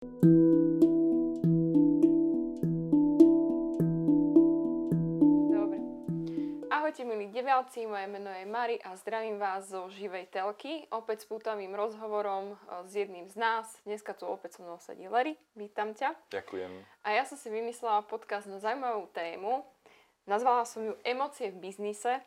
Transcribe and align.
Dobre. 0.00 0.16
Ahojte 6.72 7.04
milí 7.04 7.28
diváci, 7.28 7.84
moje 7.84 8.08
meno 8.08 8.32
je 8.32 8.48
Mari 8.48 8.80
a 8.80 8.96
zdravím 8.96 9.36
vás 9.36 9.68
zo 9.68 9.92
živej 9.92 10.32
telky. 10.32 10.88
Opäť 10.88 11.20
s 11.20 11.28
pútavým 11.28 11.76
rozhovorom 11.76 12.56
e, 12.56 12.88
s 12.88 12.96
jedným 12.96 13.28
z 13.28 13.36
nás. 13.36 13.76
Dneska 13.84 14.16
tu 14.16 14.24
opäť 14.24 14.56
so 14.56 14.64
mnou 14.64 14.80
sedí 14.80 15.04
Larry. 15.04 15.36
Vítam 15.52 15.92
ťa. 15.92 16.16
Ďakujem. 16.32 16.72
A 17.04 17.20
ja 17.20 17.28
som 17.28 17.36
si 17.36 17.52
vymyslela 17.52 18.00
podcast 18.08 18.48
na 18.48 18.56
zaujímavú 18.56 19.04
tému. 19.12 19.68
Nazvala 20.24 20.64
som 20.64 20.80
ju 20.80 20.96
Emócie 21.04 21.52
v 21.52 21.60
biznise. 21.60 22.24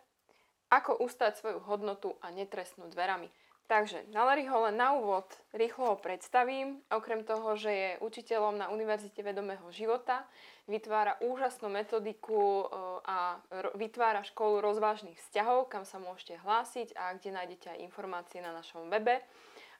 Ako 0.70 1.02
ustať 1.02 1.42
svoju 1.42 1.58
hodnotu 1.66 2.14
a 2.21 2.30
netrestnúť 2.30 2.94
dverami. 2.94 3.34
Takže, 3.74 4.05
na 4.14 4.21
Larryho 4.30 4.70
len 4.70 4.78
na 4.78 4.94
úvod 4.94 5.26
rýchlo 5.50 5.90
ho 5.90 5.98
predstavím. 5.98 6.86
Okrem 6.94 7.26
toho, 7.26 7.58
že 7.58 7.72
je 7.73 7.90
učiteľom 8.05 8.54
na 8.54 8.70
Univerzite 8.70 9.26
vedomého 9.26 9.66
života, 9.73 10.30
vytvára 10.70 11.18
úžasnú 11.26 11.73
metodiku 11.73 12.38
e, 12.38 12.66
a 13.02 13.41
vytvára 13.73 14.22
školu 14.30 14.62
rozvážnych 14.62 15.18
vzťahov, 15.18 15.73
kam 15.73 15.90
sa 15.90 15.98
môžete 15.98 16.38
hlásiť 16.46 16.94
a 16.94 17.18
kde 17.18 17.34
nájdete 17.34 17.73
aj 17.73 17.82
informácie 17.82 18.46
na 18.46 18.54
našom 18.54 18.94
webe. 18.94 19.26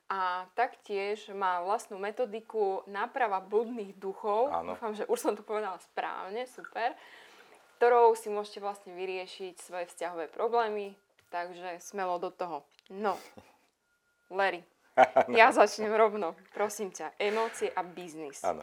A 0.09 0.49
taktiež 0.57 1.30
má 1.30 1.61
vlastnú 1.61 2.02
metodiku 2.02 2.81
náprava 2.89 3.45
bludných 3.45 3.94
duchov. 4.02 4.49
Áno. 4.49 4.73
Dúfam, 4.73 4.97
že 4.97 5.05
už 5.05 5.21
som 5.21 5.38
to 5.38 5.45
povedala 5.45 5.77
správne, 5.77 6.49
super. 6.49 6.97
Ktorou 7.77 8.17
si 8.17 8.33
môžete 8.33 8.57
vlastne 8.57 8.97
vyriešiť 8.97 9.61
svoje 9.61 9.85
vzťahové 9.85 10.33
problémy. 10.33 10.97
Takže 11.30 11.77
smelo 11.77 12.17
do 12.17 12.33
toho. 12.33 12.66
No, 12.89 13.17
Larry, 14.33 14.61
ja 15.39 15.49
začnem 15.49 15.93
rovno. 15.93 16.33
Prosím 16.51 16.89
ťa, 16.89 17.17
emócie 17.17 17.69
a 17.69 17.81
biznis. 17.81 18.41
Áno. 18.41 18.61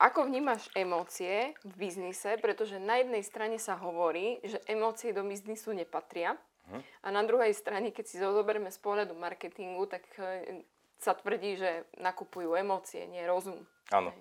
Ako 0.00 0.24
vnímaš 0.24 0.72
emócie 0.72 1.52
v 1.60 1.72
biznise? 1.76 2.40
Pretože 2.40 2.80
na 2.80 2.96
jednej 2.96 3.20
strane 3.20 3.60
sa 3.60 3.76
hovorí, 3.76 4.40
že 4.40 4.56
emócie 4.64 5.12
do 5.12 5.20
biznisu 5.20 5.76
nepatria. 5.76 6.40
Mhm. 6.72 6.80
A 7.04 7.08
na 7.12 7.20
druhej 7.20 7.52
strane, 7.52 7.92
keď 7.92 8.04
si 8.08 8.16
zoberieme 8.16 8.72
z 8.72 8.80
pohľadu 8.80 9.12
marketingu, 9.12 9.84
tak 9.84 10.00
e, 10.16 10.64
sa 10.96 11.12
tvrdí, 11.12 11.60
že 11.60 11.84
nakupujú 12.00 12.56
emócie, 12.56 13.04
nie 13.08 13.20
rozum. 13.28 13.60
Áno. 13.92 14.12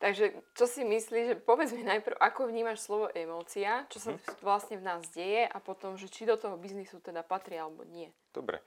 Takže 0.00 0.32
čo 0.56 0.64
si 0.64 0.80
myslíš, 0.80 1.24
že 1.28 1.36
povedz 1.36 1.76
mi 1.76 1.84
najprv, 1.84 2.16
ako 2.16 2.48
vnímaš 2.48 2.84
slovo 2.84 3.12
emócia, 3.12 3.84
čo 3.92 4.00
sa 4.00 4.16
Mhm. 4.16 4.40
vlastne 4.40 4.76
v 4.80 4.84
nás 4.84 5.04
deje 5.12 5.44
a 5.44 5.56
potom, 5.60 5.96
že 5.96 6.08
či 6.08 6.24
do 6.24 6.36
toho 6.36 6.56
biznisu 6.56 7.00
teda 7.00 7.20
patrí 7.20 7.56
alebo 7.56 7.84
nie. 7.84 8.08
Dobre. 8.32 8.60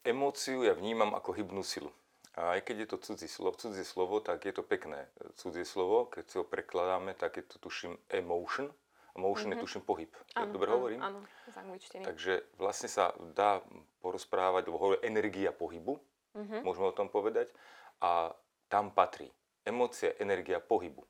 Emóciu 0.00 0.64
ja 0.64 0.72
vnímam 0.72 1.12
ako 1.12 1.36
hybnú 1.36 1.60
silu. 1.60 1.92
A 2.38 2.56
aj 2.56 2.64
keď 2.64 2.76
je 2.86 2.88
to 2.88 2.96
cudzie 3.04 3.28
slovo, 3.28 3.58
cudzie 3.58 3.84
slovo, 3.84 4.16
tak 4.22 4.46
je 4.48 4.54
to 4.54 4.64
pekné 4.64 5.10
cudzie 5.36 5.66
slovo. 5.66 6.08
Keď 6.08 6.24
si 6.24 6.34
ho 6.40 6.44
prekladáme, 6.46 7.12
tak 7.12 7.36
je 7.36 7.44
to 7.44 7.60
tuším 7.60 7.98
emotion. 8.08 8.72
Motion 9.18 9.52
mm-hmm. 9.52 9.60
je 9.60 9.64
tuším 9.66 9.82
pohyb. 9.82 10.08
Ja 10.38 10.46
dobre 10.46 10.70
hovorím? 10.70 11.02
Áno, 11.02 11.20
z 11.50 11.56
angličtiny. 11.58 12.02
Takže 12.06 12.46
vlastne 12.56 12.86
sa 12.86 13.12
dá 13.34 13.60
porozprávať, 14.00 14.70
lebo 14.70 14.78
hovorí 14.78 14.98
energia 15.02 15.50
pohybu, 15.52 15.98
Mhm. 16.30 16.62
môžeme 16.62 16.86
o 16.86 16.94
tom 16.94 17.10
povedať, 17.10 17.50
a 17.98 18.30
tam 18.70 18.94
patrí 18.94 19.26
emócia, 19.66 20.14
energia 20.22 20.62
pohybu. 20.62 21.02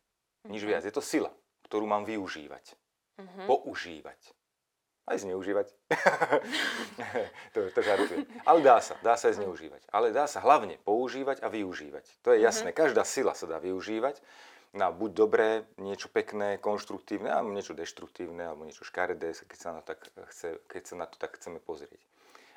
Nič 0.48 0.64
viac. 0.64 0.80
Je 0.80 0.94
to 0.96 1.04
sila, 1.04 1.28
ktorú 1.68 1.84
mám 1.84 2.08
využívať. 2.08 2.72
Mhm. 3.20 3.44
Používať. 3.44 4.32
Aj 5.10 5.18
zneužívať. 5.18 5.66
to, 7.54 7.66
to 7.74 7.80
žartujem. 7.82 8.22
Ale 8.46 8.62
dá 8.62 8.78
sa, 8.78 8.94
dá 9.02 9.18
sa 9.18 9.26
aj 9.26 9.42
zneužívať. 9.42 9.82
Ale 9.90 10.14
dá 10.14 10.30
sa 10.30 10.38
hlavne 10.38 10.78
používať 10.86 11.42
a 11.42 11.50
využívať. 11.50 12.06
To 12.22 12.30
je 12.30 12.38
jasné. 12.46 12.70
Každá 12.70 13.02
sila 13.02 13.34
sa 13.34 13.50
dá 13.50 13.58
využívať 13.58 14.22
na 14.70 14.94
buď 14.94 15.10
dobré, 15.10 15.66
niečo 15.82 16.06
pekné, 16.06 16.54
konštruktívne, 16.62 17.26
alebo 17.26 17.50
niečo 17.50 17.74
deštruktívne, 17.74 18.54
alebo 18.54 18.62
niečo 18.62 18.86
škaredé, 18.86 19.34
keď 19.34 19.58
sa 19.58 19.70
na, 19.74 19.82
tak 19.82 19.98
chce, 20.30 20.62
keď 20.70 20.82
sa 20.86 20.94
na 20.94 21.10
to 21.10 21.18
tak 21.18 21.34
chceme 21.42 21.58
pozrieť. 21.58 21.98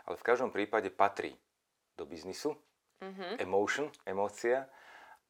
Ale 0.05 0.21
v 0.21 0.25
každom 0.25 0.53
prípade 0.53 0.93
patrí 0.93 1.33
do 1.97 2.05
biznisu, 2.05 2.53
Mhm. 3.03 3.43
emotion, 3.43 3.91
emócia, 4.05 4.69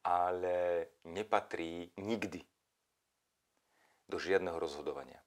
ale 0.04 0.86
nepatrí 1.08 1.90
nikdy 1.96 2.44
do 4.06 4.20
žiadneho 4.20 4.60
rozhodovania. 4.60 5.23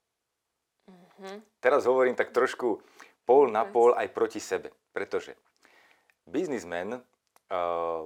Mhm. 1.18 1.38
Teraz 1.60 1.86
hovorím 1.90 2.16
tak 2.16 2.34
trošku 2.34 2.82
pol 3.26 3.52
na 3.52 3.66
pol 3.68 3.92
aj 3.98 4.08
proti 4.14 4.40
sebe, 4.40 4.72
pretože 4.96 5.36
biznismen 6.24 6.96
uh, 6.96 7.02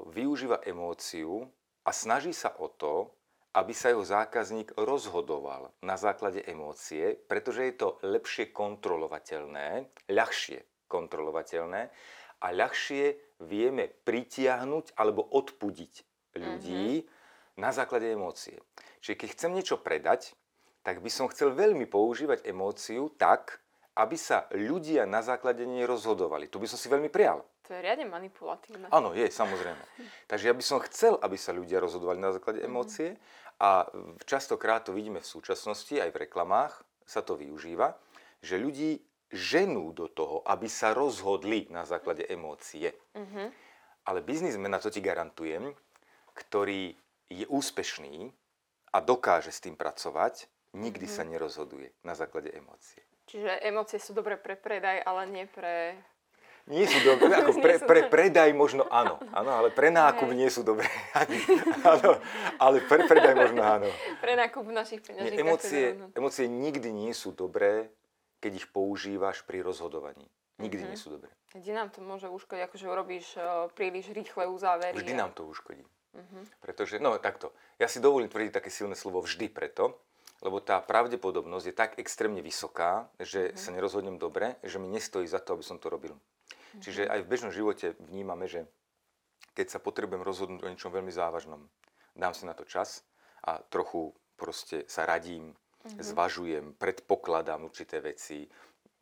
využíva 0.10 0.64
emóciu 0.66 1.46
a 1.86 1.92
snaží 1.94 2.34
sa 2.34 2.56
o 2.58 2.70
to, 2.70 3.10
aby 3.52 3.76
sa 3.76 3.92
jeho 3.92 4.02
zákazník 4.02 4.72
rozhodoval 4.80 5.76
na 5.84 6.00
základe 6.00 6.40
emócie, 6.48 7.20
pretože 7.28 7.68
je 7.68 7.74
to 7.76 7.90
lepšie 8.08 8.56
kontrolovateľné, 8.56 9.92
ľahšie 10.08 10.88
kontrolovateľné 10.88 11.82
a 12.42 12.48
ľahšie 12.56 13.36
vieme 13.44 13.92
pritiahnuť 14.08 14.96
alebo 14.96 15.28
odpudiť 15.36 15.94
ľudí 16.40 17.04
mm-hmm. 17.04 17.60
na 17.60 17.76
základe 17.76 18.08
emócie. 18.08 18.56
Čiže 19.04 19.20
keď 19.20 19.30
chcem 19.36 19.52
niečo 19.52 19.76
predať, 19.84 20.32
tak 20.82 21.02
by 21.02 21.10
som 21.14 21.30
chcel 21.30 21.54
veľmi 21.54 21.86
používať 21.86 22.46
emóciu 22.46 23.14
tak, 23.18 23.62
aby 23.98 24.16
sa 24.18 24.48
ľudia 24.56 25.06
na 25.06 25.22
základe 25.22 25.62
nej 25.68 25.86
rozhodovali. 25.86 26.48
To 26.50 26.58
by 26.58 26.68
som 26.70 26.80
si 26.80 26.88
veľmi 26.88 27.12
prial. 27.12 27.44
To 27.70 27.76
je 27.78 27.82
riadne 27.84 28.08
manipulatívne. 28.10 28.90
Áno, 28.90 29.14
je, 29.14 29.30
samozrejme. 29.30 29.80
Takže 30.32 30.48
ja 30.50 30.56
by 30.56 30.64
som 30.64 30.84
chcel, 30.88 31.16
aby 31.22 31.38
sa 31.38 31.54
ľudia 31.54 31.78
rozhodovali 31.78 32.20
na 32.20 32.34
základe 32.34 32.64
emócie 32.64 33.20
a 33.62 33.86
častokrát 34.26 34.88
to 34.88 34.96
vidíme 34.96 35.22
v 35.22 35.28
súčasnosti, 35.28 35.94
aj 35.94 36.10
v 36.10 36.22
reklamách 36.26 36.82
sa 37.06 37.22
to 37.22 37.38
využíva, 37.38 37.94
že 38.42 38.58
ľudí 38.58 38.98
ženú 39.32 39.96
do 39.96 40.12
toho, 40.12 40.44
aby 40.44 40.68
sa 40.68 40.92
rozhodli 40.92 41.72
na 41.72 41.88
základe 41.88 42.28
emócie. 42.28 42.92
Mhm. 43.16 43.54
Ale 44.02 44.26
biznismen, 44.26 44.72
na 44.72 44.82
to 44.82 44.90
ti 44.90 44.98
garantujem, 44.98 45.78
ktorý 46.34 46.98
je 47.30 47.46
úspešný 47.48 48.34
a 48.92 48.98
dokáže 49.00 49.54
s 49.54 49.62
tým 49.62 49.78
pracovať, 49.78 50.50
nikdy 50.74 51.08
sa 51.08 51.24
nerozhoduje 51.24 51.92
na 52.04 52.16
základe 52.16 52.52
emócie. 52.52 53.04
Čiže 53.28 53.64
emócie 53.64 54.00
sú 54.00 54.12
dobré 54.12 54.36
pre 54.36 54.56
predaj, 54.56 55.04
ale 55.04 55.22
nie 55.28 55.46
pre... 55.48 55.96
Nie 56.70 56.86
sú 56.86 57.02
dobré, 57.02 57.32
ako 57.42 57.58
pre, 57.58 57.82
pre 57.82 58.02
predaj 58.06 58.54
možno 58.54 58.86
áno, 58.88 59.18
áno, 59.34 59.52
ale 59.56 59.74
pre 59.74 59.90
nákup 59.90 60.30
nie 60.36 60.48
sú 60.52 60.62
dobré. 60.62 60.86
áno, 61.96 62.22
ale 62.62 62.78
pre 62.86 63.08
predaj 63.10 63.34
možno 63.34 63.62
áno. 63.66 63.88
Pre 64.22 64.34
nákup 64.38 64.70
našich 64.70 65.02
peňaží. 65.02 65.42
Emócie, 65.42 65.98
emócie 66.14 66.46
nikdy 66.46 66.94
nie 66.94 67.12
sú 67.18 67.34
dobré, 67.34 67.90
keď 68.44 68.52
ich 68.62 68.68
používaš 68.70 69.42
pri 69.42 69.66
rozhodovaní. 69.66 70.30
Nikdy 70.62 70.86
Mhm. 70.86 70.90
nie 70.94 71.00
sú 71.00 71.10
dobré. 71.18 71.34
Kde 71.52 71.74
nám 71.74 71.90
to 71.90 72.00
môže 72.06 72.30
uškodiť, 72.30 72.64
akože 72.70 72.86
urobíš 72.86 73.28
príliš 73.74 74.14
rýchle 74.14 74.46
uzávery. 74.48 74.96
Vždy 74.96 75.14
nám 75.18 75.34
to 75.34 75.50
uškodí. 75.50 75.84
Mhm. 76.14 76.62
Pretože, 76.62 77.02
no 77.02 77.18
takto, 77.18 77.50
ja 77.82 77.90
si 77.90 77.98
dovolím 77.98 78.30
tvrdiť 78.30 78.54
také 78.54 78.70
silné 78.70 78.94
slovo 78.94 79.24
vždy 79.26 79.50
preto, 79.50 79.98
lebo 80.42 80.58
tá 80.58 80.82
pravdepodobnosť 80.82 81.66
je 81.70 81.76
tak 81.78 81.92
extrémne 82.02 82.42
vysoká, 82.42 83.08
že 83.22 83.54
sa 83.54 83.70
nerozhodnem 83.70 84.18
dobre, 84.18 84.58
že 84.66 84.82
mi 84.82 84.90
nestojí 84.90 85.30
za 85.30 85.38
to, 85.38 85.54
aby 85.54 85.64
som 85.64 85.78
to 85.78 85.88
robil. 85.88 86.18
Čiže 86.82 87.06
aj 87.06 87.22
v 87.24 87.30
bežnom 87.30 87.52
živote 87.54 87.94
vnímame, 88.02 88.50
že 88.50 88.66
keď 89.54 89.78
sa 89.78 89.80
potrebujem 89.84 90.24
rozhodnúť 90.24 90.64
o 90.64 90.72
niečom 90.72 90.90
veľmi 90.90 91.12
závažnom, 91.12 91.62
dám 92.16 92.34
si 92.34 92.48
na 92.48 92.56
to 92.56 92.64
čas 92.64 93.04
a 93.44 93.60
trochu 93.60 94.16
proste 94.40 94.88
sa 94.90 95.06
radím, 95.06 95.54
zvažujem, 95.86 96.74
predpokladám 96.80 97.68
určité 97.68 98.00
veci, 98.02 98.48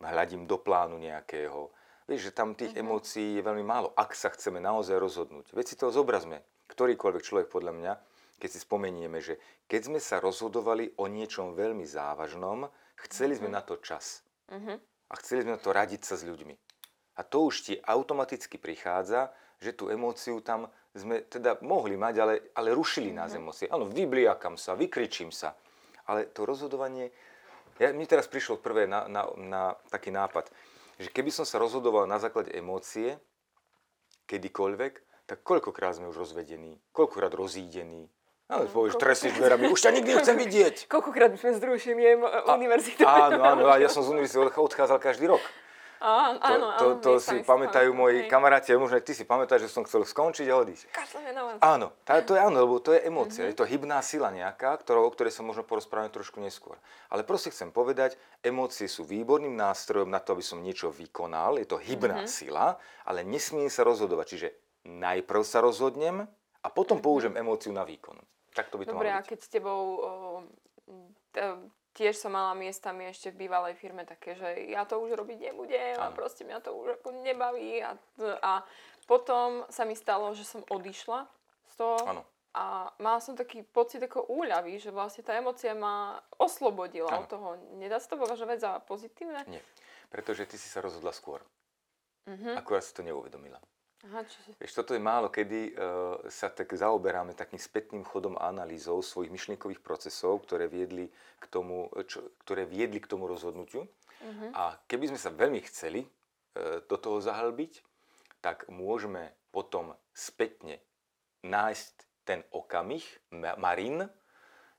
hľadím 0.01 0.47
do 0.47 0.57
plánu 0.59 0.97
nejakého. 0.99 1.71
Vieš, 2.09 2.31
že 2.31 2.35
tam 2.35 2.57
tých 2.57 2.73
emócií 2.73 3.37
je 3.37 3.45
veľmi 3.45 3.61
málo, 3.61 3.93
ak 3.93 4.17
sa 4.17 4.33
chceme 4.33 4.57
naozaj 4.57 4.97
rozhodnúť. 4.97 5.53
Veď 5.53 5.65
si 5.69 5.75
to 5.77 5.93
zobrazme. 5.93 6.41
Ktorýkoľvek 6.69 7.21
človek 7.21 7.47
podľa 7.53 7.73
mňa, 7.77 7.93
keď 8.39 8.49
si 8.55 8.59
spomenieme, 8.63 9.19
že 9.19 9.37
keď 9.67 9.81
sme 9.91 9.99
sa 9.99 10.23
rozhodovali 10.23 10.95
o 10.97 11.05
niečom 11.11 11.53
veľmi 11.53 11.83
závažnom, 11.83 12.71
chceli 13.05 13.35
sme 13.35 13.51
na 13.51 13.59
to 13.59 13.77
čas. 13.83 14.23
Mhm. 14.49 14.79
A 15.09 15.13
chceli 15.19 15.43
sme 15.43 15.57
na 15.57 15.61
to 15.61 15.75
radiť 15.75 16.01
sa 16.05 16.15
s 16.15 16.23
ľuďmi. 16.23 16.55
A 17.19 17.21
to 17.27 17.51
už 17.51 17.55
ti 17.67 17.73
automaticky 17.75 18.55
prichádza, 18.55 19.33
že 19.59 19.75
tú 19.75 19.91
emóciu 19.91 20.39
tam 20.39 20.71
sme 20.95 21.21
teda 21.27 21.59
mohli 21.61 21.99
mať, 21.99 22.15
ale, 22.17 22.35
ale 22.55 22.73
rušili 22.73 23.11
nás 23.11 23.35
emócie. 23.35 23.67
Áno, 23.69 23.91
vybliakam 23.91 24.55
sa, 24.55 24.73
vykričím 24.73 25.29
sa. 25.29 25.53
Ale 26.07 26.31
to 26.31 26.47
rozhodovanie... 26.47 27.11
Ja, 27.77 27.91
mne 27.93 28.07
teraz 28.09 28.27
prišlo 28.27 28.59
prvé 28.59 28.87
na, 28.87 29.07
na, 29.07 29.27
na 29.39 29.63
taký 29.87 30.11
nápad, 30.11 30.51
že 30.99 31.07
keby 31.11 31.31
som 31.31 31.47
sa 31.47 31.61
rozhodoval 31.61 32.09
na 32.09 32.19
základe 32.19 32.51
emócie, 32.51 33.15
kedykoľvek, 34.27 34.93
tak 35.29 35.45
koľkokrát 35.45 35.95
sme 35.95 36.09
už 36.11 36.21
rozvedení, 36.27 36.77
koľkokrát 36.91 37.31
rozídení. 37.33 38.09
Ale 38.49 38.65
povieš, 38.65 38.97
koľko- 38.97 39.03
tresieš 39.05 39.31
dverami, 39.35 39.69
už 39.69 39.77
ťa 39.79 39.91
nikdy 39.93 40.09
nechcem 40.11 40.33
vidieť. 40.35 40.75
Koľkokrát 40.91 41.31
sme 41.33 41.53
zrušili 41.53 42.01
emo- 42.09 42.33
univerzitu? 42.49 43.05
Áno, 43.05 43.37
áno, 43.39 43.63
a 43.67 43.77
ja 43.77 43.85
som 43.85 44.01
z 44.01 44.09
univerzity 44.09 44.41
odch- 44.41 44.57
odchádzal 44.57 44.97
každý 44.97 45.29
rok. 45.29 45.43
Á, 45.99 46.31
To, 46.33 46.39
áno, 46.41 46.67
to, 46.71 46.85
áno, 46.87 46.95
to 46.97 47.09
miestami 47.13 47.43
si 47.43 47.45
pamätajú 47.45 47.89
moji 47.91 48.23
hej. 48.23 48.31
kamaráti, 48.31 48.71
možno 48.73 48.95
aj 48.95 49.03
ty 49.03 49.11
si 49.11 49.21
pamätáš, 49.21 49.67
že 49.67 49.69
som 49.69 49.83
chcel 49.83 50.01
skončiť 50.01 50.47
a 50.47 50.55
odísť. 50.55 50.87
Áno, 51.59 51.91
tá, 52.01 52.23
to 52.23 52.33
je 52.33 52.41
áno, 52.41 52.55
lebo 52.57 52.79
to 52.79 52.95
je 52.95 53.03
emócia, 53.03 53.43
Mhm. 53.43 53.49
je 53.51 53.57
to 53.57 53.65
hybná 53.65 53.99
sila 54.01 54.31
nejaká, 54.31 54.79
ktorou, 54.79 55.03
o 55.03 55.11
ktorej 55.11 55.29
sa 55.29 55.43
možno 55.43 55.61
porozprávame 55.61 56.07
trošku 56.07 56.39
neskôr. 56.39 56.79
Ale 57.05 57.21
proste 57.21 57.51
chcem 57.51 57.67
povedať, 57.69 58.15
emócie 58.39 58.87
sú 58.87 59.03
výborným 59.03 59.51
nástrojom 59.53 60.07
na 60.07 60.17
to, 60.17 60.31
aby 60.31 60.41
som 60.41 60.57
niečo 60.57 60.87
vykonal, 60.87 61.59
je 61.59 61.67
to 61.67 61.75
hybná 61.77 62.23
Mhm. 62.23 62.31
sila, 62.31 62.79
ale 63.03 63.21
nesmiem 63.21 63.67
sa 63.67 63.83
rozhodovať. 63.83 64.25
Čiže 64.25 64.47
najprv 64.87 65.43
sa 65.43 65.59
rozhodnem 65.59 66.23
a 66.57 66.67
potom 66.69 66.97
použijem 66.97 67.35
emóciu 67.35 67.69
na 67.69 67.83
výkon. 67.83 68.15
Tak 68.59 68.67
to 68.67 68.75
by 68.77 68.83
to. 68.83 68.91
Dobre, 68.91 69.09
a 69.15 69.23
keď 69.23 69.39
s 69.39 69.49
tebou 69.49 69.81
tiež 71.99 72.15
som 72.15 72.31
mala 72.31 72.55
miestami 72.55 73.11
ešte 73.11 73.33
v 73.33 73.45
bývalej 73.45 73.75
firme 73.75 74.07
také, 74.07 74.31
že 74.31 74.71
ja 74.71 74.87
to 74.87 75.03
už 75.03 75.19
robiť 75.19 75.51
nebudem 75.51 75.99
a 75.99 76.15
proste 76.15 76.47
mňa 76.47 76.63
to 76.63 76.71
už 76.71 77.01
ako 77.01 77.11
nebaví 77.23 77.83
a, 77.83 77.99
a 78.39 78.63
potom 79.03 79.67
sa 79.67 79.83
mi 79.83 79.99
stalo, 79.99 80.31
že 80.31 80.47
som 80.47 80.63
odišla 80.69 81.27
z 81.67 81.73
toho 81.75 81.97
Áno. 82.07 82.23
a 82.55 82.93
mala 83.03 83.19
som 83.19 83.35
taký 83.35 83.67
pocit 83.67 83.99
ako 83.99 84.31
úľavy, 84.31 84.79
že 84.79 84.95
vlastne 84.95 85.27
tá 85.27 85.35
emocia 85.35 85.75
ma 85.75 86.21
oslobodila 86.39 87.11
Áno. 87.11 87.25
od 87.25 87.27
toho. 87.27 87.47
Nedá 87.75 87.99
sa 87.99 88.15
to 88.15 88.21
považovať 88.21 88.57
za 88.63 88.71
pozitívne? 88.85 89.43
Nie, 89.51 89.61
pretože 90.07 90.47
ty 90.47 90.55
si 90.55 90.71
sa 90.71 90.79
rozhodla 90.79 91.11
skôr. 91.11 91.43
Mhm. 92.29 92.55
Akurát 92.55 92.85
si 92.85 92.93
to 92.93 93.01
neuvedomila. 93.01 93.57
Aha, 94.07 94.23
čiže... 94.23 94.55
Vieš, 94.55 94.79
toto 94.79 94.95
je 94.95 95.01
málo 95.03 95.27
kedy 95.27 95.75
uh, 95.75 96.23
sa 96.31 96.47
tak 96.47 96.71
zaoberáme 96.71 97.35
takým 97.35 97.59
spätným 97.59 98.07
chodom 98.07 98.39
a 98.39 98.47
analýzou 98.47 99.03
svojich 99.03 99.27
myšlienkových 99.27 99.83
procesov, 99.83 100.47
ktoré 100.47 100.71
viedli 100.71 101.11
k 101.39 101.45
tomu, 101.51 101.91
čo, 102.07 102.23
ktoré 102.47 102.63
viedli 102.63 103.03
k 103.03 103.11
tomu 103.11 103.27
rozhodnutiu. 103.27 103.83
Mhm. 104.23 104.55
A 104.55 104.79
keby 104.87 105.11
sme 105.11 105.19
sa 105.19 105.35
veľmi 105.35 105.59
chceli 105.67 106.07
uh, 106.07 106.79
do 106.87 106.95
toho 106.95 107.19
zahlbiť, 107.19 107.83
tak 108.39 108.71
môžeme 108.71 109.35
potom 109.51 109.91
spätne 110.15 110.79
nájsť 111.43 111.93
ten 112.23 112.39
okamih, 112.55 113.03
Ma- 113.35 113.59
Marin, 113.59 114.07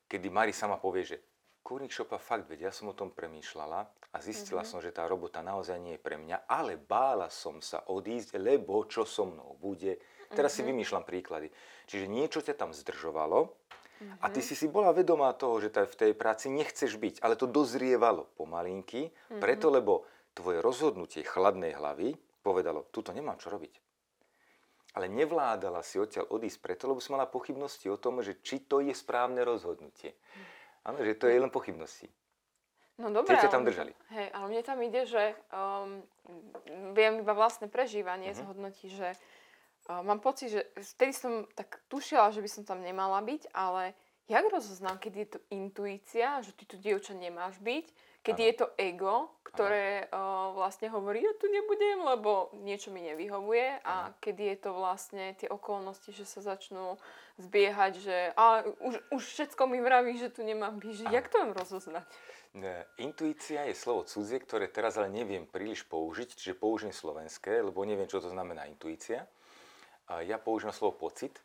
kedy 0.09 0.33
Mari 0.33 0.57
sama 0.57 0.81
povie, 0.81 1.05
že 1.05 1.30
Kurník 1.61 1.93
šopa, 1.93 2.19
fakt, 2.19 2.49
veď 2.49 2.69
ja 2.69 2.73
som 2.73 2.91
o 2.91 2.97
tom 2.97 3.13
premýšľala 3.13 3.81
a 4.11 4.19
zistila 4.19 4.67
som, 4.67 4.83
že 4.83 4.91
tá 4.91 5.07
robota 5.07 5.45
naozaj 5.45 5.79
nie 5.79 5.95
je 5.95 6.03
pre 6.03 6.19
mňa, 6.19 6.51
ale 6.51 6.75
bála 6.81 7.31
som 7.31 7.63
sa 7.63 7.87
odísť, 7.87 8.41
lebo 8.41 8.83
čo 8.91 9.07
so 9.07 9.29
mnou 9.29 9.55
bude. 9.61 10.01
Teraz 10.33 10.59
si 10.59 10.67
vymýšľam 10.67 11.07
príklady. 11.07 11.53
Čiže 11.87 12.11
niečo 12.11 12.41
ťa 12.43 12.59
tam 12.59 12.71
zdržovalo 12.75 13.55
a 14.25 14.27
ty 14.33 14.41
si 14.41 14.57
si 14.57 14.67
bola 14.67 14.97
vedomá 14.97 15.31
toho, 15.37 15.61
že 15.61 15.69
v 15.69 15.95
tej 15.95 16.13
práci 16.17 16.49
nechceš 16.49 16.97
byť, 16.97 17.15
ale 17.21 17.37
to 17.37 17.45
dozrievalo 17.45 18.33
pomalinky, 18.33 19.13
preto 19.39 19.69
lebo 19.69 20.09
tvoje 20.33 20.65
rozhodnutie 20.65 21.21
chladnej 21.21 21.77
hlavy 21.77 22.17
povedalo, 22.41 22.89
tuto 22.89 23.13
nemám 23.13 23.37
čo 23.37 23.53
robiť. 23.53 23.75
Ale 24.97 25.07
nevládala 25.07 25.87
si 25.87 26.01
odtiaľ 26.03 26.33
odísť 26.35 26.59
preto, 26.65 26.91
lebo 26.91 26.99
si 26.99 27.13
mala 27.15 27.29
pochybnosti 27.29 27.87
o 27.93 28.01
tom, 28.01 28.25
že 28.25 28.43
či 28.43 28.65
to 28.67 28.83
je 28.83 28.91
správne 28.91 29.45
rozhodnutie. 29.47 30.17
Áno, 30.83 30.99
že 31.01 31.13
to 31.15 31.29
je 31.29 31.37
len 31.37 31.53
pochybnosti. 31.53 32.09
No 32.97 33.09
dobre, 33.09 33.33
Tie 33.37 33.49
tam 33.49 33.65
držali. 33.65 33.97
Hej, 34.13 34.29
ale 34.33 34.45
mne 34.47 34.63
tam 34.63 34.79
ide, 34.85 35.09
že 35.09 35.33
um, 35.53 36.05
viem 36.93 37.25
iba 37.25 37.33
vlastné 37.33 37.69
prežívanie 37.69 38.33
Mhm. 38.33 38.39
zhodnotí, 38.45 38.93
že 38.93 39.17
uh, 39.89 40.05
mám 40.05 40.21
pocit, 40.21 40.53
že 40.53 40.61
vtedy 40.77 41.13
som 41.17 41.33
tak 41.57 41.81
tušila, 41.89 42.29
že 42.29 42.45
by 42.45 42.49
som 42.49 42.63
tam 42.69 42.85
nemala 42.85 43.21
byť, 43.25 43.57
ale 43.57 43.97
jak 44.29 44.45
rozoznám, 44.47 45.01
keď 45.01 45.13
je 45.17 45.27
to 45.33 45.39
intuícia, 45.49 46.45
že 46.45 46.53
ty 46.53 46.69
tu 46.69 46.77
dievča 46.77 47.17
nemáš 47.17 47.57
byť, 47.59 47.87
keď 48.21 48.37
Áno. 48.37 48.47
je 48.47 48.53
to 48.55 48.67
ego, 48.77 49.15
ktoré 49.51 50.07
uh, 50.07 50.55
vlastne 50.55 50.87
hovorí, 50.93 51.27
ja 51.27 51.35
tu 51.41 51.51
nebudem, 51.51 52.07
lebo 52.07 52.55
niečo 52.63 52.95
mi 52.95 53.03
nevyhovuje 53.03 53.83
a 53.83 54.15
kedy 54.23 54.55
je 54.55 54.59
to 54.63 54.71
vlastne 54.77 55.35
tie 55.35 55.51
okolnosti, 55.51 56.15
že 56.15 56.23
sa 56.23 56.39
začnú 56.45 57.01
zbiehať, 57.41 57.93
že 57.99 58.17
a, 58.39 58.63
už, 58.79 58.95
už 59.11 59.23
všetko 59.25 59.63
mi 59.67 59.83
vraví, 59.83 60.21
že 60.21 60.31
tu 60.31 60.47
nemám 60.47 60.79
byť, 60.79 61.11
jak 61.11 61.27
to 61.33 61.43
mám 61.43 61.57
rozoznať? 61.57 62.07
Intuícia 62.99 63.63
je 63.71 63.79
slovo 63.79 64.03
cudzie, 64.03 64.43
ktoré 64.43 64.67
teraz 64.67 64.99
ale 64.99 65.07
neviem 65.07 65.47
príliš 65.47 65.87
použiť, 65.87 66.35
čiže 66.35 66.59
použijem 66.59 66.91
slovenské, 66.91 67.63
lebo 67.63 67.87
neviem, 67.87 68.11
čo 68.11 68.19
to 68.19 68.27
znamená 68.27 68.67
intuícia. 68.67 69.27
Ja 70.27 70.43
používam 70.43 70.75
slovo 70.75 70.99
pocit. 70.99 71.39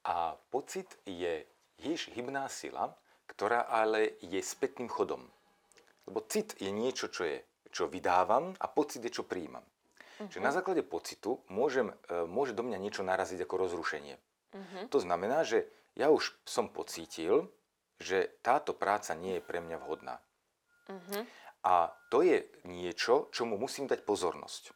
A 0.00 0.32
pocit 0.48 0.88
je 1.04 1.44
tiež 1.76 2.08
hybná 2.16 2.48
sila, 2.48 2.96
ktorá 3.28 3.68
ale 3.68 4.16
je 4.24 4.40
spätným 4.40 4.88
chodom. 4.88 5.28
Lebo 6.08 6.24
cit 6.28 6.56
je 6.60 6.70
niečo, 6.72 7.10
čo, 7.10 7.26
je, 7.26 7.42
čo 7.68 7.90
vydávam 7.90 8.56
a 8.56 8.66
pocit 8.70 9.04
je, 9.04 9.12
čo 9.12 9.26
príjmam. 9.26 9.64
Čiže 10.20 10.44
na 10.44 10.52
základe 10.52 10.84
pocitu 10.84 11.40
môžem, 11.48 11.96
e, 12.12 12.28
môže 12.28 12.52
do 12.52 12.60
mňa 12.60 12.76
niečo 12.76 13.00
naraziť 13.00 13.40
ako 13.48 13.56
rozrušenie. 13.56 14.20
To 14.90 14.98
znamená, 15.00 15.46
že 15.46 15.64
ja 15.94 16.10
už 16.10 16.34
som 16.44 16.68
pocítil, 16.68 17.48
že 18.02 18.28
táto 18.44 18.74
práca 18.76 19.14
nie 19.14 19.38
je 19.38 19.46
pre 19.46 19.62
mňa 19.62 19.76
vhodná. 19.80 20.20
A 21.60 21.92
to 22.08 22.24
je 22.24 22.48
niečo, 22.64 23.28
čomu 23.30 23.60
musím 23.60 23.86
dať 23.86 24.02
pozornosť. 24.02 24.72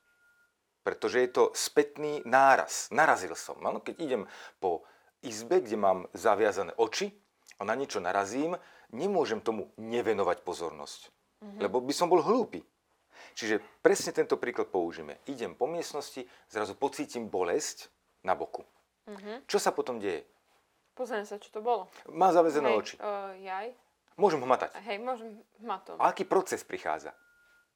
Pretože 0.85 1.25
je 1.25 1.31
to 1.33 1.45
spätný 1.57 2.21
náraz. 2.29 2.93
Narazil 2.93 3.33
som. 3.33 3.57
Áno, 3.65 3.81
keď 3.81 3.95
idem 4.05 4.23
po 4.61 4.85
izbe, 5.25 5.65
kde 5.65 5.81
mám 5.81 6.05
zaviazané 6.13 6.77
oči 6.77 7.09
a 7.57 7.65
na 7.65 7.73
niečo 7.73 8.05
narazím, 8.05 8.61
nemôžem 8.93 9.41
tomu 9.41 9.73
nevenovať 9.81 10.45
pozornosť. 10.45 11.09
Lebo 11.59 11.81
by 11.81 11.93
som 11.93 12.09
bol 12.09 12.21
hlúpy. 12.21 12.65
Čiže 13.35 13.59
presne 13.83 14.15
tento 14.15 14.39
príklad 14.39 14.71
použijeme. 14.71 15.19
Idem 15.27 15.59
po 15.59 15.67
miestnosti, 15.67 16.23
zrazu 16.47 16.79
pocítim 16.79 17.27
bolesť 17.27 17.91
na 18.23 18.39
boku. 18.39 18.63
Čo 19.51 19.59
sa 19.59 19.75
potom 19.75 19.99
deje? 19.99 20.25
Pozriem 20.95 21.27
sa, 21.27 21.43
čo 21.43 21.51
to 21.51 21.59
bolo. 21.59 21.91
Má 22.07 22.31
zavezené 22.31 22.71
Hej, 22.71 22.79
oči. 22.79 22.95
Uh, 23.03 23.35
jaj. 23.43 23.75
Môžem 24.15 24.39
ho 24.39 24.47
matať. 24.47 24.71
Hej, 24.87 25.03
môžem 25.03 25.43
ma 25.59 25.83
to. 25.83 25.99
A 25.99 26.15
aký 26.15 26.23
proces 26.23 26.63
prichádza? 26.63 27.11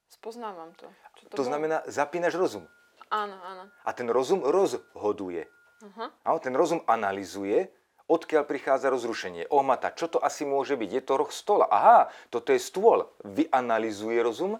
Spoznávam 0.07 0.71
to. 0.79 0.87
Čo 1.19 1.23
to 1.27 1.35
To 1.35 1.43
bolo? 1.43 1.49
znamená, 1.51 1.77
zapínaš 1.91 2.39
rozum. 2.39 2.65
Áno, 3.11 3.35
áno. 3.43 3.67
A 3.83 3.91
ten 3.91 4.07
rozum 4.07 4.47
rozhoduje. 4.47 5.51
Aha. 5.83 6.15
Áno, 6.25 6.39
ten 6.39 6.55
rozum 6.55 6.79
analizuje, 6.87 7.67
odkiaľ 8.09 8.49
prichádza 8.49 8.89
rozrušenie. 8.89 9.47
Ohmata, 9.53 9.93
čo 9.93 10.09
to 10.09 10.19
asi 10.19 10.49
môže 10.49 10.75
byť? 10.75 10.91
Je 10.91 11.03
to 11.05 11.15
roh 11.21 11.31
stola. 11.31 11.69
Aha, 11.69 11.99
toto 12.33 12.51
je 12.51 12.61
stôl. 12.61 13.07
Vyanalizuje 13.23 14.19
rozum 14.25 14.57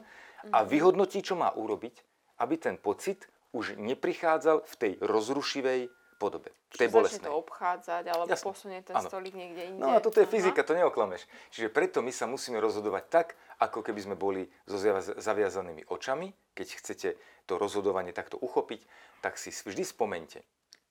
a 0.53 0.59
vyhodnotí, 0.63 1.25
čo 1.25 1.35
má 1.35 1.51
urobiť, 1.51 1.99
aby 2.39 2.55
ten 2.61 2.77
pocit 2.77 3.27
už 3.57 3.81
neprichádzal 3.81 4.63
v 4.69 4.75
tej 4.77 4.93
rozrušivej 5.01 5.89
podobe. 6.21 6.51
V 6.69 6.77
tej 6.77 6.91
Čiže 6.91 6.97
bolestnej. 6.99 7.29
to 7.31 7.39
obchádzať, 7.41 8.05
alebo 8.11 8.29
Jasne. 8.29 8.47
posunie 8.51 8.79
ten 8.83 8.95
Áno. 8.99 9.07
stolík 9.07 9.33
niekde 9.39 9.73
inde. 9.73 9.81
No 9.81 9.95
a 9.95 10.03
toto 10.03 10.19
je 10.21 10.27
Aha. 10.27 10.35
fyzika, 10.35 10.67
to 10.67 10.75
neoklameš. 10.75 11.25
Čiže 11.55 11.71
preto 11.71 12.03
my 12.03 12.11
sa 12.11 12.27
musíme 12.29 12.59
rozhodovať 12.59 13.05
tak, 13.09 13.27
ako 13.63 13.81
keby 13.87 14.01
sme 14.03 14.17
boli 14.19 14.51
so 14.67 14.77
zavia- 14.77 15.17
zaviazanými 15.17 15.89
očami. 15.89 16.35
Keď 16.59 16.69
chcete 16.75 17.09
to 17.47 17.55
rozhodovanie 17.57 18.11
takto 18.13 18.37
uchopiť, 18.37 18.83
tak 19.23 19.39
si 19.39 19.55
vždy 19.55 19.87
spomente. 19.87 20.43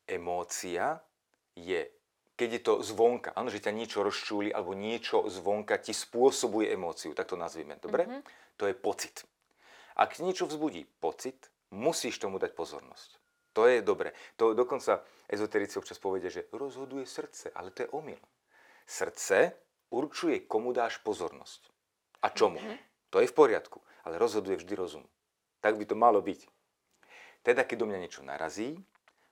Emócia 0.08 1.04
je, 1.60 1.92
keď 2.38 2.50
je 2.54 2.62
to 2.62 2.74
zvonka, 2.86 3.34
áno, 3.34 3.50
že 3.50 3.58
ťa 3.58 3.74
niečo 3.74 4.06
rozčúli, 4.06 4.54
alebo 4.54 4.78
niečo 4.78 5.26
zvonka 5.26 5.82
ti 5.82 5.92
spôsobuje 5.92 6.70
emóciu, 6.70 7.18
tak 7.18 7.34
to 7.34 7.36
nazvime, 7.36 7.82
dobre? 7.82 8.06
To 8.62 8.70
je 8.70 8.78
pocit. 8.78 9.26
Ak 9.98 10.14
ti 10.14 10.22
niečo 10.22 10.46
vzbudí 10.46 10.86
pocit, 11.02 11.50
musíš 11.74 12.22
tomu 12.22 12.38
dať 12.38 12.54
pozornosť. 12.54 13.18
To 13.58 13.66
je 13.66 13.82
dobre. 13.82 14.14
To 14.38 14.54
dokonca 14.54 15.02
ezoterici 15.26 15.82
občas 15.82 15.98
povedia, 15.98 16.30
že 16.30 16.46
rozhoduje 16.54 17.10
srdce, 17.10 17.50
ale 17.58 17.74
to 17.74 17.90
je 17.90 17.90
omyl. 17.90 18.22
Srdce 18.86 19.58
určuje, 19.90 20.46
komu 20.46 20.78
dáš 20.78 21.02
pozornosť. 21.02 21.74
A 22.22 22.30
čomu. 22.30 22.62
To 23.10 23.18
je 23.18 23.26
v 23.26 23.34
poriadku, 23.34 23.82
ale 24.06 24.22
rozhoduje 24.22 24.62
vždy 24.62 24.74
rozum. 24.78 25.06
Tak 25.66 25.74
by 25.82 25.90
to 25.90 25.98
malo 25.98 26.22
byť. 26.22 26.46
Teda, 27.42 27.66
keď 27.66 27.82
do 27.82 27.88
mňa 27.90 28.00
niečo 28.06 28.22
narazí, 28.22 28.78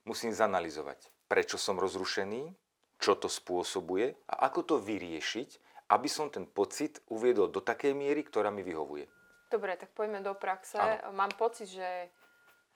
musím 0.09 0.33
zanalizovať, 0.33 1.05
prečo 1.29 1.61
som 1.61 1.77
rozrušený, 1.77 2.49
čo 3.05 3.13
to 3.13 3.29
spôsobuje 3.29 4.17
a 4.25 4.49
ako 4.49 4.59
to 4.65 4.75
vyriešiť, 4.81 5.49
aby 5.93 6.09
som 6.09 6.33
ten 6.33 6.49
pocit 6.49 7.05
uviedol 7.13 7.53
do 7.53 7.61
takej 7.61 7.93
miery, 7.93 8.25
ktorá 8.25 8.49
mi 8.49 8.65
vyhovuje. 8.65 9.05
Dobre, 9.53 9.77
tak 9.77 9.93
poďme 9.93 10.25
do 10.25 10.33
praxe. 10.33 10.81
Áno. 10.81 11.13
Mám 11.13 11.37
pocit, 11.37 11.69
že 11.69 12.09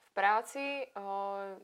v 0.06 0.08
práci 0.14 0.86
o, 0.94 1.58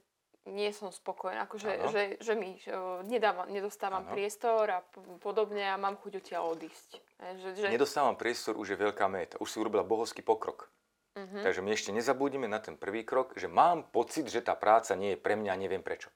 nie 0.51 0.75
som 0.75 0.91
spokojná, 0.91 1.47
akože, 1.47 1.71
že, 1.95 2.03
že 2.19 2.35
mi 2.35 2.59
o, 2.67 3.07
nedávam, 3.07 3.47
nedostávam 3.47 4.03
Áno. 4.03 4.11
priestor 4.11 4.67
a 4.67 4.83
podobne 5.23 5.63
a 5.63 5.79
mám 5.79 5.95
chuť 6.03 6.19
odtiaľ 6.19 6.59
odísť. 6.59 6.91
E, 7.23 7.39
Že, 7.39 7.49
že, 7.55 7.67
Nedostávam 7.71 8.19
priestor, 8.19 8.59
už 8.59 8.75
je 8.75 8.79
veľká 8.83 9.07
méta. 9.07 9.39
Už 9.39 9.47
si 9.47 9.63
urobila 9.63 9.87
bohovský 9.87 10.27
pokrok. 10.27 10.67
Mhm. 11.15 11.47
Takže 11.47 11.63
my 11.63 11.71
ešte 11.71 11.95
nezabudíme 11.95 12.51
na 12.51 12.59
ten 12.59 12.75
prvý 12.75 13.07
krok, 13.07 13.39
že 13.39 13.47
mám 13.47 13.87
pocit, 13.89 14.27
že 14.27 14.43
tá 14.43 14.59
práca 14.59 14.99
nie 14.99 15.15
je 15.15 15.23
pre 15.23 15.39
mňa 15.39 15.55
a 15.55 15.57
neviem 15.57 15.81
prečo. 15.87 16.11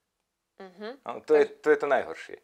Mhm. 0.60 0.88
No, 1.00 1.20
to, 1.20 1.32
je, 1.34 1.44
to 1.56 1.68
je 1.68 1.78
to 1.78 1.86
najhoršie. 1.86 2.36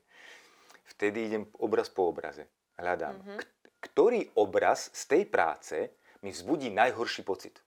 Vtedy 0.89 1.27
idem 1.27 1.45
obraz 1.55 1.89
po 1.89 2.09
obraze. 2.09 2.49
Hľadám, 2.75 3.15
Mhm. 3.15 3.37
k- 3.37 3.49
ktorý 3.83 4.21
obraz 4.35 4.89
z 4.91 5.03
tej 5.07 5.23
práce 5.27 5.77
mi 6.19 6.31
vzbudí 6.31 6.71
najhorší 6.71 7.23
pocit. 7.23 7.61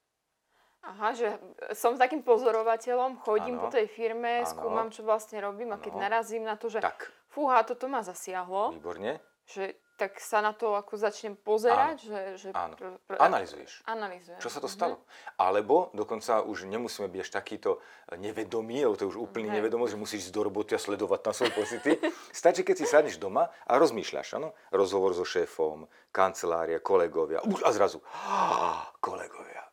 Aha, 0.82 1.13
že 1.13 1.27
som 1.72 1.94
takým 1.96 2.24
pozorovateľom, 2.24 3.20
chodím 3.20 3.56
Áno. 3.56 3.63
po 3.63 3.70
tej 3.70 3.86
firme, 3.86 4.41
Áno. 4.41 4.48
skúmam, 4.48 4.88
čo 4.88 5.03
vlastne 5.03 5.38
robím 5.38 5.70
a 5.70 5.77
keď 5.77 5.94
narazím 5.94 6.41
na 6.41 6.56
to, 6.56 6.65
že 6.65 6.79
Tak, 6.79 7.03
fúha, 7.27 7.62
toto 7.62 7.86
ma 7.86 8.01
zasiahlo, 8.01 8.72
výborne. 8.72 9.20
že 9.46 9.75
tak 10.00 10.15
sa 10.18 10.39
na 10.39 10.56
to 10.56 10.72
ako 10.74 10.96
začnem 10.96 11.36
pozerať, 11.36 12.08
že, 12.08 12.20
že 12.39 12.48
Áno. 12.56 12.79
pr- 12.79 12.96
pr- 13.03 13.20
Analyzuješ. 13.20 13.84
Analyzujem. 13.84 14.39
Čo 14.39 14.48
sa 14.48 14.63
to 14.63 14.72
Mhm. 14.72 14.74
stalo? 14.74 14.96
Alebo 15.36 15.91
dokonca 15.91 16.39
už 16.41 16.63
nemusíme 16.63 17.06
byť 17.06 17.20
až 17.20 17.29
takýto 17.29 17.84
nevedomí, 18.15 18.79
lebo 18.79 18.96
to 18.96 19.03
je 19.03 19.12
už 19.12 19.20
úplný 19.20 19.51
Hej. 19.51 19.60
nevedomosť, 19.60 19.91
že 19.91 20.00
musíš 20.00 20.20
ísť 20.25 20.34
do 20.34 20.48
roboty 20.48 20.72
a 20.74 20.79
sledovať 20.79 21.20
tam 21.20 21.34
svoje 21.36 21.51
pocity. 21.51 21.91
Stačí, 22.32 22.63
keď 22.63 22.75
si 22.79 22.86
sadneš 22.88 23.20
doma 23.20 23.51
a 23.68 23.72
rozmýšľaš, 23.75 24.39
áno? 24.39 24.56
Rozhovor 24.72 25.12
so 25.12 25.27
šéfom, 25.27 25.84
kancelária, 26.10 26.79
kolegovia. 26.79 27.44
Už 27.44 27.68
a 27.68 27.75
zrazu, 27.75 28.00
"Á, 28.15 28.96
kolegovia, 28.98 29.68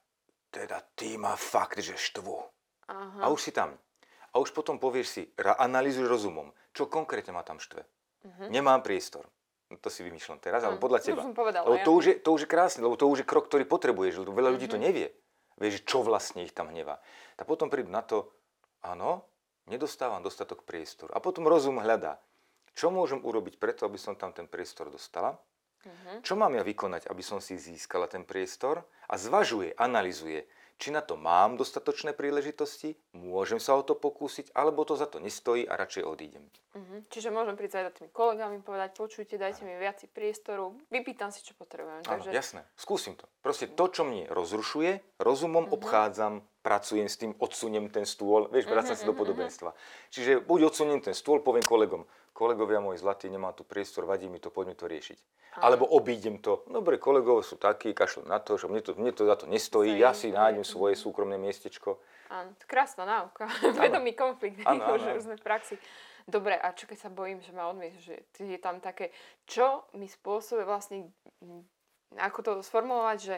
teda 0.51 0.83
tí 0.99 1.15
ma 1.15 1.39
fakt, 1.39 1.79
že 1.79 1.95
štvú. 1.95 2.43
Aha. 2.91 3.23
A 3.23 3.31
už 3.31 3.47
si 3.47 3.53
tam. 3.55 3.79
A 4.35 4.43
už 4.43 4.51
potom 4.51 4.77
povieš 4.77 5.07
si, 5.09 5.23
analýzuj 5.39 6.05
rozumom, 6.05 6.51
čo 6.75 6.91
konkrétne 6.91 7.33
ma 7.33 7.41
tam 7.41 7.57
štve. 7.57 7.81
Nemám 8.51 8.83
priestor. 8.83 9.25
No 9.67 9.77
to 9.77 9.89
si 9.89 10.01
vymýšľam 10.01 10.39
teraz, 10.39 10.63
ale 10.63 10.77
Hm, 10.77 10.81
podľa 10.81 10.99
to 11.01 11.07
teba. 11.09 11.23
som 11.23 11.35
povedala 11.35 11.65
lebo 11.65 11.77
ja. 11.77 11.85
to 11.85 11.93
už, 11.93 12.05
je, 12.05 12.15
to 12.17 12.31
už 12.31 12.41
je 12.41 12.49
krásne, 12.49 12.81
lebo 12.81 12.95
to 12.95 13.05
už 13.05 13.19
je 13.19 13.27
krok, 13.27 13.45
ktorý 13.45 13.65
potrebuješ, 13.65 14.23
lebo 14.23 14.31
veľa 14.33 14.51
ľudí 14.53 14.69
to 14.69 14.77
Mhm. 14.77 14.85
nevie. 14.85 15.09
Vieš, 15.57 15.83
čo 15.83 16.01
vlastne 16.01 16.41
ich 16.41 16.53
tam 16.53 16.69
hnevá. 16.69 17.01
Tak 17.35 17.45
potom 17.45 17.67
prídu 17.67 17.89
na 17.89 18.01
to, 18.01 18.31
áno, 18.81 19.25
nedostávam 19.65 20.21
dostatok 20.21 20.63
priestoru. 20.63 21.11
A 21.11 21.19
potom 21.19 21.45
rozum 21.45 21.77
hľadá, 21.77 22.21
čo 22.73 22.89
môžem 22.89 23.19
urobiť 23.19 23.57
preto, 23.57 23.83
aby 23.83 23.97
som 23.97 24.15
tam 24.15 24.31
ten 24.31 24.45
priestor 24.45 24.87
dostala, 24.87 25.35
Mhm. 25.83 26.23
čo 26.23 26.35
mám 26.35 26.53
ja 26.53 26.63
vykonať, 26.63 27.07
aby 27.07 27.21
som 27.21 27.39
si 27.39 27.57
získala 27.57 28.07
ten 28.07 28.23
priestor 28.23 28.81
a 29.05 29.15
zvažuje, 29.17 29.75
analizuje, 29.77 30.47
či 30.77 30.93
na 30.93 31.01
to 31.01 31.17
mám 31.17 31.57
dostatočné 31.57 32.13
príležitosti, 32.13 32.95
môžem 33.13 33.57
sa 33.57 33.75
o 33.75 33.83
to 33.83 33.97
pokúsiť, 33.97 34.53
alebo 34.53 34.85
to 34.85 34.93
za 34.93 35.09
to 35.09 35.17
nestojí 35.19 35.65
a 35.65 35.75
radšej 35.75 36.05
odídem. 36.05 36.45
Mhm. 36.77 37.09
Čiže 37.09 37.33
môžem 37.33 37.57
prísť 37.57 37.81
aj 37.81 37.85
za 37.85 37.93
tými 37.97 38.11
kolegami 38.13 38.61
povedať, 38.61 38.93
počujte, 38.93 39.41
dajte 39.41 39.65
mi 39.65 39.73
viac 39.77 40.05
priestoru, 40.13 40.77
vypýtam 40.93 41.33
si, 41.33 41.41
čo 41.41 41.57
potrebujem. 41.57 42.05
Áno, 42.05 42.21
Takže 42.21 42.31
jasné. 42.31 42.61
Skúsim 42.77 43.17
to. 43.17 43.25
Proste 43.41 43.65
to, 43.67 43.85
čo 43.89 44.05
mne 44.05 44.29
rozrušuje, 44.29 45.01
rozumom 45.17 45.65
Mhm. 45.65 45.73
obchádzam, 45.73 46.35
pracujem 46.61 47.07
s 47.07 47.17
tým, 47.17 47.33
odsuniem 47.39 47.89
ten 47.89 48.05
stôl, 48.05 48.51
vieš, 48.51 48.67
vrácam 48.67 48.93
Mhm, 48.93 49.01
sa 49.01 49.07
do 49.07 49.15
podobenstva. 49.15 49.71
Čiže 50.11 50.43
buď 50.45 50.61
odsuniem 50.69 51.01
ten 51.01 51.15
stôl, 51.15 51.39
poviem 51.41 51.63
kolegom, 51.63 52.05
kolegovia 52.37 52.85
moji 52.85 53.01
zlatí, 53.01 53.33
nemá 53.33 53.57
tu 53.57 53.65
priestor, 53.65 54.05
vadí 54.05 54.29
mi 54.29 54.37
to, 54.37 54.53
poďme 54.53 54.77
to 54.77 54.85
riešiť. 54.85 55.19
Alebo 55.57 55.89
obídem 55.89 56.37
to, 56.37 56.69
dobre, 56.69 57.01
kolegovia 57.01 57.41
sú 57.41 57.57
takí, 57.57 57.97
kašľú 57.97 58.29
na 58.29 58.37
to, 58.45 58.61
že 58.61 58.69
mne 58.69 58.85
to, 58.85 58.93
mne 58.93 59.13
to 59.17 59.25
za 59.25 59.41
to 59.41 59.49
nestojí, 59.49 59.97
ja 59.97 60.13
si 60.13 60.29
nájdem 60.29 60.69
svoje 60.69 61.01
súkromné 61.01 61.41
miestečko. 61.41 61.97
áno, 62.29 62.53
krásna 62.69 63.09
náuka. 63.09 63.49
Vedomý 63.81 64.13
konflikt, 64.13 64.61
Áno, 64.69 64.85
áno, 64.85 65.17
už 65.17 65.25
sme 65.25 65.41
v 65.41 65.45
praxi. 65.49 65.81
Dobre, 66.29 66.59
a 66.61 66.77
čo 66.77 66.85
keď 66.85 67.07
sa 67.07 67.11
bojím, 67.11 67.41
že 67.41 67.57
ma 67.57 67.73
odmieš, 67.73 68.03
že 68.05 68.15
je 68.37 68.59
tam 68.61 68.85
také, 68.85 69.15
čo 69.49 69.87
mi 69.97 70.05
spôsobuje 70.05 70.67
vlastne, 70.69 71.09
mm, 71.41 71.63
ako 72.21 72.39
to 72.43 72.53
sformulovať, 72.61 73.19
že 73.23 73.37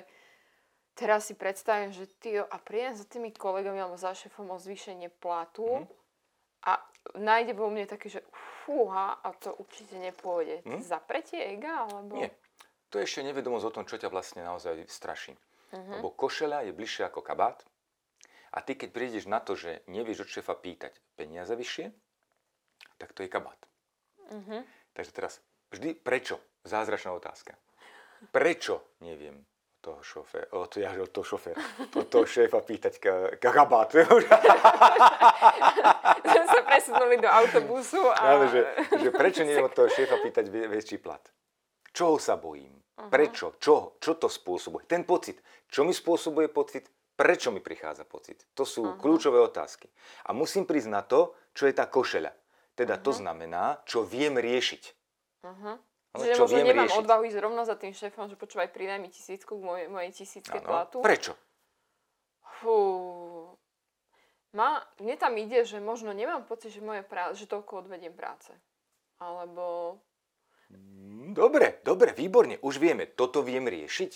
teraz 0.97 1.28
si 1.31 1.38
predstavím, 1.38 1.95
že 1.95 2.11
ty 2.19 2.40
a 2.40 2.57
prídem 2.59 2.99
za 2.99 3.07
tými 3.07 3.31
kolegami 3.31 3.78
alebo 3.78 3.95
za 3.95 4.11
šéfom 4.11 4.49
o 4.50 4.59
zvýšenie 4.59 5.12
platu 5.23 5.69
Mhm. 5.69 5.87
a 6.67 6.73
nájde 7.14 7.52
vo 7.55 7.71
mne 7.71 7.87
také, 7.87 8.09
že 8.11 8.25
fúha, 8.69 9.17
a 9.25 9.33
to 9.33 9.57
určite 9.57 9.97
nepôjde. 9.97 10.61
Mhm. 10.69 10.85
Zapretie 10.85 11.57
ega? 11.57 11.89
Alebo... 11.89 12.21
Nie. 12.21 12.29
To 12.93 13.01
je 13.01 13.09
ešte 13.09 13.25
nevedomosť 13.25 13.65
o 13.65 13.75
tom, 13.81 13.85
čo 13.89 13.97
ťa 13.97 14.13
vlastne 14.13 14.45
naozaj 14.45 14.85
straší. 14.93 15.33
Mhm. 15.73 16.05
Lebo 16.05 16.13
košeľa 16.13 16.69
je 16.69 16.77
bližšie 16.77 17.09
ako 17.09 17.25
kabát 17.25 17.65
a 18.53 18.61
ty 18.61 18.77
keď 18.77 18.89
prídeš 18.93 19.25
na 19.25 19.41
to, 19.41 19.57
že 19.57 19.85
nevieš 19.89 20.29
od 20.29 20.33
šéfa 20.33 20.57
pýtať 20.57 20.97
peniaze 21.17 21.53
vyššie, 21.53 21.93
tak 23.01 23.17
to 23.17 23.25
je 23.25 23.33
kabát. 23.33 23.61
Mhm. 24.29 24.65
Takže 24.93 25.13
teraz 25.17 25.41
vždy 25.73 25.97
prečo? 25.97 26.37
Zázračná 26.69 27.17
otázka. 27.17 27.57
Prečo 28.35 28.85
neviem 29.01 29.47
toho 29.78 30.02
šoféra, 30.02 30.47
od, 30.58 30.70
ja, 30.76 30.90
od 30.99 31.11
toho 31.11 31.25
šoféra, 31.25 31.58
od 31.94 32.06
toho 32.11 32.26
šéfa 32.26 32.61
pýtať 32.62 32.94
ka, 32.99 33.14
ka 33.38 33.50
kabát? 33.54 33.94
Sme 36.28 36.44
sa 36.47 36.61
presunuli 36.66 37.16
do 37.23 37.30
autobusu 37.30 38.02
a... 38.11 38.37
Áno, 38.37 38.50
že, 38.50 38.66
že 38.99 39.11
prečo 39.14 39.47
neviem 39.47 39.66
od 39.66 39.75
toho 39.75 39.87
šéfa 39.87 40.18
pýtať 40.18 40.50
vä- 40.50 40.68
väčší 40.68 40.99
plat? 40.99 41.23
Čoho 41.94 42.18
sa 42.18 42.37
bojím? 42.37 42.78
Prečo? 43.06 43.54
Čo? 43.62 44.02
Čo 44.02 44.18
to 44.18 44.26
spôsobuje? 44.26 44.90
Ten 44.90 45.06
pocit. 45.06 45.38
Čo 45.70 45.87
mi 45.87 45.94
spôsobuje 45.94 46.50
pocit? 46.50 46.90
Prečo 47.14 47.54
mi 47.54 47.62
prichádza 47.62 48.06
pocit? 48.06 48.47
To 48.54 48.62
sú 48.66 48.99
kľúčové 48.99 49.38
otázky. 49.42 49.90
A 50.26 50.35
musím 50.35 50.66
prísť 50.66 50.90
na 50.90 51.02
to, 51.02 51.35
čo 51.54 51.66
je 51.66 51.75
tá 51.75 51.87
košeľa. 51.87 52.30
Teda 52.78 52.94
to 52.99 53.11
znamená, 53.11 53.82
čo 53.87 54.06
viem 54.06 54.38
riešiť. 54.38 54.82
Uh-huh. 55.42 55.78
Ale 56.09 56.23
Čiže 56.25 56.35
čo 56.35 56.43
možno 56.45 56.57
viem 56.57 56.69
nemám 56.69 56.88
riešiť. 56.88 57.00
odvahu 57.00 57.23
ísť 57.25 57.38
rovno 57.38 57.62
za 57.62 57.77
tým 57.77 57.93
šéfom, 57.93 58.27
že 58.27 58.37
počúvaj, 58.37 58.69
pridaj 58.69 58.97
mi 58.97 59.09
tisícku 59.09 59.53
k 59.53 59.62
mojej, 59.62 59.87
mojej 59.87 60.12
tisícke 60.15 60.57
Áno. 60.57 60.67
platu. 60.67 60.99
Prečo? 61.00 61.37
Fú. 62.59 62.77
Ma, 64.50 64.81
mne 64.99 65.15
tam 65.15 65.37
ide, 65.37 65.62
že 65.62 65.79
možno 65.79 66.11
nemám 66.11 66.43
pocit, 66.43 66.73
že, 66.73 66.81
moje 66.81 67.05
prá- 67.05 67.37
že 67.37 67.45
toľko 67.45 67.85
odvediem 67.85 68.17
práce. 68.17 68.50
Alebo... 69.21 69.99
Mm, 70.73 71.37
Dobre, 71.37 71.85
dobre, 71.85 72.17
výborne. 72.17 72.57
Už 72.61 72.81
vieme, 72.81 73.05
toto 73.05 73.45
viem 73.45 73.69
riešiť. 73.69 74.12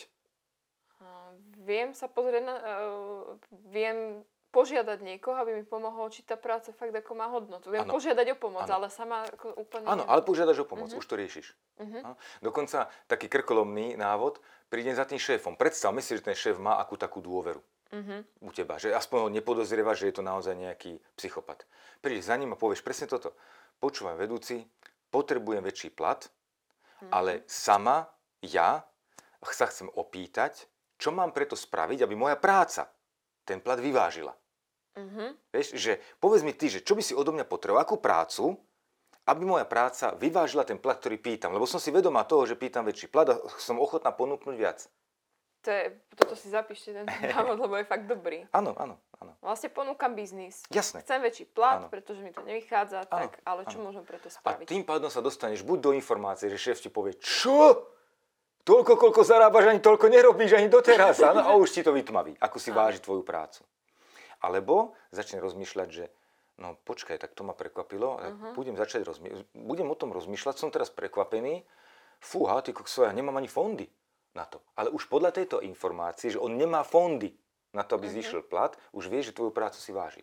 Viem 1.63 1.95
sa 1.95 2.11
pozrieť 2.11 2.43
na... 2.43 2.55
Uh, 2.59 3.39
viem 3.71 4.27
požiadať 4.53 5.01
niekoho, 5.01 5.35
aby 5.35 5.57
mi 5.57 5.65
pomohol, 5.65 6.13
či 6.13 6.23
tá 6.23 6.37
práca 6.37 6.71
fakt 6.71 6.93
ako 6.93 7.13
má 7.17 7.27
hodnotu. 7.33 7.73
Viem 7.73 7.89
Áno. 7.89 7.97
požiadať 7.97 8.27
o 8.33 8.37
pomoc, 8.37 8.69
Áno. 8.69 8.85
ale 8.85 8.87
sama 8.93 9.25
ako 9.25 9.57
úplne... 9.57 9.89
Áno, 9.89 10.05
ale 10.05 10.21
požiadaš 10.21 10.63
o 10.63 10.69
pomoc, 10.69 10.93
už 10.93 11.03
to 11.03 11.17
riešiš. 11.17 11.57
No. 11.81 12.15
Dokonca 12.45 12.87
taký 13.09 13.27
krkolomný 13.27 13.97
návod, 13.97 14.39
prídem 14.69 14.93
za 14.93 15.09
tým 15.09 15.17
šéfom. 15.19 15.57
Predstavme 15.57 16.05
si, 16.05 16.15
že 16.15 16.23
ten 16.23 16.37
šéf 16.37 16.61
má 16.61 16.77
akú 16.77 17.01
takú 17.01 17.25
dôveru 17.25 17.65
Mhm. 17.93 18.45
u 18.45 18.51
teba, 18.53 18.81
že 18.81 18.89
aspoň 18.89 19.19
ho 19.21 19.29
nepodozrieva, 19.29 19.93
že 19.93 20.09
je 20.09 20.17
to 20.17 20.25
naozaj 20.25 20.57
nejaký 20.57 20.97
psychopat. 21.17 21.65
Prídeš 22.01 22.33
za 22.33 22.37
ním 22.41 22.53
a 22.53 22.61
povieš 22.61 22.81
presne 22.81 23.05
toto. 23.05 23.37
Počúvaj, 23.81 24.17
vedúci, 24.17 24.65
potrebujem 25.13 25.61
väčší 25.61 25.93
plat, 25.93 26.25
ale 27.13 27.45
sama, 27.45 28.09
ja, 28.41 28.81
sa 29.45 29.67
chcem 29.69 29.93
opýtať, 29.93 30.65
čo 30.97 31.11
mám 31.13 31.35
preto 31.37 31.53
spraviť, 31.53 32.07
aby 32.07 32.15
moja 32.17 32.39
práca 32.39 32.89
ten 33.45 33.59
plat 33.61 33.77
vyvážila. 33.77 34.33
Mhm. 34.93 35.37
Vieš, 35.51 35.73
že 35.75 35.93
povedz 36.19 36.43
mi 36.43 36.53
ty, 36.53 36.69
že 36.69 36.81
čo 36.81 36.93
by 36.93 37.01
si 37.01 37.13
odo 37.13 37.31
mňa 37.31 37.45
potreboval, 37.45 37.81
akú 37.81 37.97
prácu, 37.97 38.61
aby 39.23 39.43
moja 39.43 39.63
práca 39.63 40.13
vyvážila 40.13 40.63
ten 40.63 40.77
plat, 40.77 40.99
ktorý 40.99 41.17
pýtam. 41.17 41.55
Lebo 41.55 41.65
som 41.65 41.79
si 41.79 41.89
vedomá 41.89 42.23
toho, 42.23 42.45
že 42.45 42.59
pýtam 42.59 42.83
väčší 42.83 43.07
plat 43.07 43.25
a 43.27 43.39
som 43.57 43.79
ochotná 43.79 44.11
ponúknuť 44.11 44.55
viac. 44.55 44.85
To 45.63 45.71
je, 45.71 45.95
toto 46.13 46.35
si 46.35 46.51
zapíšte 46.51 46.91
ten 46.91 47.07
návod, 47.07 47.55
lebo 47.57 47.79
je 47.79 47.87
fakt 47.87 48.11
dobrý. 48.11 48.43
Áno, 48.59 48.75
áno, 48.75 48.99
áno. 49.17 49.33
Vlastne 49.39 49.71
ponúkam 49.71 50.11
biznis. 50.11 50.67
Jasné. 50.69 51.07
Chcem 51.07 51.23
väčší 51.23 51.47
plat, 51.47 51.79
Áno. 51.79 51.87
pretože 51.87 52.19
mi 52.19 52.35
to 52.35 52.43
nevychádza, 52.43 53.07
Áno, 53.07 53.31
tak, 53.31 53.39
ale 53.47 53.63
čo 53.71 53.79
áno. 53.79 53.87
môžem 53.87 54.03
preto 54.03 54.27
A 54.27 54.35
spraviť? 54.35 54.67
tým 54.67 54.83
pádom 54.83 55.07
sa 55.07 55.23
dostaneš 55.23 55.63
buď 55.63 55.79
do 55.79 55.91
informácie, 55.95 56.51
že 56.51 56.59
šéf 56.59 56.83
ti 56.83 56.91
povie, 56.91 57.15
čo? 57.15 57.79
Toľko, 58.63 58.95
koľko 58.97 59.23
zarábaš, 59.23 59.71
ani 59.71 59.79
toľko 59.79 60.07
nerobíš, 60.07 60.55
ani 60.55 60.67
doteraz. 60.67 61.23
Áno, 61.23 61.43
a 61.43 61.55
už 61.55 61.71
ti 61.71 61.83
to 61.83 61.95
vytmaví, 61.95 62.35
ako 62.39 62.59
si 62.59 62.75
váži 62.75 62.99
tvoju 62.99 63.23
prácu. 63.23 63.63
Alebo 64.43 64.93
začne 65.15 65.39
rozmýšľať, 65.39 65.89
že 65.89 66.11
no 66.59 66.75
počkaj, 66.85 67.17
tak 67.17 67.33
to 67.33 67.43
ma 67.43 67.55
prekvapilo, 67.55 68.19
Mhm. 68.19 68.47
budem 68.55 68.77
začať 68.77 69.07
rozmýšľať, 69.07 69.47
budem 69.55 69.89
o 69.89 69.97
tom 69.97 70.11
rozmýšľať, 70.13 70.55
som 70.59 70.69
teraz 70.69 70.91
prekvapený, 70.91 71.63
fúha, 72.21 72.59
ty 72.63 72.75
kokso, 72.75 73.07
ja 73.07 73.13
nemám 73.15 73.39
ani 73.39 73.49
fondy 73.49 73.87
na 74.35 74.45
to. 74.45 74.61
Ale 74.75 74.91
už 74.91 75.07
podľa 75.07 75.33
tejto 75.33 75.63
informácie, 75.63 76.31
že 76.31 76.39
on 76.39 76.55
nemá 76.55 76.83
fondy 76.83 77.33
na 77.73 77.83
to, 77.83 77.97
aby 77.97 78.07
Mhm. 78.11 78.13
zvýšil 78.13 78.41
plat, 78.45 78.77
už 78.93 79.09
vie, 79.09 79.23
že 79.23 79.33
tvoju 79.33 79.51
prácu 79.51 79.79
si 79.81 79.91
váži. 79.95 80.23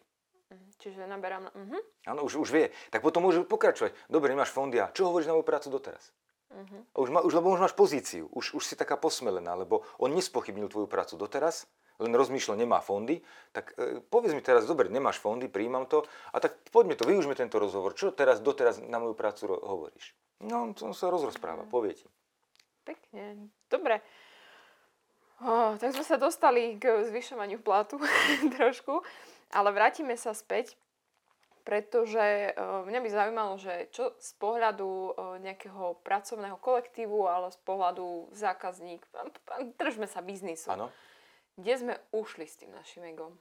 Mhm, 0.50 0.68
Čiže 0.80 1.02
naberám 1.06 1.44
na... 1.46 1.52
Mhm. 1.54 1.78
Áno, 2.10 2.22
už, 2.26 2.42
už 2.42 2.50
vie. 2.50 2.66
Tak 2.90 3.02
potom 3.02 3.22
môže 3.22 3.46
pokračovať. 3.46 3.94
Dobre, 4.10 4.34
nemáš 4.34 4.50
fondy 4.50 4.82
a 4.82 4.90
čo 4.90 5.06
hovoríš 5.06 5.30
na 5.30 5.38
moju 5.38 5.46
prácu 5.46 5.70
doteraz? 5.70 6.10
A 6.50 6.98
už, 6.98 7.10
ma, 7.14 7.22
už, 7.22 7.34
lebo 7.38 7.54
už 7.54 7.62
máš 7.62 7.78
pozíciu, 7.78 8.26
už, 8.34 8.58
už 8.58 8.64
si 8.66 8.74
taká 8.74 8.98
posmelená, 8.98 9.54
lebo 9.54 9.86
on 10.02 10.10
nespochybnil 10.18 10.66
tvoju 10.66 10.90
prácu 10.90 11.14
doteraz, 11.14 11.70
len 12.00 12.16
rozmýšľal, 12.16 12.58
nemá 12.58 12.80
fondy, 12.82 13.22
tak 13.52 13.76
e, 13.76 14.00
povedz 14.02 14.34
mi 14.34 14.42
teraz, 14.42 14.66
dobre, 14.66 14.88
nemáš 14.88 15.20
fondy, 15.20 15.52
príjmam 15.52 15.86
to, 15.86 16.08
a 16.34 16.38
tak 16.40 16.58
poďme 16.72 16.96
to, 16.96 17.06
využme 17.06 17.36
tento 17.36 17.60
rozhovor. 17.60 17.94
Čo 17.94 18.16
teraz, 18.16 18.40
doteraz 18.40 18.80
na 18.82 18.98
moju 18.98 19.14
prácu 19.14 19.52
ro- 19.52 19.62
hovoríš? 19.62 20.16
No, 20.40 20.72
on 20.72 20.94
sa 20.96 21.12
rozrozpráva, 21.12 21.68
povie 21.68 22.00
ti. 22.00 22.08
Pekne. 22.88 23.52
Dobre. 23.68 24.00
Oh, 25.44 25.76
tak 25.80 25.96
sme 25.96 26.04
sa 26.08 26.16
dostali 26.20 26.80
k 26.80 27.04
zvyšovaniu 27.08 27.60
platu 27.60 28.00
trošku, 28.58 29.04
ale 29.52 29.70
vrátime 29.76 30.16
sa 30.16 30.32
späť, 30.32 30.80
pretože 31.70 32.58
uh, 32.58 32.82
mňa 32.90 33.00
by 33.06 33.10
zaujímalo, 33.14 33.54
že 33.62 33.94
čo 33.94 34.18
z 34.18 34.32
pohľadu 34.42 34.90
uh, 34.90 35.38
nejakého 35.38 36.02
pracovného 36.02 36.58
kolektívu, 36.58 37.30
ale 37.30 37.54
z 37.54 37.62
pohľadu 37.62 38.34
zákazník, 38.34 39.06
držme 39.78 40.10
sa 40.10 40.26
biznisu. 40.26 40.74
Áno? 40.74 40.90
kde 41.60 41.74
sme 41.76 41.96
ušli 42.16 42.48
s 42.48 42.56
tým 42.56 42.72
našim 42.72 43.04
egom. 43.04 43.36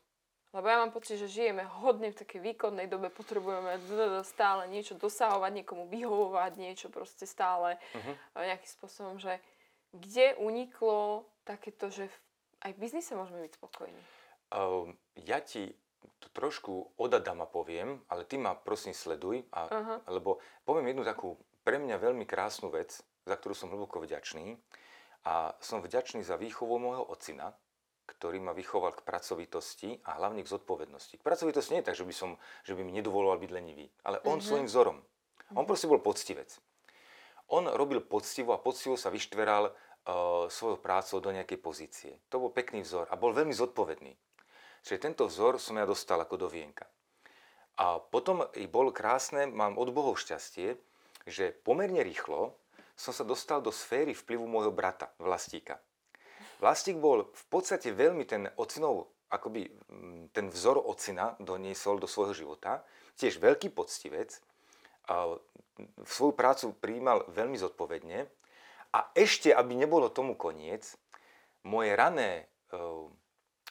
Lebo 0.51 0.67
ja 0.67 0.81
mám 0.81 0.91
pocit, 0.91 1.21
že 1.21 1.31
žijeme 1.31 1.63
hodne 1.85 2.11
v 2.11 2.19
takej 2.19 2.41
výkonnej 2.41 2.89
dobe, 2.89 3.13
potrebujeme 3.13 3.79
stále 4.25 4.67
niečo 4.67 4.97
dosahovať, 4.99 5.63
niekomu 5.63 5.87
vyhovovať, 5.87 6.53
niečo 6.57 6.89
proste 6.89 7.29
stále 7.29 7.77
uh-huh. 7.95 8.17
nejakým 8.49 8.71
spôsobom, 8.81 9.21
že 9.21 9.39
kde 9.93 10.35
uniklo 10.41 11.29
takéto, 11.45 11.93
že 11.93 12.09
aj 12.65 12.75
v 12.75 12.81
biznise 12.81 13.13
môžeme 13.13 13.45
byť 13.45 13.53
spokojní. 13.61 14.03
Uh, 14.49 14.89
ja 15.21 15.45
ti 15.45 15.77
trošku 16.33 16.95
od 16.97 17.11
Adama 17.11 17.51
poviem, 17.51 17.99
ale 18.07 18.23
ty 18.23 18.39
ma 18.39 18.55
prosím 18.55 18.95
sleduj, 18.95 19.43
a, 19.51 19.67
uh-huh. 19.67 19.99
lebo 20.15 20.39
poviem 20.63 20.95
jednu 20.95 21.03
takú 21.03 21.35
pre 21.67 21.83
mňa 21.83 21.99
veľmi 21.99 22.25
krásnu 22.25 22.71
vec, 22.71 23.03
za 23.27 23.35
ktorú 23.35 23.53
som 23.53 23.69
hlboko 23.69 24.01
vďačný. 24.01 24.57
A 25.27 25.53
som 25.61 25.83
vďačný 25.83 26.25
za 26.25 26.39
výchovu 26.39 26.79
môjho 26.79 27.05
ocina, 27.05 27.53
ktorý 28.09 28.41
ma 28.41 28.57
vychoval 28.57 28.97
k 28.97 29.05
pracovitosti 29.05 30.01
a 30.09 30.17
hlavne 30.17 30.41
k 30.41 30.49
zodpovednosti. 30.49 31.21
K 31.21 31.27
pracovitosti 31.27 31.77
nie 31.77 31.85
je 31.85 31.89
tak, 31.93 31.99
že 31.99 32.09
by, 32.09 32.15
som, 32.17 32.31
že 32.65 32.73
by 32.73 32.81
mi 32.81 32.97
nedovoloval 32.97 33.37
byť 33.37 33.51
lenivý, 33.53 33.93
ale 34.07 34.23
on 34.25 34.41
mm-hmm. 34.41 34.49
svojim 34.49 34.67
vzorom. 34.71 34.99
On 35.53 35.65
mhm. 35.65 35.69
proste 35.69 35.91
bol 35.91 36.01
poctivec. 36.01 36.49
On 37.49 37.65
robil 37.65 38.05
poctivo 38.05 38.53
a 38.53 38.61
poctivo 38.61 38.97
sa 38.97 39.09
vyštveral 39.09 39.73
uh, 39.73 39.73
svojou 40.53 40.77
prácou 40.81 41.21
do 41.25 41.33
nejakej 41.33 41.59
pozície. 41.61 42.13
To 42.29 42.41
bol 42.45 42.53
pekný 42.53 42.85
vzor 42.85 43.09
a 43.09 43.17
bol 43.17 43.33
veľmi 43.33 43.57
zodpovedný. 43.57 44.13
Čiže 44.83 45.03
tento 45.03 45.25
vzor 45.27 45.59
som 45.63 45.77
ja 45.77 45.87
dostal 45.87 46.19
ako 46.21 46.47
do 46.47 46.49
vienka. 46.51 46.87
A 47.79 48.03
potom 48.03 48.43
i 48.59 48.67
bol 48.67 48.91
krásne, 48.91 49.47
mám 49.47 49.79
od 49.79 49.95
Bohov 49.95 50.19
šťastie, 50.19 50.75
že 51.29 51.55
pomerne 51.63 52.03
rýchlo 52.03 52.59
som 52.99 53.15
sa 53.15 53.23
dostal 53.23 53.63
do 53.63 53.71
sféry 53.71 54.11
vplyvu 54.11 54.43
môjho 54.51 54.75
brata, 54.75 55.15
Vlastíka. 55.23 55.79
Vlastík 56.59 56.99
bol 56.99 57.31
v 57.31 57.45
podstate 57.47 57.95
veľmi 57.95 58.27
ten 58.27 58.51
ocinov, 58.59 59.15
akoby 59.31 59.71
mm, 59.71 60.35
ten 60.35 60.51
vzor 60.51 60.83
ocina 60.83 61.39
doniesol 61.39 62.03
do 62.03 62.11
svojho 62.11 62.35
života. 62.35 62.83
Tiež 63.15 63.39
veľký 63.39 63.71
poctivec, 63.71 64.35
a 65.09 65.39
svoju 66.05 66.37
prácu 66.37 66.77
prijímal 66.77 67.25
veľmi 67.33 67.57
zodpovedne. 67.57 68.29
A 68.93 68.99
ešte, 69.17 69.55
aby 69.55 69.73
nebolo 69.73 70.13
tomu 70.13 70.37
koniec, 70.37 70.85
moje 71.65 71.97
rané 71.97 72.45
e, 72.45 72.45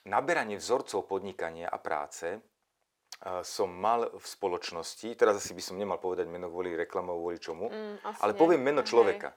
naberanie 0.07 0.55
vzorcov 0.57 1.05
podnikania 1.05 1.67
a 1.67 1.77
práce 1.77 2.27
e, 2.33 2.39
som 3.43 3.67
mal 3.67 4.07
v 4.15 4.25
spoločnosti, 4.25 5.13
teraz 5.19 5.43
asi 5.43 5.51
by 5.51 5.61
som 5.61 5.75
nemal 5.75 5.99
povedať 5.99 6.31
meno 6.31 6.47
kvôli 6.47 6.73
reklamou, 6.73 7.19
kvôli 7.19 7.37
čomu, 7.37 7.67
mm, 7.67 8.23
ale 8.23 8.31
nie. 8.33 8.39
poviem 8.39 8.61
meno 8.63 8.81
človeka. 8.81 9.35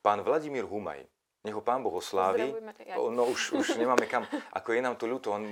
Pán 0.00 0.22
Vladimír 0.22 0.64
Humaj. 0.64 1.02
Nech 1.44 1.52
ho 1.52 1.60
pán 1.60 1.84
Boh 1.84 1.92
oslávi. 1.92 2.56
No 2.96 3.28
už, 3.28 3.52
už 3.52 3.66
nemáme 3.76 4.08
kam. 4.08 4.24
Ako 4.56 4.72
je 4.72 4.80
nám 4.80 4.96
to 4.96 5.04
ľúto, 5.04 5.28
on 5.28 5.44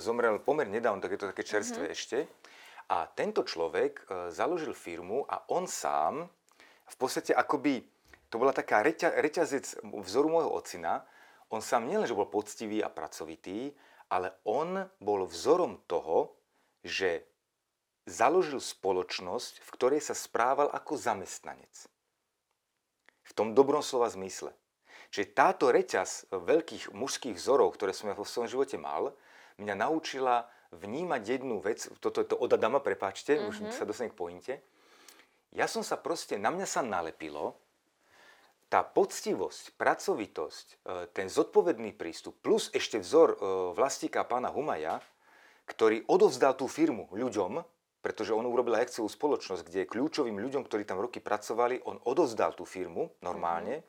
zomrel 0.00 0.40
pomerne 0.40 0.80
nedávno, 0.80 1.04
tak 1.04 1.12
je 1.12 1.20
to 1.20 1.30
také 1.36 1.44
čerstvé 1.44 1.92
mm-hmm. 1.92 1.96
ešte. 1.96 2.18
A 2.88 3.04
tento 3.12 3.44
človek 3.44 3.92
e, 4.00 4.32
založil 4.32 4.72
firmu 4.72 5.28
a 5.28 5.44
on 5.52 5.68
sám 5.68 6.24
v 6.86 6.96
podstate 6.96 7.34
akoby, 7.34 7.82
to 8.30 8.38
bola 8.38 8.54
taká 8.54 8.80
reťa, 8.80 9.18
reťazec 9.18 9.82
vzoru 10.06 10.30
môjho 10.30 10.54
ocina, 10.54 11.02
on 11.50 11.62
sám 11.62 11.86
nielenže 11.86 12.14
bol 12.14 12.26
poctivý 12.26 12.82
a 12.82 12.90
pracovitý, 12.90 13.74
ale 14.10 14.38
on 14.46 14.86
bol 15.02 15.26
vzorom 15.26 15.82
toho, 15.90 16.34
že 16.86 17.26
založil 18.06 18.62
spoločnosť, 18.62 19.66
v 19.66 19.70
ktorej 19.74 20.00
sa 20.00 20.14
správal 20.14 20.70
ako 20.70 20.94
zamestnanec. 20.94 21.90
V 23.26 23.32
tom 23.34 23.58
dobrom 23.58 23.82
slova 23.82 24.06
zmysle. 24.06 24.54
Čiže 25.10 25.34
táto 25.34 25.74
reťaz 25.74 26.30
veľkých 26.30 26.94
mužských 26.94 27.34
vzorov, 27.34 27.74
ktoré 27.74 27.90
som 27.90 28.10
ja 28.10 28.14
vo 28.14 28.26
svojom 28.26 28.50
živote 28.50 28.78
mal, 28.78 29.14
mňa 29.58 29.74
naučila 29.74 30.46
vnímať 30.70 31.22
jednu 31.22 31.58
vec, 31.62 31.90
toto 31.98 32.22
je 32.22 32.26
to 32.30 32.36
od 32.38 32.50
Adama, 32.54 32.82
prepáčte, 32.82 33.34
mm-hmm. 33.34 33.50
už 33.50 33.56
mhm. 33.66 33.74
sa 33.74 33.86
dostanem 33.86 34.14
k 34.14 34.18
pointe. 34.18 34.54
Ja 35.54 35.66
som 35.70 35.82
sa 35.82 35.96
proste, 35.98 36.36
na 36.38 36.52
mňa 36.52 36.66
sa 36.66 36.82
nalepilo 36.82 37.58
tá 38.66 38.82
poctivosť, 38.82 39.78
pracovitosť, 39.78 40.66
e, 40.66 40.76
ten 41.14 41.30
zodpovedný 41.30 41.94
prístup, 41.94 42.38
plus 42.42 42.70
ešte 42.74 42.98
vzor 42.98 43.28
e, 43.30 43.36
vlastníka 43.78 44.26
pána 44.26 44.50
Humaja, 44.50 44.98
ktorý 45.66 46.06
odovzdal 46.06 46.58
tú 46.58 46.66
firmu 46.66 47.10
ľuďom, 47.14 47.62
pretože 48.02 48.30
on 48.30 48.46
urobil 48.46 48.78
akciovú 48.78 49.10
spoločnosť, 49.10 49.66
kde 49.66 49.90
kľúčovým 49.90 50.38
ľuďom, 50.38 50.62
ktorí 50.62 50.86
tam 50.86 51.02
roky 51.02 51.18
pracovali, 51.18 51.82
on 51.90 51.98
odovzdal 52.06 52.54
tú 52.54 52.62
firmu 52.62 53.10
normálne. 53.22 53.82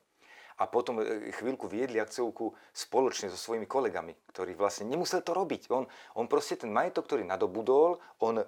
A 0.58 0.66
potom 0.66 0.98
e, 0.98 1.30
chvíľku 1.34 1.70
viedli 1.70 2.02
akciovku 2.02 2.54
spoločne 2.74 3.30
so 3.30 3.38
svojimi 3.38 3.66
kolegami, 3.66 4.14
ktorí 4.30 4.58
vlastne 4.58 4.90
nemusel 4.90 5.22
to 5.22 5.34
robiť. 5.34 5.70
On, 5.70 5.86
on 6.18 6.26
proste 6.26 6.58
ten 6.58 6.70
majetok, 6.70 7.06
ktorý 7.06 7.22
nadobudol, 7.26 8.02
on 8.18 8.42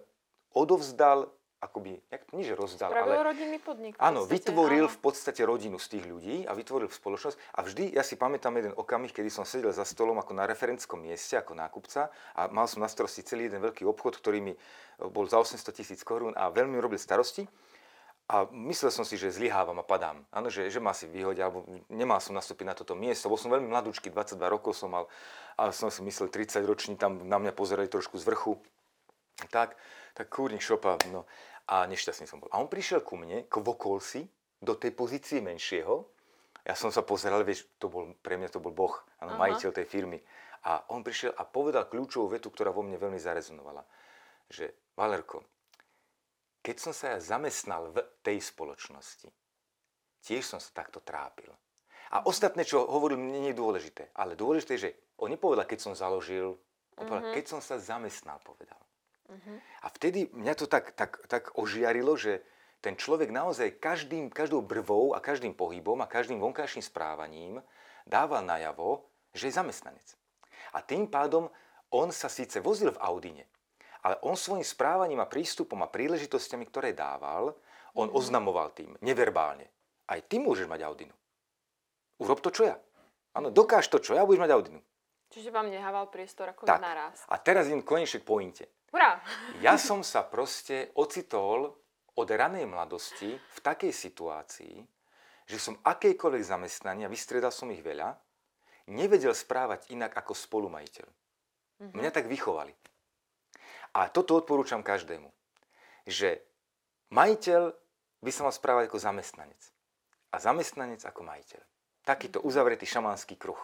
odovzdal 0.55 1.31
akoby, 1.61 2.01
jak 2.09 2.25
to 2.25 2.33
nie, 2.41 2.45
že 2.49 2.57
rozdal, 2.57 2.89
Pravil 2.89 3.21
ale... 3.21 3.37
rodinný 3.37 3.61
podnik. 3.61 3.93
Áno, 4.01 4.25
vytvoril 4.25 4.89
áno. 4.89 4.93
v 4.93 4.99
podstate 4.99 5.45
rodinu 5.45 5.77
z 5.77 5.97
tých 5.97 6.05
ľudí 6.09 6.37
a 6.49 6.57
vytvoril 6.57 6.89
spoločnosť. 6.89 7.37
A 7.53 7.61
vždy, 7.61 7.93
ja 7.93 8.01
si 8.01 8.17
pamätám 8.17 8.57
jeden 8.57 8.73
okamih, 8.73 9.13
kedy 9.13 9.29
som 9.29 9.45
sedel 9.45 9.69
za 9.77 9.85
stolom 9.85 10.17
ako 10.17 10.33
na 10.33 10.49
referentskom 10.49 11.05
mieste, 11.05 11.37
ako 11.37 11.53
nákupca 11.53 12.09
a 12.33 12.49
mal 12.49 12.65
som 12.65 12.81
na 12.81 12.89
starosti 12.89 13.21
celý 13.21 13.53
jeden 13.53 13.61
veľký 13.61 13.85
obchod, 13.85 14.17
ktorý 14.17 14.41
mi 14.41 14.53
bol 15.13 15.29
za 15.29 15.37
800 15.37 15.61
tisíc 15.77 16.01
korún 16.01 16.33
a 16.33 16.49
veľmi 16.49 16.81
robil 16.81 16.97
starosti. 16.97 17.45
A 18.31 18.47
myslel 18.55 18.95
som 18.95 19.03
si, 19.03 19.19
že 19.19 19.35
zlyhávam 19.35 19.83
a 19.83 19.85
padám. 19.85 20.23
Áno, 20.31 20.55
že, 20.55 20.71
že 20.71 20.79
ma 20.79 20.95
si 20.95 21.11
vyhodia, 21.11 21.51
alebo 21.51 21.67
nemal 21.91 22.23
som 22.23 22.31
nastúpiť 22.31 22.63
na 22.63 22.79
toto 22.79 22.95
miesto. 22.95 23.27
Bol 23.27 23.35
som 23.35 23.51
veľmi 23.51 23.67
mladúčky, 23.67 24.07
22 24.07 24.39
rokov 24.47 24.79
som 24.79 24.95
mal 24.95 25.11
a 25.59 25.75
som 25.75 25.91
si 25.91 25.99
myslel, 26.07 26.31
30 26.31 26.63
roční 26.63 26.95
tam 26.95 27.27
na 27.27 27.43
mňa 27.43 27.51
pozerali 27.51 27.91
trošku 27.91 28.23
z 28.23 28.31
vrchu. 28.31 28.55
Tak, 29.49 29.79
tak 30.13 30.27
kúrnik 30.29 30.61
šopa, 30.61 31.01
no. 31.09 31.25
A 31.71 31.87
nešťastný 31.87 32.27
som 32.27 32.43
bol. 32.43 32.51
A 32.53 32.59
on 32.59 32.69
prišiel 32.69 33.01
ku 33.01 33.15
mne, 33.17 33.47
kvokol 33.47 34.03
si, 34.03 34.27
do 34.61 34.77
tej 34.77 34.93
pozície 34.93 35.41
menšieho. 35.41 36.05
Ja 36.67 36.77
som 36.77 36.93
sa 36.93 37.01
pozeral, 37.01 37.41
vieš, 37.47 37.65
to 37.81 37.89
bol, 37.89 38.13
pre 38.21 38.37
mňa 38.37 38.53
to 38.53 38.61
bol 38.61 38.75
Boh, 38.75 38.93
áno, 39.23 39.41
majiteľ 39.41 39.71
tej 39.73 39.87
firmy. 39.89 40.21
A 40.69 40.93
on 40.93 41.01
prišiel 41.01 41.33
a 41.33 41.49
povedal 41.49 41.89
kľúčovú 41.89 42.37
vetu, 42.37 42.53
ktorá 42.53 42.69
vo 42.69 42.85
mne 42.85 43.01
veľmi 43.01 43.17
zarezonovala. 43.17 43.81
Že, 44.53 44.93
Valerko, 44.93 45.41
keď 46.61 46.77
som 46.77 46.93
sa 46.93 47.17
ja 47.17 47.19
zamestnal 47.23 47.89
v 47.89 48.05
tej 48.21 48.45
spoločnosti, 48.45 49.33
tiež 50.21 50.45
som 50.45 50.61
sa 50.61 50.85
takto 50.85 51.01
trápil. 51.01 51.49
A 52.13 52.29
ostatné, 52.29 52.69
čo 52.69 52.85
hovoril, 52.85 53.17
mne 53.17 53.41
nie 53.41 53.53
je 53.57 53.61
dôležité. 53.63 54.13
Ale 54.13 54.37
dôležité 54.37 54.77
je, 54.77 54.85
že 54.91 54.95
on 55.17 55.33
nepovedal, 55.33 55.65
keď 55.65 55.81
som 55.81 55.93
založil, 55.97 56.59
on 57.01 57.09
povedal, 57.09 57.33
mm-hmm. 57.33 57.37
keď 57.41 57.45
som 57.49 57.61
sa 57.65 57.81
zamestnal, 57.81 58.37
povedal. 58.45 58.77
Mm-hmm. 59.31 59.57
A 59.83 59.87
vtedy 59.95 60.21
mňa 60.35 60.55
to 60.59 60.67
tak, 60.67 60.93
tak, 60.99 61.23
tak 61.31 61.55
ožiarilo, 61.55 62.19
že 62.19 62.43
ten 62.83 62.99
človek 62.99 63.31
naozaj 63.31 63.79
každým, 63.79 64.33
každou 64.33 64.65
brvou 64.65 65.15
a 65.15 65.23
každým 65.23 65.55
pohybom 65.55 66.01
a 66.03 66.11
každým 66.11 66.43
vonkajším 66.43 66.83
správaním 66.83 67.63
dával 68.09 68.43
najavo, 68.43 69.07
že 69.37 69.49
je 69.49 69.57
zamestnanec. 69.57 70.17
A 70.75 70.83
tým 70.83 71.07
pádom 71.07 71.47
on 71.93 72.11
sa 72.11 72.27
síce 72.27 72.59
vozil 72.59 72.91
v 72.91 73.03
Audine, 73.03 73.45
ale 74.03 74.17
on 74.25 74.35
svojim 74.35 74.65
správaním 74.65 75.21
a 75.23 75.31
prístupom 75.31 75.79
a 75.85 75.93
príležitostiami, 75.93 76.67
ktoré 76.67 76.97
dával, 76.97 77.55
on 77.95 78.09
mm-hmm. 78.09 78.19
oznamoval 78.19 78.75
tým, 78.75 78.97
neverbálne. 79.05 79.69
Aj 80.11 80.19
ty 80.27 80.43
môžeš 80.43 80.67
mať 80.67 80.83
Audinu. 80.83 81.15
Urob 82.19 82.43
to, 82.43 82.51
čo 82.51 82.67
ja. 82.67 82.77
Áno, 83.31 83.55
dokáž 83.55 83.87
to, 83.87 84.03
čo 84.03 84.19
ja, 84.19 84.27
budeš 84.27 84.43
mať 84.43 84.53
Audinu. 84.53 84.81
Čiže 85.31 85.55
vám 85.55 85.71
nehával 85.71 86.11
priestor 86.11 86.51
ako 86.51 86.67
tak. 86.67 86.83
naraz. 86.83 87.23
A 87.31 87.39
teraz 87.39 87.71
idem 87.71 87.87
konečne 87.87 88.19
k 88.19 88.27
pointe. 88.27 88.65
Hurá! 88.91 89.23
Ja 89.63 89.79
som 89.79 90.03
sa 90.03 90.27
proste 90.27 90.91
ocitol 90.99 91.71
od 92.19 92.29
ranej 92.29 92.67
mladosti 92.67 93.39
v 93.39 93.59
takej 93.63 93.95
situácii, 93.95 94.77
že 95.47 95.59
som 95.59 95.79
akejkoľvek 95.83 96.43
zamestnania, 96.43 97.11
vystredal 97.11 97.55
som 97.55 97.71
ich 97.71 97.83
veľa, 97.83 98.15
nevedel 98.91 99.35
správať 99.35 99.95
inak 99.95 100.15
ako 100.15 100.35
spolumajiteľ. 100.35 101.07
Mm-hmm. 101.07 101.97
Mňa 101.97 102.11
tak 102.11 102.27
vychovali. 102.27 102.75
A 103.95 104.11
toto 104.11 104.39
odporúčam 104.39 104.83
každému, 104.83 105.27
že 106.07 106.43
majiteľ 107.11 107.75
by 108.23 108.31
sa 108.31 108.47
mal 108.47 108.55
správať 108.55 108.91
ako 108.91 108.99
zamestnanec 109.03 109.63
a 110.31 110.37
zamestnanec 110.39 111.03
ako 111.03 111.27
majiteľ. 111.27 111.63
Takýto 112.07 112.39
uzavretý 112.43 112.87
šamanský 112.87 113.35
kruh. 113.35 113.59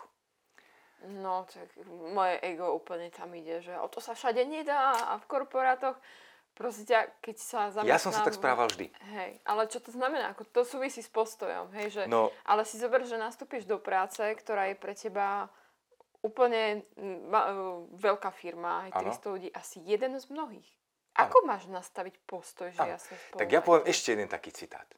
No, 1.07 1.47
tak 1.47 1.71
moje 2.15 2.43
ego 2.43 2.75
úplne 2.75 3.11
tam 3.15 3.31
ide, 3.35 3.63
že 3.63 3.75
o 3.79 3.87
to 3.87 4.03
sa 4.03 4.19
všade 4.19 4.43
nedá 4.43 5.15
a 5.15 5.23
v 5.23 5.25
korporátoch 5.31 5.95
proste, 6.57 6.97
keď 7.21 7.37
sa 7.37 7.61
zamestnám... 7.71 7.93
Ja 7.93 8.01
som 8.01 8.11
sa 8.11 8.25
tak 8.25 8.35
správal 8.35 8.67
vždy. 8.73 8.89
Hej, 9.13 9.39
ale 9.45 9.69
čo 9.69 9.79
to 9.79 9.93
znamená? 9.93 10.33
Ako 10.33 10.49
to 10.49 10.65
súvisí 10.65 11.05
s 11.05 11.13
postojom, 11.13 11.69
hej, 11.77 11.93
že... 11.93 12.03
No, 12.09 12.33
ale 12.49 12.65
si 12.65 12.81
zober, 12.81 13.05
že 13.05 13.21
nastúpiš 13.21 13.69
do 13.69 13.77
práce, 13.77 14.25
ktorá 14.25 14.73
je 14.73 14.77
pre 14.81 14.97
teba 14.97 15.53
úplne 16.25 16.83
ma, 17.29 17.53
e, 17.53 17.55
veľká 18.01 18.33
firma, 18.35 18.89
aj 18.89 18.99
300 18.99 19.05
ano. 19.05 19.27
ľudí, 19.37 19.49
asi 19.53 19.79
jeden 19.85 20.17
z 20.17 20.27
mnohých. 20.33 20.71
Ako 21.17 21.45
ano. 21.45 21.49
máš 21.55 21.69
nastaviť 21.69 22.19
postoj, 22.25 22.73
že 22.73 22.83
ano. 22.83 22.91
ja 22.97 22.99
som 22.99 23.15
Tak 23.37 23.49
ja 23.53 23.61
poviem 23.61 23.85
ešte 23.87 24.17
jeden 24.17 24.27
taký 24.27 24.51
citát. 24.51 24.89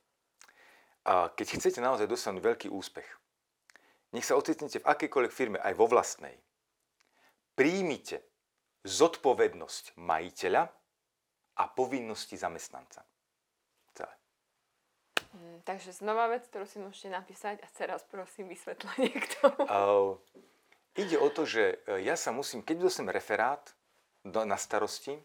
Keď 1.08 1.46
chcete 1.56 1.80
naozaj 1.80 2.04
dosiahnuť 2.04 2.42
veľký 2.44 2.68
úspech, 2.68 3.08
nech 4.12 4.24
sa 4.24 4.36
ocitnete 4.36 4.80
v 4.80 4.88
akejkoľvek 4.88 5.32
firme, 5.32 5.58
aj 5.60 5.74
vo 5.76 5.86
vlastnej. 5.88 6.36
príjmite 7.58 8.22
zodpovednosť 8.86 9.98
majiteľa 9.98 10.62
a 11.58 11.64
povinnosti 11.66 12.38
zamestnanca. 12.38 13.02
Celé. 13.92 14.14
Mm, 15.34 15.58
takže 15.66 15.90
znova 15.90 16.30
vec, 16.30 16.46
ktorú 16.46 16.64
si 16.70 16.78
môžete 16.78 17.10
napísať 17.10 17.58
a 17.60 17.68
teraz 17.74 18.06
prosím 18.06 18.46
vysvetlenie 18.54 19.10
k 19.10 19.26
tomu. 19.42 19.60
Uh, 19.66 20.14
ide 20.94 21.18
o 21.18 21.26
to, 21.34 21.42
že 21.42 21.82
e, 21.90 22.06
ja 22.06 22.14
sa 22.14 22.30
musím, 22.30 22.62
keď 22.62 22.86
dostanem 22.86 23.10
referát 23.10 23.74
do, 24.22 24.46
na 24.46 24.54
starosti, 24.54 25.18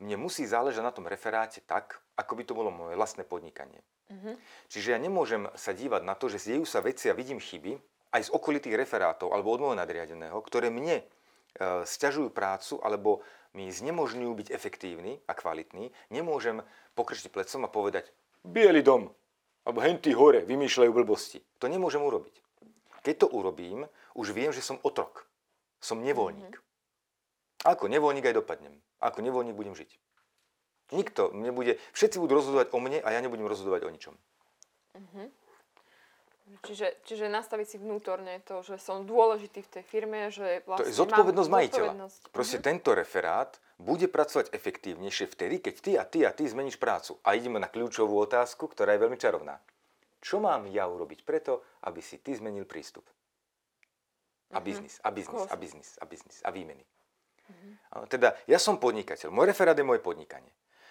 mne 0.00 0.16
musí 0.18 0.48
záležať 0.48 0.82
na 0.82 0.90
tom 0.90 1.04
referáte 1.04 1.60
tak, 1.62 2.00
ako 2.16 2.32
by 2.34 2.42
to 2.48 2.56
bolo 2.56 2.72
moje 2.72 2.96
vlastné 2.96 3.22
podnikanie. 3.28 3.84
Uh-huh. 4.10 4.36
Čiže 4.68 4.96
ja 4.96 4.98
nemôžem 5.00 5.48
sa 5.56 5.72
dívať 5.72 6.02
na 6.04 6.16
to, 6.16 6.28
že 6.28 6.42
dejú 6.44 6.64
sa 6.68 6.84
veci 6.84 7.08
a 7.08 7.16
vidím 7.16 7.40
chyby 7.40 7.78
aj 8.14 8.30
z 8.30 8.34
okolitých 8.34 8.78
referátov 8.78 9.34
alebo 9.34 9.50
od 9.50 9.60
môjho 9.60 9.76
nadriadeného, 9.76 10.38
ktoré 10.38 10.70
mne 10.70 11.02
e, 11.02 11.04
stiažujú 11.82 12.30
prácu 12.30 12.78
alebo 12.78 13.26
mi 13.58 13.70
znemožňujú 13.70 14.32
byť 14.34 14.48
efektívny 14.54 15.18
a 15.26 15.32
kvalitný. 15.34 15.90
Nemôžem 16.14 16.62
pokrčiť 16.94 17.30
plecom 17.30 17.66
a 17.66 17.70
povedať, 17.70 18.10
biely 18.46 18.82
dom, 18.82 19.10
alebo 19.66 19.80
henty 19.82 20.14
hore 20.14 20.46
vymýšľajú 20.46 20.90
blbosti. 20.94 21.42
To 21.58 21.66
nemôžem 21.66 22.02
urobiť. 22.02 22.34
Keď 23.04 23.14
to 23.24 23.26
urobím, 23.30 23.86
už 24.14 24.32
viem, 24.32 24.50
že 24.54 24.64
som 24.64 24.80
otrok. 24.82 25.26
Som 25.80 26.00
nevoľník. 26.00 26.54
Mm-hmm. 26.54 27.68
Ako 27.68 27.88
nevoľník 27.88 28.24
aj 28.28 28.36
dopadnem. 28.40 28.74
Ako 29.00 29.20
nevoľník 29.20 29.56
budem 29.56 29.76
žiť. 29.76 29.90
Nikto 30.92 31.32
nebude, 31.32 31.80
všetci 31.96 32.20
budú 32.20 32.40
rozhodovať 32.40 32.72
o 32.76 32.78
mne 32.80 33.00
a 33.00 33.08
ja 33.12 33.20
nebudem 33.24 33.48
rozhodovať 33.48 33.88
o 33.88 33.92
ničom. 33.92 34.14
Mm-hmm. 34.94 35.26
Čiže, 36.44 37.00
čiže 37.08 37.32
nastaviť 37.32 37.66
si 37.66 37.76
vnútorne 37.80 38.36
to, 38.44 38.60
že 38.60 38.76
som 38.76 39.08
dôležitý 39.08 39.64
v 39.64 39.70
tej 39.80 39.84
firme, 39.84 40.28
že 40.28 40.60
vlastne 40.68 40.84
To 40.84 40.92
je 40.92 41.00
zodpovednosť 41.00 41.48
mám 41.48 41.56
majiteľa. 41.56 41.88
zodpovednosť. 41.88 42.20
Proste 42.30 42.58
Mhm. 42.60 42.64
tento 42.64 42.90
referát 42.92 43.50
bude 43.80 44.06
pracovať 44.08 44.52
efektívnejšie 44.52 45.26
vtedy, 45.32 45.56
keď 45.60 45.74
ty 45.80 45.90
a 45.96 46.04
ty 46.04 46.18
a 46.28 46.30
ty 46.36 46.44
zmeníš 46.44 46.76
prácu. 46.76 47.16
A 47.24 47.32
ideme 47.32 47.56
na 47.56 47.68
kľúčovú 47.68 48.12
otázku, 48.20 48.68
ktorá 48.68 48.92
je 48.92 49.00
veľmi 49.00 49.16
čarovná. 49.16 49.56
Čo 50.20 50.40
mám 50.40 50.68
ja 50.68 50.84
urobiť 50.84 51.24
preto, 51.24 51.64
aby 51.84 52.00
si 52.00 52.20
ty 52.20 52.36
zmenil 52.36 52.64
prístup? 52.64 53.04
A 54.52 54.60
biznis, 54.60 55.00
a 55.02 55.10
biznis, 55.10 55.44
a 55.50 55.56
biznis, 55.56 55.88
a 55.98 56.04
biznis, 56.04 56.38
a 56.44 56.50
výmeny. 56.52 56.84
Áno, 57.90 58.04
Teda 58.06 58.36
ja 58.46 58.56
som 58.56 58.78
podnikateľ, 58.78 59.28
môj 59.28 59.48
referát 59.48 59.76
je 59.76 59.84
moje 59.84 60.00
podnikanie. 60.00 60.48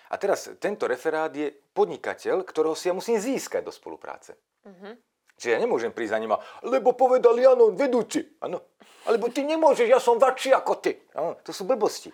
A 0.09 0.17
teraz 0.17 0.49
tento 0.61 0.85
referát 0.85 1.33
je 1.33 1.49
podnikateľ, 1.73 2.43
ktorého 2.45 2.75
si 2.77 2.89
ja 2.89 2.93
musím 2.93 3.17
získať 3.17 3.63
do 3.63 3.71
spolupráce. 3.71 4.37
Čiže 5.37 5.53
ja 5.57 5.59
nemôžem 5.59 5.91
prísť 5.91 6.13
za 6.15 6.19
ním 6.21 6.33
lebo 6.63 6.93
povedal 6.93 7.35
Jano, 7.35 7.73
vedúci. 7.73 8.21
Áno. 8.39 8.73
Alebo 9.03 9.27
ty 9.27 9.43
nemôžeš, 9.43 9.87
ja 9.89 9.99
som 9.99 10.15
väčší 10.15 10.55
ako 10.55 10.73
ty. 10.79 10.95
Áno, 11.17 11.35
to 11.43 11.51
sú 11.51 11.67
blbosti. 11.67 12.13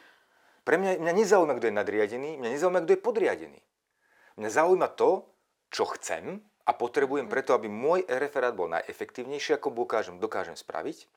Pre 0.65 0.75
mňa, 0.77 1.01
mňa 1.01 1.13
nezaujíma, 1.13 1.57
kto 1.57 1.69
je 1.69 1.75
nadriadený, 1.75 2.29
mňa 2.41 2.49
nezaujíma, 2.49 2.81
kto 2.85 2.93
je 2.93 3.01
podriadený. 3.01 3.61
Mňa 4.39 4.49
zaujíma 4.49 4.87
to, 4.95 5.27
čo 5.69 5.85
chcem 5.97 6.41
a 6.65 6.71
potrebujem 6.73 7.29
preto, 7.29 7.53
aby 7.53 7.65
môj 7.65 8.05
referát 8.05 8.53
bol 8.53 8.69
najefektívnejší, 8.69 9.57
ako 9.57 9.73
dokážem, 9.73 10.21
dokážem 10.21 10.57
spraviť. 10.57 11.09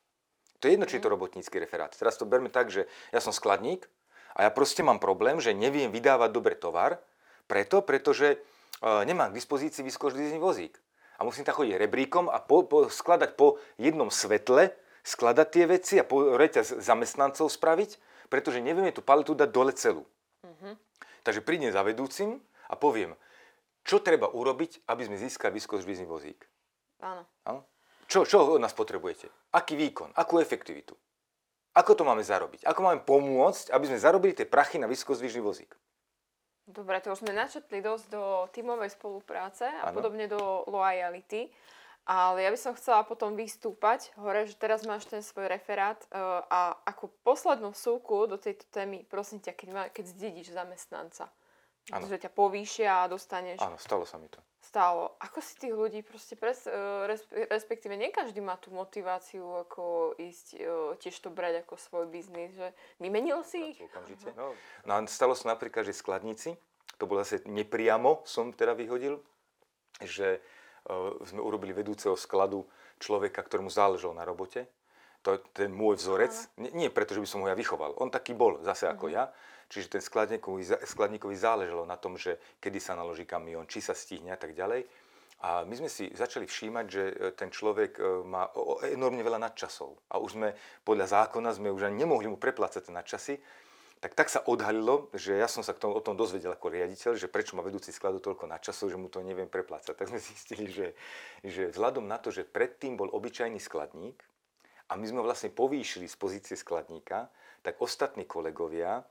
To 0.61 0.71
je 0.71 0.79
jedno, 0.79 0.87
či 0.87 0.97
je 0.97 1.03
to 1.03 1.13
robotnícky 1.13 1.59
referát. 1.59 1.91
Teraz 1.91 2.15
to 2.15 2.25
berme 2.25 2.47
tak, 2.47 2.71
že 2.71 2.87
ja 3.11 3.19
som 3.19 3.35
skladník 3.35 3.85
a 4.33 4.47
ja 4.47 4.49
proste 4.49 4.81
mám 4.81 4.97
problém, 4.97 5.37
že 5.37 5.53
neviem 5.53 5.93
vydávať 5.93 6.29
dobre 6.33 6.55
tovar, 6.57 6.97
preto, 7.45 7.83
pretože 7.83 8.33
e, 8.33 8.37
nemám 9.05 9.29
k 9.29 9.37
dispozícii 9.37 9.83
vyskoždízny 9.83 10.39
vozík. 10.39 10.79
A 11.23 11.31
musím 11.31 11.47
tam 11.47 11.55
chodiť 11.55 11.79
rebríkom 11.79 12.27
a 12.27 12.43
po, 12.43 12.67
po, 12.67 12.91
skladať 12.91 13.39
po 13.39 13.55
jednom 13.79 14.11
svetle, 14.11 14.75
skladať 15.07 15.47
tie 15.47 15.63
veci 15.71 15.95
a 15.95 16.03
po 16.03 16.35
reťaz 16.35 16.83
zamestnancov 16.83 17.47
spraviť, 17.47 17.95
pretože 18.27 18.59
nevieme 18.59 18.91
tú 18.91 18.99
paletu 18.99 19.31
dať 19.31 19.47
dole 19.47 19.71
celú. 19.71 20.03
Takže 21.23 21.39
prídem 21.39 21.71
za 21.71 21.79
vedúcim 21.79 22.43
a 22.67 22.75
poviem, 22.75 23.15
čo 23.87 24.03
treba 24.03 24.27
urobiť, 24.27 24.83
aby 24.83 25.07
sme 25.07 25.15
získali 25.15 25.55
vyskoždízny 25.55 26.03
vozík. 26.03 26.43
Áno. 26.99 27.23
Áno? 27.47 27.63
Čo, 28.11 28.27
čo 28.27 28.43
od 28.43 28.59
nás 28.59 28.75
potrebujete? 28.75 29.31
Aký 29.55 29.79
výkon? 29.79 30.11
Akú 30.19 30.43
efektivitu? 30.43 30.91
Ako 31.71 31.95
to 31.95 32.03
máme 32.03 32.19
zarobiť? 32.19 32.67
Ako 32.67 32.83
máme 32.83 32.99
pomôcť, 32.99 33.71
aby 33.71 33.87
sme 33.87 34.03
zarobili 34.03 34.35
tie 34.35 34.43
prachy 34.43 34.75
na 34.75 34.91
vysokozdvižný 34.91 35.39
vozík? 35.39 35.71
Dobre, 36.63 37.03
to 37.03 37.11
už 37.11 37.27
sme 37.27 37.35
načetli 37.35 37.83
dosť 37.83 38.05
do 38.07 38.23
tímovej 38.55 38.95
spolupráce 38.95 39.67
a 39.67 39.91
Áno. 39.91 39.99
podobne 39.99 40.31
do 40.31 40.63
loyalty. 40.67 41.51
Ale 42.03 42.43
ja 42.43 42.51
by 42.51 42.59
som 42.59 42.75
chcela 42.75 43.07
potom 43.07 43.31
vystúpať 43.31 44.11
hore, 44.19 44.43
že 44.43 44.59
teraz 44.59 44.83
máš 44.83 45.07
ten 45.07 45.23
svoj 45.23 45.47
referát 45.47 45.95
e, 46.11 46.19
a 46.51 46.75
ako 46.83 47.07
poslednú 47.23 47.71
súku 47.71 48.27
do 48.27 48.35
tejto 48.35 48.67
témy, 48.75 49.07
prosím 49.07 49.39
ťa, 49.39 49.55
keď, 49.55 49.69
má, 49.71 49.83
keď 49.87 50.11
zdedíš 50.11 50.51
zamestnanca, 50.51 51.31
Áno. 51.91 52.07
že 52.07 52.15
ťa 52.15 52.31
povýšia 52.31 53.03
a 53.03 53.09
dostaneš 53.11 53.59
Áno, 53.59 53.75
stalo 53.75 54.07
sa 54.07 54.15
mi 54.15 54.31
to. 54.31 54.39
stálo. 54.63 55.19
Ako 55.19 55.43
si 55.43 55.59
tých 55.59 55.75
ľudí 55.75 55.99
proste, 55.99 56.39
pres, 56.39 56.63
e, 56.63 56.71
resp- 57.03 57.51
respektíve 57.51 57.99
nie 57.99 58.15
každý 58.15 58.39
má 58.39 58.55
tú 58.55 58.71
motiváciu, 58.71 59.43
ako 59.67 60.15
ísť 60.15 60.47
e, 60.55 60.59
tiež 61.03 61.19
to 61.19 61.27
brať 61.27 61.67
ako 61.67 61.75
svoj 61.75 62.05
biznis, 62.07 62.55
že 62.55 62.71
vymenil 63.03 63.43
si 63.43 63.75
ich? 63.75 63.79
Okamžite. 63.83 64.31
No, 64.39 64.55
no 64.87 64.93
stalo 65.11 65.35
sa 65.35 65.51
napríklad, 65.51 65.83
že 65.83 65.91
skladníci, 65.91 66.55
to 66.95 67.03
bolo 67.03 67.19
zase 67.25 67.43
nepriamo, 67.43 68.23
som 68.23 68.55
teda 68.55 68.71
vyhodil, 68.77 69.19
že 70.01 70.39
uh, 70.87 71.19
sme 71.25 71.41
urobili 71.41 71.75
vedúceho 71.75 72.15
skladu 72.15 72.65
človeka, 73.01 73.43
ktorému 73.43 73.69
záležalo 73.69 74.15
na 74.15 74.23
robote. 74.23 74.69
To 75.23 75.39
ten 75.55 75.71
môj 75.71 75.99
vzorec. 76.03 76.35
Nie, 76.59 76.71
nie 76.75 76.89
preto, 76.91 77.15
že 77.15 77.23
by 77.23 77.27
som 77.27 77.41
ho 77.43 77.47
ja 77.47 77.55
vychoval. 77.55 77.95
On 77.99 78.11
taký 78.11 78.35
bol, 78.35 78.59
zase 78.63 78.91
ako 78.91 79.07
ja. 79.07 79.31
Čiže 79.71 79.97
ten 79.97 80.03
skladníkovi, 80.03 80.67
skladníkovi 80.83 81.33
záležalo 81.33 81.87
na 81.87 81.95
tom, 81.95 82.19
že 82.19 82.37
kedy 82.59 82.77
sa 82.77 82.93
naloží 82.93 83.23
kamión, 83.23 83.65
či 83.65 83.79
sa 83.79 83.95
stihne 83.95 84.35
a 84.35 84.37
tak 84.37 84.53
ďalej. 84.53 84.85
A 85.43 85.67
my 85.67 85.75
sme 85.75 85.91
si 85.91 86.07
začali 86.15 86.47
všímať, 86.47 86.85
že 86.87 87.03
e, 87.03 87.15
ten 87.35 87.51
človek 87.51 87.99
e, 87.99 88.01
má 88.23 88.47
enormne 88.87 89.19
veľa 89.19 89.43
nadčasov. 89.43 89.91
A 90.07 90.15
už 90.15 90.39
sme, 90.39 90.55
podľa 90.87 91.19
zákona, 91.19 91.51
sme 91.51 91.67
už 91.67 91.91
ani 91.91 91.99
nemohli 91.99 92.31
mu 92.31 92.39
preplácať 92.39 92.87
tie 92.87 92.95
nadčasy. 92.95 93.33
Tak 93.99 94.15
tak 94.15 94.27
sa 94.31 94.43
odhalilo, 94.47 95.11
že 95.15 95.35
ja 95.35 95.47
som 95.51 95.59
sa 95.59 95.75
k 95.75 95.83
tomu, 95.83 95.99
o 95.99 96.03
tom 96.03 96.15
dozvedel 96.15 96.55
ako 96.55 96.71
riaditeľ, 96.71 97.19
že 97.19 97.31
prečo 97.31 97.59
má 97.59 97.63
vedúci 97.63 97.91
skladu 97.91 98.23
toľko 98.23 98.51
nadčasov, 98.51 98.91
že 98.91 98.99
mu 98.99 99.11
to 99.11 99.19
neviem 99.19 99.51
preplácať. 99.51 99.95
Tak 99.95 100.11
sme 100.11 100.19
zistili, 100.19 100.67
že, 100.71 100.95
že 101.43 101.71
vzhľadom 101.75 102.07
na 102.07 102.19
to, 102.19 102.31
že 102.31 102.47
predtým 102.47 102.95
bol 102.95 103.11
obyčajný 103.11 103.59
skladník 103.59 104.15
a 104.89 104.93
my 104.99 105.05
sme 105.07 105.19
ho 105.23 105.27
vlastne 105.27 105.53
povýšili 105.53 106.05
z 106.07 106.15
pozície 106.19 106.55
skladníka, 106.59 107.31
tak 107.63 107.79
ostatní 107.79 108.27
kolegovia 108.27 109.03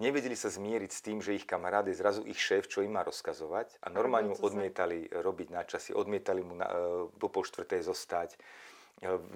nevedeli 0.00 0.32
sa 0.32 0.48
zmieriť 0.48 0.90
s 0.90 1.04
tým, 1.04 1.18
že 1.20 1.36
ich 1.36 1.44
kamarát 1.44 1.84
je 1.84 1.96
zrazu 1.96 2.24
ich 2.24 2.40
šéf, 2.40 2.66
čo 2.68 2.80
im 2.80 2.96
má 2.96 3.04
rozkazovať 3.04 3.76
a 3.84 3.92
normálne 3.92 4.32
mu 4.32 4.36
odmietali 4.40 5.06
robiť 5.12 5.48
na 5.52 5.62
časy, 5.68 5.92
odmietali 5.92 6.40
mu 6.40 6.56
na, 6.56 6.66
e, 6.66 6.72
po 7.12 7.28
pol 7.28 7.44
štvrtej 7.44 7.84
zostať, 7.84 8.30
e, 8.32 8.38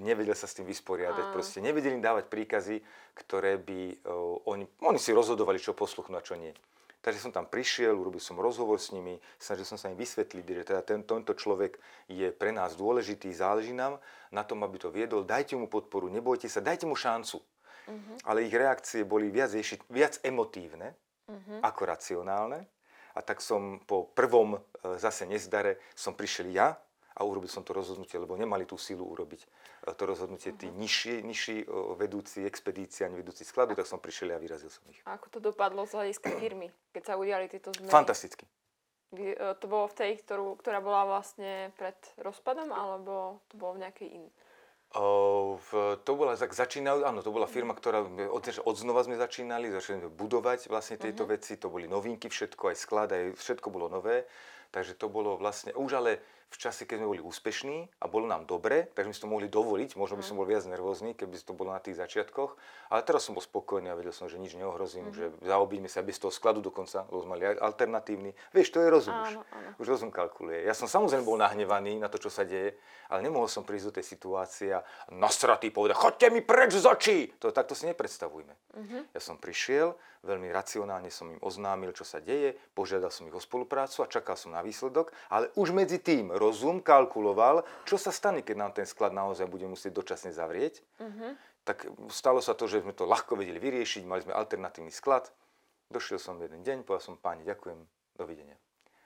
nevedel 0.01 0.33
sa 0.33 0.49
s 0.49 0.57
tým 0.57 0.65
vysporiadať, 0.65 1.25
Áno. 1.29 1.35
proste 1.37 1.61
nevedeli 1.61 2.01
im 2.01 2.05
dávať 2.05 2.33
príkazy, 2.33 2.77
ktoré 3.13 3.61
by 3.61 3.81
e, 3.93 3.97
oni, 4.49 4.65
oni 4.81 5.01
si 5.01 5.13
rozhodovali, 5.13 5.61
čo 5.61 5.77
posluchnú 5.77 6.17
a 6.17 6.25
čo 6.25 6.41
nie. 6.41 6.57
Takže 7.07 7.23
som 7.23 7.31
tam 7.31 7.47
prišiel, 7.47 7.95
urobil 7.95 8.19
som 8.19 8.35
rozhovor 8.35 8.83
s 8.83 8.91
nimi, 8.91 9.23
snažil 9.39 9.63
som 9.63 9.79
sa 9.79 9.87
im 9.87 9.95
vysvetliť, 9.95 10.43
že 10.43 10.67
teda 10.67 10.83
ten, 10.83 11.07
tento 11.07 11.39
človek 11.39 11.79
je 12.11 12.35
pre 12.35 12.51
nás 12.51 12.75
dôležitý, 12.75 13.31
záleží 13.31 13.71
nám 13.71 14.03
na 14.35 14.43
tom, 14.43 14.67
aby 14.67 14.75
to 14.75 14.91
viedol, 14.91 15.23
dajte 15.23 15.55
mu 15.55 15.71
podporu, 15.71 16.11
nebojte 16.11 16.51
sa, 16.51 16.59
dajte 16.59 16.83
mu 16.83 16.99
šancu. 16.99 17.39
Ale 18.27 18.43
ich 18.43 18.51
reakcie 18.51 19.07
boli 19.07 19.31
viac, 19.31 19.55
ješi- 19.55 19.87
viac 19.87 20.19
emotívne 20.27 20.99
ako 21.63 21.87
racionálne. 21.87 22.67
A 23.15 23.23
tak 23.23 23.39
som 23.39 23.79
po 23.87 24.11
prvom 24.11 24.59
e, 24.59 24.61
zase 24.99 25.31
nezdare 25.31 25.79
som 25.95 26.13
prišiel 26.13 26.51
ja 26.51 26.75
a 27.17 27.25
urobil 27.25 27.49
som 27.49 27.65
to 27.65 27.73
rozhodnutie, 27.73 28.21
lebo 28.21 28.37
nemali 28.37 28.69
tú 28.69 28.77
silu 28.77 29.09
urobiť 29.09 29.41
e, 29.41 29.49
to 29.97 30.05
rozhodnutie 30.05 30.53
tí 30.53 30.69
nižší, 30.69 31.25
nižší 31.25 31.65
e, 31.65 31.67
vedúci 31.97 32.45
expedície, 32.45 33.09
ani 33.09 33.17
vedúci 33.17 33.43
skladu, 33.43 33.73
tak 33.73 33.89
som 33.89 33.97
prišiel 33.97 34.37
a 34.37 34.39
vyrazil 34.39 34.69
som 34.69 34.85
ich. 34.93 35.01
A 35.09 35.17
ako 35.17 35.33
to 35.33 35.39
dopadlo 35.41 35.89
z 35.89 35.97
hľadiska 35.97 36.29
firmy, 36.37 36.69
keď 36.93 37.03
sa 37.09 37.15
udiali 37.17 37.49
tieto 37.49 37.73
zmeny? 37.73 37.89
Fantasticky. 37.89 38.45
Vy- 39.17 39.33
e, 39.33 39.57
To 39.57 39.67
bolo 39.67 39.89
v 39.89 39.97
tej, 39.97 40.13
ktorú, 40.21 40.61
ktorá 40.61 40.85
bola 40.85 41.09
vlastne 41.09 41.73
pred 41.81 41.97
rozpadom, 42.21 42.69
alebo 42.69 43.41
to 43.49 43.57
bolo 43.57 43.81
v 43.81 43.89
nejakej 43.89 44.09
inej? 44.13 44.33
V, 44.97 45.99
to 46.07 46.13
bola, 46.17 46.39
tak 46.39 46.57
začínali, 46.57 47.05
áno, 47.05 47.21
to 47.21 47.35
bola 47.35 47.45
firma, 47.45 47.77
ktorá, 47.77 48.07
od, 48.07 48.45
od 48.65 48.77
znova 48.79 49.05
sme 49.05 49.19
začínali, 49.19 49.69
začali 49.69 50.09
budovať 50.09 50.73
vlastne 50.73 50.97
tieto 50.97 51.29
veci, 51.29 51.59
to 51.61 51.69
boli 51.69 51.85
novinky 51.85 52.31
všetko, 52.33 52.73
aj 52.73 52.77
sklad, 52.81 53.09
aj 53.13 53.37
všetko 53.37 53.69
bolo 53.69 53.93
nové, 53.93 54.25
takže 54.73 54.97
to 54.97 55.13
bolo 55.13 55.37
vlastne, 55.37 55.75
už 55.77 56.01
ale 56.01 56.23
v 56.47 56.57
čase, 56.63 56.87
keď 56.87 57.03
sme 57.03 57.11
boli 57.11 57.23
úspešní 57.23 58.01
a 58.01 58.07
bolo 58.07 58.31
nám 58.31 58.47
dobre, 58.47 58.87
takže 58.95 59.07
sme 59.11 59.17
si 59.19 59.23
to 59.23 59.29
mohli 59.29 59.49
dovoliť. 59.51 59.99
Možno 59.99 60.15
by 60.17 60.25
som 60.25 60.39
bol 60.39 60.47
viac 60.47 60.63
nervózny, 60.65 61.19
keby 61.19 61.35
to 61.43 61.53
bolo 61.53 61.75
na 61.75 61.83
tých 61.83 61.99
začiatkoch. 61.99 62.55
Ale 62.95 63.03
teraz 63.03 63.27
som 63.27 63.35
bol 63.35 63.43
spokojný 63.43 63.91
a 63.91 63.99
vedel 63.99 64.15
som, 64.15 64.31
že 64.31 64.39
nič 64.39 64.55
neohrozím, 64.55 65.11
mm-hmm. 65.11 65.43
že 65.43 65.47
zaobíme 65.47 65.91
sa 65.91 66.07
bez 66.07 66.23
toho 66.23 66.31
skladu 66.31 66.63
dokonca, 66.63 67.03
lebo 67.11 67.19
sme 67.27 67.31
mali 67.35 67.45
alternatívny. 67.59 68.31
Vieš, 68.55 68.73
to 68.73 68.79
je 68.79 68.89
rozum 68.89 69.15
už. 69.27 69.33
Už 69.83 69.87
rozum 69.91 70.15
kalkuluje. 70.15 70.63
Ja 70.63 70.73
som 70.73 70.87
samozrejme 70.87 71.27
bol 71.27 71.37
nahnevaný 71.37 71.99
na 71.99 72.07
to, 72.07 72.23
čo 72.23 72.31
sa 72.31 72.47
deje, 72.47 72.79
ale 73.11 73.27
nemohol 73.27 73.51
som 73.51 73.67
prísť 73.67 73.87
do 73.91 73.97
tej 73.99 74.07
situácie 74.07 74.71
a 74.71 74.81
nasratý 75.11 75.75
povedať, 75.75 75.99
chodte 75.99 76.27
mi 76.31 76.47
preč 76.47 76.79
z 76.79 76.87
očí. 76.87 77.19
To 77.43 77.51
takto 77.51 77.75
si 77.75 77.91
nepredstavujme. 77.91 78.55
Mm-hmm. 78.55 79.03
Ja 79.15 79.21
som 79.21 79.35
prišiel, 79.37 79.99
veľmi 80.27 80.51
racionálne 80.51 81.09
som 81.09 81.31
im 81.31 81.39
oznámil, 81.39 81.95
čo 81.95 82.03
sa 82.03 82.19
deje, 82.19 82.59
požiadal 82.75 83.15
som 83.15 83.31
ich 83.31 83.37
o 83.37 83.43
spoluprácu 83.43 84.03
a 84.03 84.11
čakal 84.11 84.35
som 84.35 84.53
na 84.53 84.61
výsledok, 84.61 85.15
ale 85.31 85.55
už 85.55 85.71
medzi 85.71 86.03
tým 86.03 86.35
rozum 86.37 86.85
kalkuloval, 86.85 87.65
čo 87.89 87.97
sa 87.97 88.13
stane, 88.13 88.45
keď 88.45 88.57
nám 88.57 88.73
ten 88.77 88.87
sklad 88.87 89.17
naozaj 89.17 89.49
bude 89.49 89.65
musieť 89.67 89.97
dočasne 89.97 90.31
zavrieť. 90.31 90.85
Uh-huh. 91.01 91.33
Tak 91.67 91.89
stalo 92.13 92.39
sa 92.39 92.55
to, 92.55 92.71
že 92.71 92.85
sme 92.85 92.95
to 92.95 93.09
ľahko 93.09 93.35
vedeli 93.35 93.59
vyriešiť, 93.59 94.07
mali 94.07 94.23
sme 94.23 94.37
alternatívny 94.37 94.93
sklad. 94.95 95.33
Došiel 95.91 96.21
som 96.21 96.39
jeden 96.39 96.63
deň, 96.63 96.87
povedal 96.87 97.03
som 97.03 97.17
páni, 97.19 97.43
ďakujem, 97.43 97.79
dovidenia. 98.15 98.55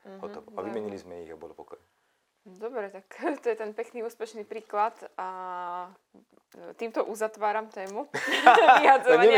Uh-huh. 0.04 0.28
Hotovo. 0.28 0.50
A 0.56 0.66
vymenili 0.66 0.98
sme 0.98 1.24
ich 1.24 1.30
a 1.32 1.38
bolo 1.38 1.54
pokoj. 1.54 1.78
Dobre, 2.44 2.88
tak 2.88 3.07
to 3.42 3.46
je 3.48 3.57
ten 3.57 3.72
pekný 3.76 4.05
úspešný 4.05 4.48
príklad 4.48 4.96
a 5.16 5.29
týmto 6.74 7.07
uzatváram 7.07 7.70
tému 7.70 8.11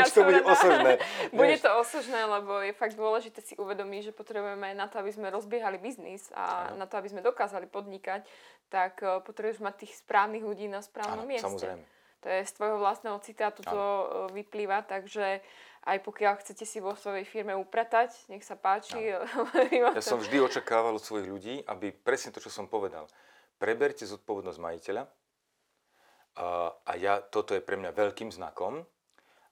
či 0.09 0.13
to 0.17 0.25
bude 0.25 0.41
osožné. 0.49 0.97
bude 1.37 1.57
to 1.61 1.71
osožné, 1.77 2.25
lebo 2.25 2.65
je 2.65 2.73
fakt 2.73 2.97
dôležité 2.97 3.45
si 3.45 3.53
uvedomiť, 3.61 4.11
že 4.11 4.13
potrebujeme 4.17 4.73
na 4.73 4.89
to, 4.89 5.05
aby 5.05 5.13
sme 5.13 5.29
rozbiehali 5.29 5.77
biznis 5.77 6.33
a 6.33 6.73
ano. 6.73 6.81
na 6.81 6.87
to, 6.89 6.97
aby 6.97 7.13
sme 7.13 7.21
dokázali 7.21 7.69
podnikať, 7.69 8.25
tak 8.73 9.05
eh, 9.05 9.21
potrebuješ 9.21 9.61
mať 9.61 9.85
tých 9.85 9.93
správnych 10.01 10.41
ľudí 10.41 10.73
na 10.73 10.81
správnom 10.81 11.29
ano, 11.29 11.29
mieste. 11.29 11.45
Samozrejme. 11.45 11.85
To 12.23 12.31
je 12.31 12.41
z 12.47 12.53
tvojho 12.55 12.79
vlastného 12.79 13.19
citátu 13.21 13.61
to 13.61 13.77
eh, 13.77 14.05
vyplýva, 14.33 14.89
takže 14.89 15.45
aj 15.83 15.99
pokiaľ 16.07 16.39
chcete 16.39 16.63
si 16.63 16.79
vo 16.79 16.95
svojej 16.95 17.27
firme 17.27 17.59
upratať, 17.59 18.15
nech 18.31 18.47
sa 18.47 18.55
páči. 18.55 18.99
Ja, 19.03 19.27
ja 19.99 20.05
som 20.05 20.23
vždy 20.23 20.39
očakával 20.39 20.95
od 20.95 21.03
svojich 21.03 21.27
ľudí, 21.27 21.55
aby 21.67 21.91
presne 21.91 22.31
to, 22.31 22.39
čo 22.39 22.55
som 22.55 22.71
povedal, 22.71 23.11
preberte 23.59 24.07
zodpovednosť 24.07 24.59
majiteľa 24.63 25.03
a, 26.39 26.73
a 26.73 26.93
ja, 26.97 27.21
toto 27.21 27.53
je 27.53 27.61
pre 27.61 27.77
mňa 27.77 27.93
veľkým 27.93 28.33
znakom 28.33 28.81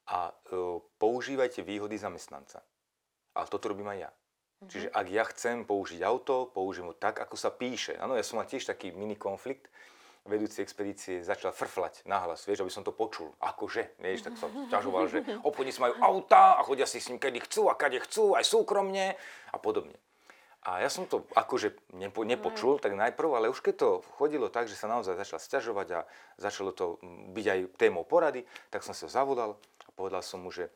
a 0.08 0.32
uh, 0.32 0.80
používajte 0.96 1.60
výhody 1.60 2.00
zamestnanca. 2.00 2.64
Ale 3.36 3.46
toto 3.52 3.70
robím 3.70 3.92
aj 3.92 3.98
ja. 4.00 4.10
Mm-hmm. 4.10 4.70
Čiže 4.70 4.88
ak 4.90 5.06
ja 5.12 5.24
chcem 5.28 5.56
použiť 5.68 6.00
auto, 6.02 6.48
použijem 6.48 6.88
ho 6.90 6.96
tak, 6.96 7.20
ako 7.20 7.36
sa 7.36 7.52
píše. 7.52 8.00
Áno, 8.00 8.16
ja 8.16 8.24
som 8.24 8.40
mal 8.40 8.48
tiež 8.48 8.64
taký 8.64 8.96
mini 8.96 9.14
konflikt, 9.14 9.68
vedúci 10.30 10.62
expedície 10.62 11.26
začal 11.26 11.50
frflať 11.50 12.06
nahlas, 12.06 12.46
vieš, 12.46 12.62
aby 12.62 12.70
som 12.70 12.86
to 12.86 12.94
počul. 12.94 13.34
Akože, 13.42 13.98
vieš, 13.98 14.30
tak 14.30 14.38
som 14.38 14.48
ťažoval, 14.70 15.10
že 15.10 15.26
obchodníci 15.42 15.82
majú 15.82 15.98
auta 15.98 16.56
a 16.56 16.62
chodia 16.62 16.86
si 16.86 17.02
s 17.02 17.10
ním 17.10 17.18
kedy 17.18 17.42
chcú 17.50 17.66
a 17.66 17.74
kade 17.74 17.98
chcú, 17.98 18.38
aj 18.38 18.46
súkromne 18.46 19.18
a 19.50 19.56
podobne. 19.58 19.98
A 20.60 20.84
ja 20.84 20.92
som 20.92 21.08
to 21.08 21.24
akože 21.32 21.72
nepo, 21.96 22.20
nepočul, 22.20 22.76
tak 22.76 22.92
najprv, 22.92 23.32
ale 23.32 23.48
už 23.48 23.64
keď 23.64 23.74
to 23.80 23.88
chodilo 24.20 24.52
tak, 24.52 24.68
že 24.68 24.76
sa 24.76 24.92
naozaj 24.92 25.16
začal 25.16 25.40
sťažovať 25.40 25.88
a 25.96 26.00
začalo 26.36 26.76
to 26.76 27.00
byť 27.32 27.46
aj 27.48 27.58
témou 27.80 28.04
porady, 28.04 28.44
tak 28.68 28.84
som 28.84 28.92
sa 28.92 29.08
ho 29.08 29.10
zavolal 29.10 29.50
a 29.56 29.90
povedal 29.96 30.20
som 30.20 30.44
mu, 30.44 30.52
že 30.52 30.68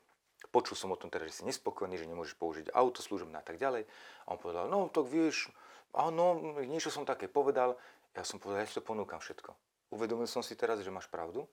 počul 0.48 0.72
som 0.72 0.88
o 0.88 0.96
tom 0.96 1.12
teda, 1.12 1.28
že 1.28 1.40
si 1.40 1.42
nespokojný, 1.44 2.00
že 2.00 2.08
nemôžeš 2.08 2.32
použiť 2.40 2.66
auto 2.72 3.04
služobné 3.04 3.36
a 3.36 3.44
tak 3.44 3.60
ďalej. 3.60 3.84
A 4.24 4.26
on 4.32 4.40
povedal, 4.40 4.72
no 4.72 4.88
tak 4.88 5.04
vieš, 5.04 5.52
áno, 5.92 6.56
niečo 6.64 6.88
som 6.88 7.04
také 7.04 7.28
povedal, 7.28 7.76
ja 8.14 8.22
som 8.22 8.38
povedal, 8.38 8.62
ja 8.62 8.70
ti 8.70 8.78
to 8.78 8.84
ponúkam 8.86 9.18
všetko. 9.18 9.50
Uvedomil 9.94 10.30
som 10.30 10.42
si 10.42 10.54
teraz, 10.54 10.80
že 10.82 10.90
máš 10.90 11.10
pravdu 11.10 11.46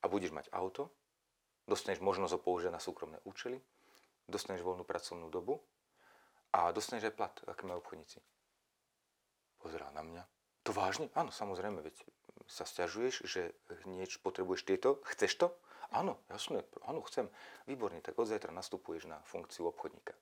a 0.00 0.08
budeš 0.08 0.32
mať 0.32 0.52
auto, 0.52 0.92
dostaneš 1.68 2.04
možnosť 2.04 2.36
ho 2.36 2.40
použiť 2.40 2.72
na 2.72 2.80
súkromné 2.80 3.18
účely, 3.24 3.60
dostaneš 4.28 4.64
voľnú 4.64 4.84
pracovnú 4.84 5.32
dobu 5.32 5.60
a 6.52 6.68
dostaneš 6.72 7.12
aj 7.12 7.14
plat, 7.16 7.34
aký 7.48 7.64
majú 7.64 7.80
obchodníci. 7.80 8.20
Pozerá 9.60 9.88
na 9.94 10.04
mňa. 10.04 10.22
To 10.68 10.70
vážne? 10.70 11.10
Áno, 11.16 11.34
samozrejme, 11.34 11.82
veď 11.82 11.96
sa 12.46 12.62
stiažuješ, 12.62 13.26
že 13.26 13.54
niečo 13.86 14.22
potrebuješ 14.22 14.62
tieto, 14.66 15.02
chceš 15.10 15.38
to? 15.38 15.46
Áno, 15.92 16.16
jasne, 16.32 16.64
áno, 16.88 17.04
chcem. 17.04 17.28
Výborne, 17.68 18.00
tak 18.00 18.16
od 18.16 18.24
zajtra 18.24 18.50
nastupuješ 18.54 19.10
na 19.10 19.20
funkciu 19.28 19.68
obchodníka. 19.68 20.16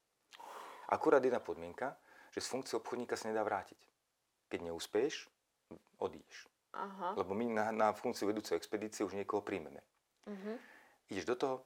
Akurát 0.90 1.22
jedna 1.22 1.38
podmienka, 1.38 1.94
že 2.35 2.42
z 2.42 2.50
funkcie 2.50 2.74
obchodníka 2.74 3.14
sa 3.14 3.31
nedá 3.31 3.46
vrátiť. 3.46 3.79
Keď 4.50 4.61
neúspeješ, 4.66 5.31
odídeš. 6.00 6.50
Aha. 6.74 7.18
Lebo 7.18 7.35
my 7.35 7.46
na, 7.50 7.66
na 7.74 7.88
funkciu 7.90 8.30
vedúceho 8.30 8.54
expedície 8.54 9.02
už 9.02 9.18
niekoho 9.18 9.42
príjmeme. 9.42 9.83
Uh-huh. 10.26 10.56
Ideš 11.11 11.26
do 11.26 11.37
toho, 11.37 11.56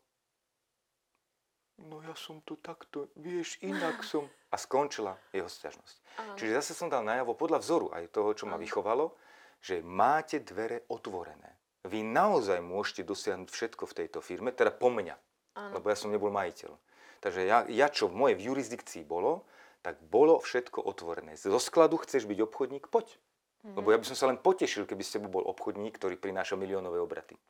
no 1.85 2.01
ja 2.01 2.17
som 2.17 2.41
to 2.41 2.57
takto, 2.57 3.13
vieš, 3.21 3.61
inak 3.61 4.01
som. 4.11 4.25
A 4.49 4.57
skončila 4.57 5.21
jeho 5.35 5.51
stiažnosť. 5.51 5.97
Uh-huh. 6.01 6.37
Čiže 6.41 6.57
zase 6.57 6.73
som 6.73 6.89
dal 6.89 7.05
najavo 7.05 7.37
podľa 7.37 7.61
vzoru 7.61 7.87
aj 7.93 8.09
toho, 8.17 8.33
čo 8.33 8.45
ma 8.49 8.57
uh-huh. 8.57 8.65
vychovalo, 8.65 9.13
že 9.61 9.85
máte 9.85 10.41
dvere 10.41 10.89
otvorené. 10.89 11.57
Vy 11.85 12.01
naozaj 12.01 12.65
môžete 12.65 13.05
dosiahnuť 13.05 13.49
všetko 13.53 13.85
v 13.85 13.97
tejto 14.05 14.25
firme, 14.25 14.57
teda 14.57 14.73
po 14.73 14.89
mňa, 14.89 15.17
uh-huh. 15.21 15.73
lebo 15.77 15.93
ja 15.93 15.97
som 16.01 16.09
nebol 16.09 16.33
majiteľ. 16.33 16.73
Takže 17.21 17.41
ja, 17.45 17.65
ja 17.69 17.89
čo 17.89 18.09
v 18.09 18.17
mojej 18.21 18.37
jurisdikcii 18.41 19.05
bolo, 19.05 19.45
tak 19.85 20.01
bolo 20.01 20.41
všetko 20.41 20.81
otvorené. 20.81 21.37
Zo 21.37 21.61
skladu 21.61 22.01
chceš 22.01 22.25
byť 22.25 22.41
obchodník, 22.41 22.89
poď. 22.89 23.21
Mm-hmm. 23.65 23.81
Lebo 23.81 23.89
ja 23.97 23.99
by 23.99 24.07
som 24.13 24.17
sa 24.21 24.29
len 24.29 24.37
potešil, 24.37 24.85
keby 24.85 25.01
ste 25.01 25.17
bol 25.25 25.41
obchodník, 25.49 25.97
ktorý 25.97 26.21
prináša 26.21 26.53
miliónové 26.61 27.01
obraty. 27.01 27.41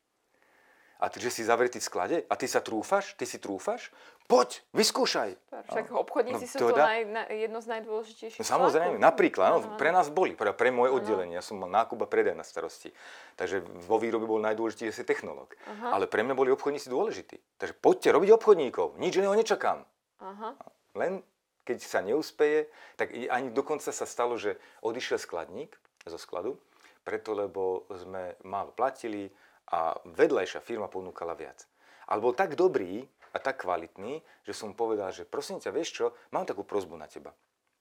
A 1.03 1.11
ty, 1.11 1.19
že 1.19 1.35
si 1.35 1.43
zavretý 1.43 1.83
v 1.83 1.87
sklade 1.91 2.17
a 2.31 2.35
ty 2.39 2.47
sa 2.47 2.63
trúfaš, 2.63 3.19
ty 3.19 3.27
si 3.27 3.43
trúfaš, 3.43 3.91
poď, 4.31 4.63
vyskúšaj. 4.71 5.35
Však 5.75 5.91
obchodníci 5.91 6.47
no, 6.47 6.53
sú 6.55 6.59
to 6.71 6.71
naj, 6.71 7.03
na, 7.11 7.23
jedno 7.29 7.59
z 7.59 7.67
najdôležitejších 7.77 8.41
no, 8.41 8.47
Samozrejme, 8.47 8.97
napríklad, 9.03 9.49
no, 9.53 9.59
pre 9.75 9.91
nás 9.91 10.07
boli, 10.09 10.39
pre, 10.39 10.55
pre 10.55 10.71
moje 10.71 10.95
oddelenie, 10.95 11.35
ja 11.35 11.45
som 11.45 11.59
mal 11.59 11.69
nákup 11.69 11.99
a 11.99 12.09
predaj 12.09 12.39
na 12.39 12.47
starosti. 12.47 12.95
Takže 13.35 13.67
vo 13.85 13.99
výrobe 13.99 14.25
bol 14.25 14.39
najdôležitejší 14.39 15.03
technológ. 15.03 15.59
Aha. 15.67 15.99
Ale 15.99 16.07
pre 16.07 16.23
mňa 16.23 16.39
boli 16.39 16.55
obchodníci 16.55 16.87
dôležití. 16.87 17.43
Takže 17.59 17.75
poďte 17.75 18.15
robiť 18.15 18.31
obchodníkov, 18.39 18.97
nič 18.97 19.19
iného 19.19 19.35
nečakám. 19.35 19.83
Aha. 20.23 20.57
Len 20.95 21.27
keď 21.67 21.85
sa 21.85 22.01
neúspeje, 22.01 22.71
tak 22.95 23.13
ani 23.13 23.51
dokonca 23.51 23.93
sa 23.93 24.07
stalo, 24.07 24.39
že 24.39 24.57
odišiel 24.81 25.21
skladník 25.21 25.75
zo 26.05 26.21
skladu, 26.21 26.61
preto 27.05 27.33
lebo 27.33 27.89
sme 27.93 28.37
málo 28.45 28.73
platili 28.73 29.29
a 29.73 29.97
vedľajšia 30.05 30.61
firma 30.61 30.89
ponúkala 30.89 31.33
viac. 31.33 31.65
Ale 32.09 32.21
bol 32.21 32.37
tak 32.37 32.57
dobrý 32.57 33.01
a 33.33 33.39
tak 33.41 33.65
kvalitný, 33.65 34.21
že 34.45 34.53
som 34.53 34.77
povedal, 34.77 35.11
že 35.11 35.25
prosím 35.25 35.59
ťa, 35.59 35.73
vieš 35.73 35.91
čo, 35.97 36.07
mám 36.31 36.45
takú 36.45 36.63
prozbu 36.63 36.95
na 37.01 37.09
teba. 37.09 37.33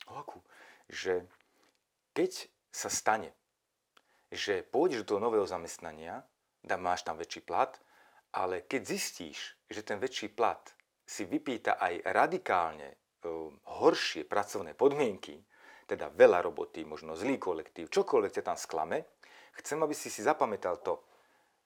O 0.07 0.15
akú? 0.15 0.39
Že 0.87 1.27
keď 2.15 2.47
sa 2.71 2.89
stane, 2.89 3.35
že 4.33 4.65
pôjdeš 4.65 5.05
do 5.05 5.15
toho 5.15 5.23
nového 5.29 5.45
zamestnania, 5.45 6.25
dá, 6.63 6.79
máš 6.79 7.05
tam 7.05 7.19
väčší 7.19 7.45
plat, 7.45 7.75
ale 8.33 8.65
keď 8.65 8.81
zistíš, 8.81 9.53
že 9.69 9.85
ten 9.85 10.01
väčší 10.01 10.33
plat 10.33 10.73
si 11.05 11.27
vypýta 11.27 11.77
aj 11.77 12.01
radikálne 12.09 12.97
um, 13.21 13.53
horšie 13.77 14.25
pracovné 14.25 14.73
podmienky, 14.73 15.37
teda 15.93 16.09
veľa 16.09 16.41
roboty, 16.41 16.81
možno 16.81 17.13
zlý 17.13 17.37
kolektív, 17.37 17.93
čokoľvek 17.93 18.41
ťa 18.41 18.43
tam 18.49 18.57
sklame, 18.57 19.05
chcem, 19.61 19.77
aby 19.77 19.93
si 19.93 20.09
si 20.09 20.25
zapamätal 20.25 20.81
to, 20.81 20.97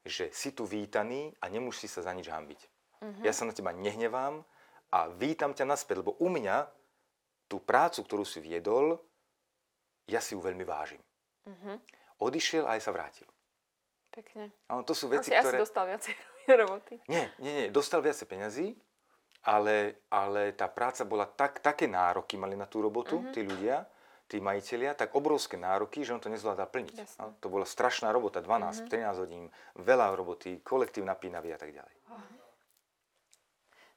že 0.03 0.31
si 0.35 0.51
tu 0.51 0.67
vítaný 0.67 1.31
a 1.39 1.47
nemusíš 1.47 1.99
sa 1.99 2.11
za 2.11 2.11
nič 2.11 2.27
hambiť. 2.27 2.59
Uh-huh. 3.03 3.23
Ja 3.23 3.31
sa 3.31 3.47
na 3.47 3.55
teba 3.55 3.71
nehnevám 3.71 4.43
a 4.91 4.99
vítam 5.15 5.55
ťa 5.55 5.67
naspäť, 5.67 6.03
lebo 6.03 6.19
u 6.19 6.27
mňa 6.27 6.67
tú 7.47 7.63
prácu, 7.63 8.03
ktorú 8.03 8.27
si 8.27 8.43
viedol, 8.43 8.99
ja 10.07 10.19
si 10.19 10.35
ju 10.35 10.39
veľmi 10.43 10.63
vážim. 10.67 10.99
Uh-huh. 11.47 11.79
Odišiel 12.23 12.67
a 12.67 12.75
aj 12.75 12.81
sa 12.83 12.91
vrátil. 12.91 13.27
Pekne. 14.11 14.51
Áno, 14.71 14.83
to 14.83 14.95
sú 14.95 15.11
veci, 15.11 15.31
asi, 15.31 15.39
ktoré... 15.39 15.59
Asi 15.59 15.63
dostal 15.63 15.85
viacej 15.87 16.13
roboty. 16.63 16.95
Nie, 17.07 17.31
nie, 17.39 17.51
nie, 17.53 17.65
dostal 17.71 18.03
viacej 18.03 18.27
peňazí, 18.27 18.67
ale, 19.47 20.07
ale 20.11 20.55
tá 20.55 20.67
práca 20.71 21.03
bola 21.07 21.27
tak, 21.27 21.59
také 21.63 21.85
nároky 21.87 22.35
mali 22.39 22.55
na 22.55 22.65
tú 22.65 22.83
robotu, 22.83 23.19
uh-huh. 23.19 23.31
tí 23.35 23.43
ľudia, 23.43 23.83
tí 24.27 24.43
majiteľia, 24.43 24.93
tak 24.93 25.15
obrovské 25.15 25.55
nároky, 25.55 26.03
že 26.03 26.11
on 26.11 26.21
to 26.21 26.27
nezvládal 26.27 26.67
plniť. 26.67 26.95
No, 27.23 27.33
to 27.39 27.47
bola 27.47 27.63
strašná 27.63 28.11
robota, 28.11 28.43
12, 28.43 28.85
mm-hmm. 28.85 28.91
13 28.91 29.23
hodín, 29.23 29.43
veľa 29.79 30.11
roboty, 30.13 30.59
kolektív 30.61 31.07
napínavý 31.07 31.55
a 31.55 31.59
tak 31.59 31.71
ďalej. 31.71 31.95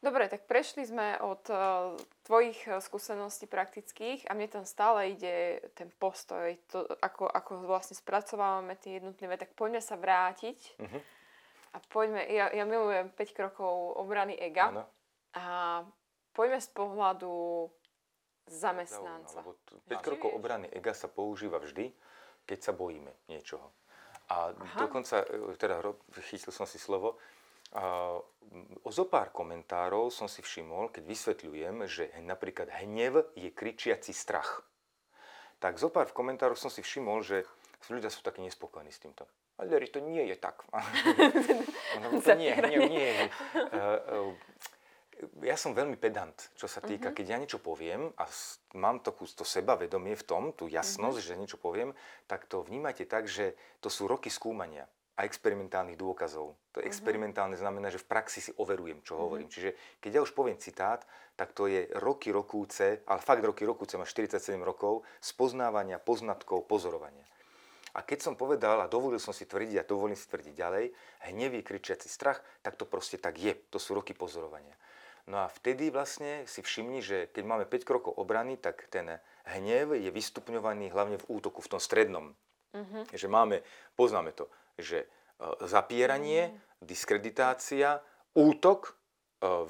Dobre, 0.01 0.33
tak 0.33 0.49
prešli 0.49 0.89
sme 0.89 1.21
od 1.21 1.45
uh, 1.53 1.93
tvojich 2.25 2.57
uh, 2.65 2.81
skúseností 2.81 3.45
praktických 3.45 4.25
a 4.25 4.33
mne 4.33 4.49
tam 4.49 4.65
stále 4.65 5.13
ide 5.13 5.61
ten 5.77 5.93
postoj, 5.93 6.57
to, 6.73 6.89
ako, 7.05 7.29
ako 7.29 7.69
vlastne 7.69 7.93
spracovávame 7.93 8.81
tie 8.81 8.97
jednotlivé, 8.97 9.37
tak 9.37 9.53
poďme 9.53 9.85
sa 9.85 10.01
vrátiť 10.01 10.81
uh-huh. 10.81 11.01
a 11.77 11.79
poďme, 11.93 12.25
ja, 12.33 12.49
ja 12.49 12.65
milujem 12.65 13.13
5 13.13 13.37
krokov 13.37 14.01
obrany 14.01 14.41
ega 14.41 14.73
ano. 14.73 14.89
a 15.37 15.45
poďme 16.33 16.65
z 16.65 16.69
pohľadu 16.73 17.69
zamestnanca. 18.51 19.41
Zaujímavé, 19.41 19.79
lebo 19.87 20.03
5 20.03 20.07
krokov 20.07 20.31
obrany 20.35 20.67
ega 20.75 20.91
sa 20.91 21.07
používa 21.07 21.63
vždy, 21.63 21.95
keď 22.45 22.59
sa 22.59 22.73
bojíme 22.75 23.15
niečoho. 23.31 23.71
A 24.31 24.51
Aha. 24.51 24.79
dokonca, 24.79 25.23
e, 25.27 25.55
teda 25.59 25.83
chytil 26.27 26.51
som 26.55 26.67
si 26.67 26.79
slovo, 26.79 27.19
a 27.71 28.19
o 28.83 28.91
zo 28.91 29.07
pár 29.07 29.31
komentárov 29.31 30.11
som 30.11 30.27
si 30.27 30.43
všimol, 30.43 30.91
keď 30.91 31.07
vysvetľujem, 31.07 31.87
že 31.87 32.11
napríklad 32.19 32.67
hnev 32.83 33.31
je 33.39 33.47
kričiaci 33.55 34.11
strach. 34.11 34.67
Tak 35.63 35.79
zo 35.79 35.87
pár 35.87 36.11
v 36.11 36.19
komentároch 36.19 36.59
som 36.59 36.67
si 36.67 36.83
všimol, 36.83 37.23
že 37.23 37.47
ľudia 37.87 38.11
sú 38.11 38.27
takí 38.27 38.43
nespokojní 38.43 38.91
s 38.91 38.99
týmto. 38.99 39.23
Ale 39.55 39.77
to 39.87 40.03
nie 40.03 40.25
je 40.27 40.37
tak. 40.41 40.67
no, 42.03 42.19
to 42.19 42.35
nie, 42.35 42.55
nie, 42.59 42.81
nie. 42.91 43.13
Uh, 43.55 44.35
uh, 44.35 44.35
ja 45.45 45.57
som 45.57 45.77
veľmi 45.77 46.01
pedant, 46.01 46.35
čo 46.57 46.65
sa 46.65 46.81
týka, 46.81 47.11
uh-huh. 47.11 47.17
keď 47.17 47.27
ja 47.27 47.37
niečo 47.41 47.61
poviem 47.61 48.13
a 48.17 48.25
mám 48.77 49.01
to, 49.05 49.13
to 49.13 49.45
sebavedomie 49.45 50.17
v 50.17 50.25
tom, 50.25 50.43
tú 50.57 50.67
jasnosť, 50.71 51.19
uh-huh. 51.21 51.31
že 51.37 51.41
niečo 51.41 51.59
poviem, 51.61 51.93
tak 52.25 52.49
to 52.49 52.65
vnímajte 52.65 53.05
tak, 53.05 53.29
že 53.29 53.57
to 53.85 53.93
sú 53.93 54.09
roky 54.09 54.33
skúmania 54.33 54.89
a 55.21 55.29
experimentálnych 55.29 56.01
dôkazov. 56.01 56.57
To 56.73 56.79
uh-huh. 56.81 56.89
experimentálne 56.89 57.57
znamená, 57.59 57.93
že 57.93 58.01
v 58.01 58.09
praxi 58.09 58.41
si 58.41 58.53
overujem, 58.57 59.05
čo 59.05 59.17
uh-huh. 59.17 59.25
hovorím. 59.29 59.49
Čiže 59.53 60.01
keď 60.01 60.11
ja 60.17 60.25
už 60.25 60.33
poviem 60.33 60.57
citát, 60.57 61.05
tak 61.37 61.53
to 61.57 61.69
je 61.69 61.89
roky 62.01 62.33
rokúce, 62.33 63.01
ale 63.09 63.21
fakt 63.21 63.45
roky 63.45 63.65
rokúce, 63.65 63.97
má 63.97 64.05
47 64.05 64.61
rokov, 64.61 65.05
spoznávania, 65.25 65.97
poznatkov, 66.01 66.69
pozorovania. 66.69 67.25
A 67.91 68.07
keď 68.07 68.23
som 68.23 68.35
povedal 68.39 68.79
a 68.79 68.87
dovolil 68.87 69.19
som 69.19 69.35
si 69.35 69.51
tvrdiť 69.51 69.83
a 69.83 69.89
dovolím 69.89 70.15
si 70.15 70.31
tvrdiť 70.31 70.55
ďalej, 70.55 70.85
hnevý 71.27 71.67
kričiaci 71.67 72.07
strach, 72.07 72.39
tak 72.63 72.79
to 72.79 72.87
proste 72.87 73.19
tak 73.19 73.35
je. 73.35 73.51
To 73.75 73.83
sú 73.83 73.99
roky 73.99 74.15
pozorovania. 74.15 74.79
No 75.31 75.47
a 75.47 75.47
vtedy 75.47 75.95
vlastne 75.95 76.43
si 76.51 76.59
všimni, 76.59 76.99
že 76.99 77.31
keď 77.31 77.45
máme 77.47 77.65
5 77.71 77.87
krokov 77.87 78.19
obrany, 78.19 78.59
tak 78.59 78.91
ten 78.91 79.23
hnev 79.47 79.95
je 79.95 80.11
vystupňovaný 80.11 80.91
hlavne 80.91 81.23
v 81.23 81.29
útoku, 81.31 81.63
v 81.63 81.71
tom 81.71 81.79
strednom. 81.79 82.35
Uh-huh. 82.75 83.07
Že 83.15 83.31
máme, 83.31 83.63
poznáme 83.95 84.35
to, 84.35 84.51
že 84.75 85.07
e, 85.07 85.09
zapieranie, 85.71 86.51
uh-huh. 86.51 86.83
diskreditácia, 86.83 88.03
útok, 88.35 88.91
e, 88.91 88.93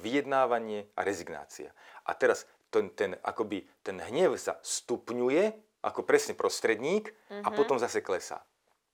vyjednávanie 0.01 0.89
a 0.97 1.05
rezignácia. 1.05 1.69
A 2.09 2.17
teraz 2.17 2.49
ten, 2.73 2.89
ten, 2.97 3.13
akoby, 3.21 3.61
ten 3.85 4.01
hnev 4.01 4.41
sa 4.41 4.57
stupňuje 4.65 5.53
ako 5.85 6.01
presne 6.01 6.33
prostredník 6.33 7.13
uh-huh. 7.13 7.45
a 7.45 7.49
potom 7.53 7.77
zase 7.77 8.01
klesá. 8.01 8.41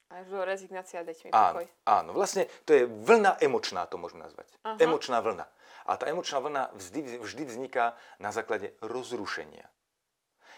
Až 0.08 0.26
do 0.32 0.39
rezignácia, 0.48 1.04
dať 1.04 1.28
mi 1.28 1.30
áno, 1.36 1.67
Áno, 1.84 2.10
vlastne 2.15 2.48
to 2.63 2.72
je 2.72 2.88
vlna 2.88 3.43
emočná, 3.43 3.84
to 3.91 4.00
môžeme 4.00 4.24
nazvať. 4.24 4.48
Aha. 4.63 4.80
Emočná 4.80 5.20
vlna. 5.20 5.43
A 5.84 6.00
tá 6.00 6.08
emočná 6.08 6.39
vlna 6.39 6.72
vždy, 6.80 7.20
vždy 7.20 7.43
vzniká 7.43 7.96
na 8.20 8.32
základe 8.32 8.72
rozrušenia. 8.80 9.67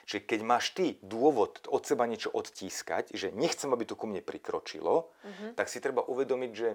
Čiže 0.10 0.26
keď 0.26 0.40
máš 0.42 0.74
ty 0.74 0.98
dôvod 1.06 1.66
od 1.70 1.86
seba 1.86 2.10
niečo 2.10 2.34
odtískať, 2.34 3.14
že 3.14 3.30
nechcem, 3.30 3.70
aby 3.70 3.86
to 3.86 3.94
ku 3.94 4.10
mne 4.10 4.26
prikročilo, 4.26 5.14
uh-huh. 5.14 5.54
tak 5.54 5.70
si 5.70 5.78
treba 5.78 6.02
uvedomiť, 6.02 6.52
že 6.54 6.70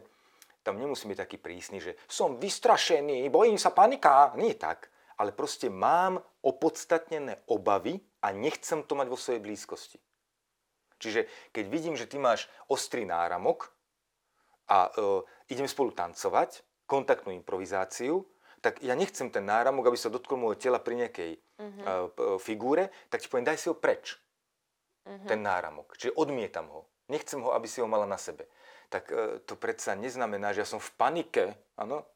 tam 0.63 0.79
nemusí 0.79 1.11
byť 1.11 1.19
taký 1.19 1.39
prísny, 1.43 1.83
že 1.83 1.99
som 2.07 2.39
vystrašený, 2.39 3.27
bojím 3.29 3.59
sa 3.59 3.75
panika. 3.75 4.33
Nie 4.39 4.55
tak. 4.55 4.87
Ale 5.19 5.31
proste 5.31 5.67
mám 5.67 6.19
opodstatnené 6.43 7.43
obavy 7.51 7.99
a 8.23 8.31
nechcem 8.35 8.83
to 8.83 8.99
mať 8.99 9.07
vo 9.11 9.19
svojej 9.19 9.43
blízkosti. 9.43 9.99
Čiže 10.99 11.27
keď 11.51 11.65
vidím, 11.69 11.95
že 11.99 12.09
ty 12.09 12.17
máš 12.17 12.47
ostrý 12.71 13.05
náramok 13.05 13.71
a 14.71 14.89
e, 14.89 15.23
idem 15.53 15.69
spolu 15.69 15.93
tancovať, 15.93 16.65
kontaktnú 16.85 17.33
improvizáciu, 17.33 18.25
tak 18.65 18.81
ja 18.81 18.97
nechcem 18.97 19.29
ten 19.29 19.45
náramok, 19.45 19.93
aby 19.93 19.99
sa 20.01 20.09
dotkol 20.09 20.41
môjho 20.41 20.57
tela 20.57 20.81
pri 20.81 21.05
nejakej 21.05 21.31
uh-huh. 21.37 21.85
uh, 21.85 22.41
figúre, 22.41 22.89
tak 23.13 23.21
ti 23.21 23.29
poviem, 23.29 23.45
daj 23.45 23.61
si 23.61 23.69
ho 23.69 23.77
preč. 23.77 24.17
Uh-huh. 25.05 25.29
Ten 25.29 25.45
náramok. 25.45 25.93
Čiže 26.01 26.17
odmietam 26.17 26.73
ho. 26.73 26.89
Nechcem 27.13 27.45
ho, 27.45 27.53
aby 27.53 27.69
si 27.69 27.85
ho 27.85 27.89
mala 27.89 28.09
na 28.09 28.17
sebe. 28.17 28.49
Tak 28.89 29.05
uh, 29.13 29.37
to 29.45 29.61
predsa 29.61 29.93
neznamená, 29.93 30.57
že 30.57 30.65
ja 30.65 30.69
som 30.69 30.81
v 30.81 30.91
panike, 30.97 31.53
áno? 31.77 32.09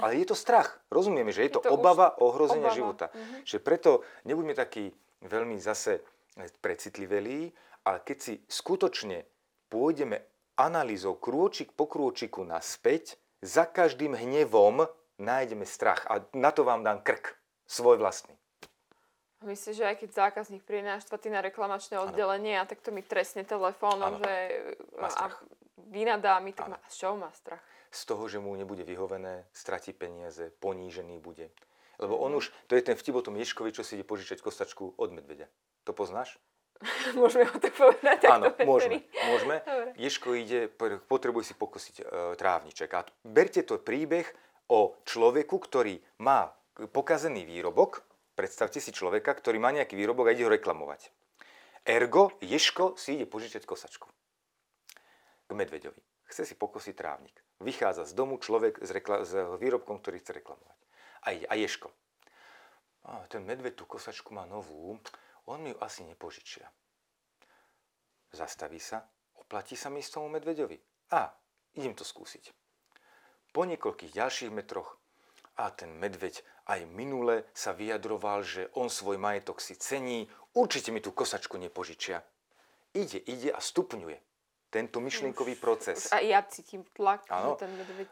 Ale 0.00 0.16
je 0.16 0.32
to 0.32 0.32
strach. 0.32 0.80
Rozumieme, 0.88 1.36
že 1.36 1.44
je, 1.44 1.52
je 1.52 1.60
to, 1.60 1.68
to 1.68 1.76
obava 1.76 2.16
už... 2.16 2.32
ohrozenia 2.32 2.72
obava. 2.72 2.80
života. 2.80 3.06
Uh-huh. 3.12 3.44
Čiže 3.44 3.60
preto 3.60 4.00
nebuďme 4.24 4.56
takí 4.56 4.88
veľmi 5.20 5.60
zase 5.60 6.00
precitlivelí, 6.64 7.52
ale 7.84 7.98
keď 8.04 8.18
si 8.20 8.34
skutočne 8.46 9.24
pôjdeme 9.72 10.22
analýzou 10.60 11.16
krôčik 11.16 11.72
po 11.72 11.88
krôčiku 11.88 12.44
naspäť, 12.44 13.16
za 13.40 13.64
každým 13.64 14.12
hnevom 14.12 14.84
nájdeme 15.16 15.64
strach 15.64 16.04
a 16.08 16.20
na 16.36 16.52
to 16.52 16.64
vám 16.64 16.84
dám 16.84 17.00
krk, 17.00 17.40
svoj 17.64 17.96
vlastný. 17.96 18.36
Myslíš, 19.40 19.80
že 19.80 19.88
aj 19.88 19.96
keď 20.04 20.10
zákazník 20.12 20.60
príde 20.68 20.84
na 20.84 21.40
reklamačné 21.40 21.96
oddelenie 21.96 22.60
a 22.60 22.68
takto 22.68 22.92
mi 22.92 23.00
trestne 23.00 23.40
telefónom, 23.40 24.20
že 24.20 24.34
a 25.00 25.32
vynadá 25.88 26.36
mi, 26.44 26.52
tak 26.52 26.76
má, 26.76 26.78
z 26.92 26.94
čoho 27.00 27.16
má 27.16 27.32
strach? 27.32 27.64
Z 27.88 28.04
toho, 28.04 28.28
že 28.28 28.36
mu 28.36 28.52
nebude 28.52 28.84
vyhovené, 28.84 29.48
stratí 29.56 29.96
peniaze, 29.96 30.52
ponížený 30.60 31.16
bude. 31.24 31.48
Lebo 31.96 32.20
on 32.20 32.36
mhm. 32.36 32.38
už, 32.44 32.44
to 32.68 32.76
je 32.76 32.84
ten 32.84 32.96
vtip 33.00 33.16
o 33.16 33.24
tom 33.24 33.40
Ješkovi, 33.40 33.72
čo 33.72 33.80
si 33.80 33.96
ide 33.96 34.04
požičať 34.04 34.44
kostačku 34.44 34.92
od 35.00 35.08
medvedia. 35.08 35.48
To 35.88 35.96
poznáš? 35.96 36.36
môžeme 37.20 37.44
ho 37.44 37.56
tak 37.60 37.76
povedať? 37.76 38.24
Áno, 38.24 38.56
môžeme. 38.64 39.04
môžeme. 39.28 39.56
Ješko 40.00 40.32
ide, 40.36 40.72
potrebuje 41.06 41.52
si 41.52 41.54
pokosiť 41.54 41.96
e, 42.00 42.04
trávniček. 42.40 42.90
A 42.96 43.04
berte 43.24 43.60
to 43.60 43.76
príbeh 43.76 44.24
o 44.72 44.96
človeku, 45.04 45.56
ktorý 45.60 46.00
má 46.24 46.48
pokazený 46.94 47.44
výrobok, 47.44 48.00
predstavte 48.32 48.80
si 48.80 48.96
človeka, 48.96 49.36
ktorý 49.36 49.60
má 49.60 49.68
nejaký 49.76 49.92
výrobok 49.92 50.32
a 50.32 50.34
ide 50.34 50.48
ho 50.48 50.50
reklamovať. 50.52 51.12
Ergo, 51.84 52.32
Ješko 52.40 52.96
si 52.96 53.20
ide 53.20 53.26
požičať 53.28 53.68
kosačku 53.68 54.08
k 55.48 55.52
medveďovi. 55.52 56.00
Chce 56.30 56.46
si 56.46 56.54
pokosiť 56.54 56.94
trávnik. 56.94 57.34
Vychádza 57.60 58.06
z 58.06 58.14
domu 58.14 58.38
človek 58.38 58.78
s, 58.80 58.90
rekla- 58.94 59.26
s 59.26 59.34
výrobkom, 59.58 59.98
ktorý 59.98 60.22
chce 60.22 60.32
reklamovať. 60.40 60.78
A, 61.20 61.28
ide, 61.34 61.46
a 61.50 61.54
Ješko. 61.58 61.90
A 63.04 63.26
ten 63.26 63.42
medveď 63.42 63.76
tú 63.76 63.84
kosačku 63.84 64.30
má 64.32 64.46
novú, 64.46 64.96
on 65.46 65.62
mi 65.62 65.70
ju 65.70 65.78
asi 65.80 66.04
nepožičia. 66.04 66.68
Zastaví 68.30 68.78
sa, 68.78 69.06
oplatí 69.38 69.74
sa 69.74 69.90
mi 69.90 70.02
z 70.02 70.10
tomu 70.14 70.28
medveďovi. 70.30 70.78
A, 71.14 71.30
idem 71.74 71.94
to 71.94 72.06
skúsiť. 72.06 72.54
Po 73.50 73.66
niekoľkých 73.66 74.14
ďalších 74.14 74.54
metroch 74.54 75.00
a 75.58 75.74
ten 75.74 75.90
medveď 75.98 76.40
aj 76.70 76.86
minule 76.86 77.50
sa 77.50 77.74
vyjadroval, 77.74 78.46
že 78.46 78.70
on 78.78 78.86
svoj 78.86 79.18
majetok 79.18 79.58
si 79.58 79.74
cení, 79.74 80.30
určite 80.54 80.94
mi 80.94 81.02
tú 81.02 81.10
kosačku 81.10 81.58
nepožičia. 81.58 82.22
Ide, 82.94 83.18
ide 83.18 83.50
a 83.50 83.58
stupňuje 83.58 84.18
tento 84.70 85.02
myšlienkový 85.02 85.58
proces. 85.58 86.14
A 86.14 86.22
ja 86.22 86.46
cítim 86.46 86.86
tlak, 86.94 87.26
ano. 87.26 87.58
že 87.58 87.66
ten 87.66 87.72
medveď... 87.74 88.10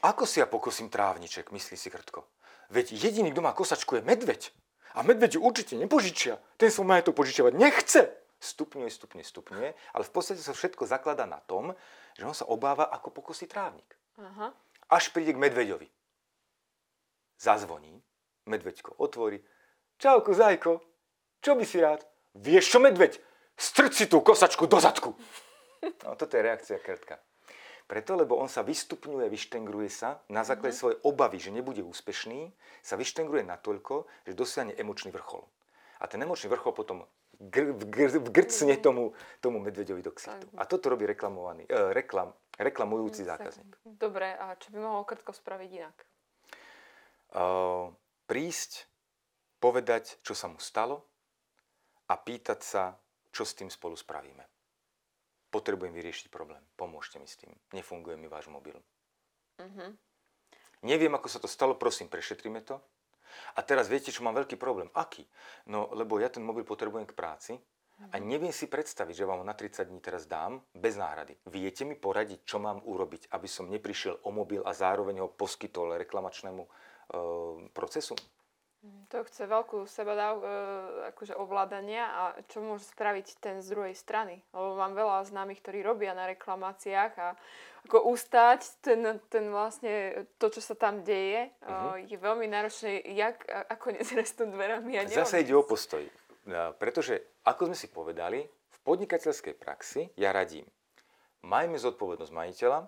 Ako 0.00 0.24
si 0.24 0.40
ja 0.40 0.48
pokosím 0.48 0.88
trávniček, 0.88 1.52
myslí 1.52 1.76
si 1.76 1.88
Krtko. 1.92 2.24
Veď 2.72 2.96
jediný, 2.96 3.32
kto 3.32 3.44
má 3.44 3.52
kosačku, 3.52 4.00
je 4.00 4.02
medveď. 4.04 4.52
A 4.96 5.04
medveď 5.04 5.36
určite 5.36 5.76
nepožičia. 5.76 6.40
Ten 6.56 6.72
svoj 6.72 6.88
majetok 6.88 7.18
požičiavať 7.18 7.52
nechce. 7.58 8.08
Stupňuje, 8.38 8.86
stupňuje, 8.86 9.26
stupňuje, 9.26 9.68
ale 9.74 10.04
v 10.06 10.12
podstate 10.14 10.38
sa 10.38 10.54
všetko 10.54 10.86
zaklada 10.86 11.26
na 11.26 11.42
tom, 11.42 11.74
že 12.14 12.22
on 12.22 12.36
sa 12.36 12.46
obáva, 12.46 12.86
ako 12.86 13.10
pokosí 13.10 13.50
trávnik. 13.50 13.98
Aha 14.14 14.54
až 14.88 15.12
príde 15.12 15.36
k 15.36 15.42
medveďovi. 15.42 15.88
Zazvoní, 17.38 18.02
medveďko 18.48 18.98
otvorí. 18.98 19.44
Čauku, 20.00 20.34
zajko, 20.34 20.82
čo 21.44 21.54
by 21.54 21.64
si 21.64 21.78
rád? 21.78 22.02
Vieš 22.34 22.76
čo, 22.76 22.78
medveď? 22.82 23.20
Strč 23.54 23.92
si 23.94 24.06
tú 24.10 24.24
kosačku 24.24 24.66
do 24.66 24.80
zadku. 24.80 25.14
No, 25.78 26.18
toto 26.18 26.34
je 26.34 26.42
reakcia 26.42 26.82
krtka. 26.82 27.22
Preto, 27.88 28.20
lebo 28.20 28.36
on 28.36 28.52
sa 28.52 28.60
vystupňuje, 28.60 29.32
vyštengruje 29.32 29.88
sa 29.88 30.20
na 30.28 30.44
základe 30.44 30.76
mm-hmm. 30.76 30.80
svojej 30.84 30.98
obavy, 31.08 31.40
že 31.40 31.48
nebude 31.48 31.80
úspešný, 31.80 32.52
sa 32.84 33.00
vyštengruje 33.00 33.48
natoľko, 33.48 34.04
že 34.28 34.36
dosiahne 34.36 34.76
emočný 34.76 35.08
vrchol. 35.08 35.40
A 35.98 36.04
ten 36.04 36.20
emočný 36.20 36.52
vrchol 36.52 36.76
potom 36.76 37.08
gr- 37.40 37.72
gr- 37.88 38.20
vgrcne 38.20 38.76
mhm. 38.76 38.82
tomu, 38.84 39.04
tomu 39.40 39.58
medveďovi 39.62 40.02
do 40.02 40.12
ksichtu. 40.12 40.46
A 40.60 40.68
toto 40.68 40.92
robí 40.92 41.08
reklamovaný, 41.08 41.64
eh, 41.64 41.94
reklam, 41.94 42.34
reklamujúci 42.60 43.24
zákazník. 43.24 43.72
Dobre, 43.86 44.36
a 44.36 44.52
čo 44.60 44.74
by 44.74 44.78
mohol 44.84 45.08
Krtko 45.08 45.32
spraviť 45.32 45.70
inak? 45.72 45.96
Uh, 47.28 47.92
prísť, 48.24 48.88
povedať, 49.60 50.16
čo 50.24 50.32
sa 50.32 50.48
mu 50.48 50.56
stalo 50.56 51.04
a 52.08 52.16
pýtať 52.16 52.60
sa, 52.64 52.96
čo 53.28 53.44
s 53.44 53.52
tým 53.52 53.68
spolu 53.68 54.00
spravíme. 54.00 54.57
Potrebujem 55.48 55.96
vyriešiť 55.96 56.28
problém. 56.28 56.60
Pomôžte 56.76 57.16
mi 57.16 57.28
s 57.28 57.40
tým. 57.40 57.52
Nefunguje 57.72 58.20
mi 58.20 58.28
váš 58.28 58.52
mobil. 58.52 58.76
Uh-huh. 59.58 59.90
Neviem, 60.84 61.10
ako 61.16 61.28
sa 61.28 61.40
to 61.40 61.48
stalo, 61.50 61.74
prosím, 61.74 62.06
prešetrime 62.12 62.62
to. 62.62 62.78
A 63.56 63.60
teraz 63.64 63.88
viete, 63.88 64.12
čo 64.12 64.24
mám 64.24 64.36
veľký 64.36 64.60
problém. 64.60 64.92
Aký? 64.94 65.24
No, 65.68 65.88
lebo 65.92 66.20
ja 66.20 66.28
ten 66.28 66.44
mobil 66.44 66.64
potrebujem 66.64 67.08
k 67.08 67.16
práci 67.16 67.52
a 67.98 68.16
neviem 68.22 68.54
si 68.54 68.70
predstaviť, 68.70 69.10
že 69.10 69.26
vám 69.26 69.42
ho 69.42 69.46
na 69.46 69.58
30 69.58 69.90
dní 69.90 69.98
teraz 69.98 70.30
dám 70.30 70.62
bez 70.70 70.94
náhrady. 70.94 71.34
Viete 71.50 71.82
mi 71.82 71.98
poradiť, 71.98 72.46
čo 72.46 72.62
mám 72.62 72.78
urobiť, 72.86 73.34
aby 73.34 73.48
som 73.50 73.66
neprišiel 73.66 74.22
o 74.22 74.30
mobil 74.30 74.62
a 74.62 74.70
zároveň 74.70 75.26
ho 75.26 75.28
poskytol 75.34 75.98
reklamačnému 75.98 76.62
e, 76.62 76.68
procesu? 77.74 78.14
To 79.10 79.26
chce 79.26 79.50
veľkú 79.50 79.90
sebadáv, 79.90 80.38
e, 80.38 80.46
akože 81.10 81.34
ovládania 81.34 82.04
a 82.06 82.22
čo 82.46 82.62
môže 82.62 82.86
spraviť 82.94 83.42
ten 83.42 83.56
z 83.58 83.74
druhej 83.74 83.96
strany. 83.98 84.38
Lebo 84.54 84.78
mám 84.78 84.94
veľa 84.94 85.26
známych, 85.26 85.58
ktorí 85.58 85.82
robia 85.82 86.14
na 86.14 86.30
reklamáciách 86.30 87.12
a 87.18 87.34
ako 87.90 88.06
ustať 88.14 88.84
ten, 88.84 89.00
ten 89.26 89.50
vlastne, 89.50 90.26
to, 90.38 90.46
čo 90.52 90.62
sa 90.62 90.78
tam 90.78 91.02
deje, 91.02 91.50
uh-huh. 91.64 91.98
je 92.06 92.16
veľmi 92.20 92.46
náročné, 92.46 93.02
jak, 93.18 93.42
ako 93.48 93.98
nezrestnúť 93.98 94.48
dverami 94.54 95.00
a 95.00 95.08
Zase 95.08 95.42
ide 95.42 95.58
o 95.58 95.66
postoj. 95.66 96.04
No, 96.46 96.76
pretože, 96.78 97.18
ako 97.48 97.72
sme 97.72 97.76
si 97.76 97.88
povedali, 97.90 98.46
v 98.46 98.78
podnikateľskej 98.86 99.54
praxi 99.58 100.08
ja 100.14 100.30
radím, 100.30 100.68
majme 101.42 101.80
zodpovednosť 101.80 102.32
majiteľa, 102.32 102.80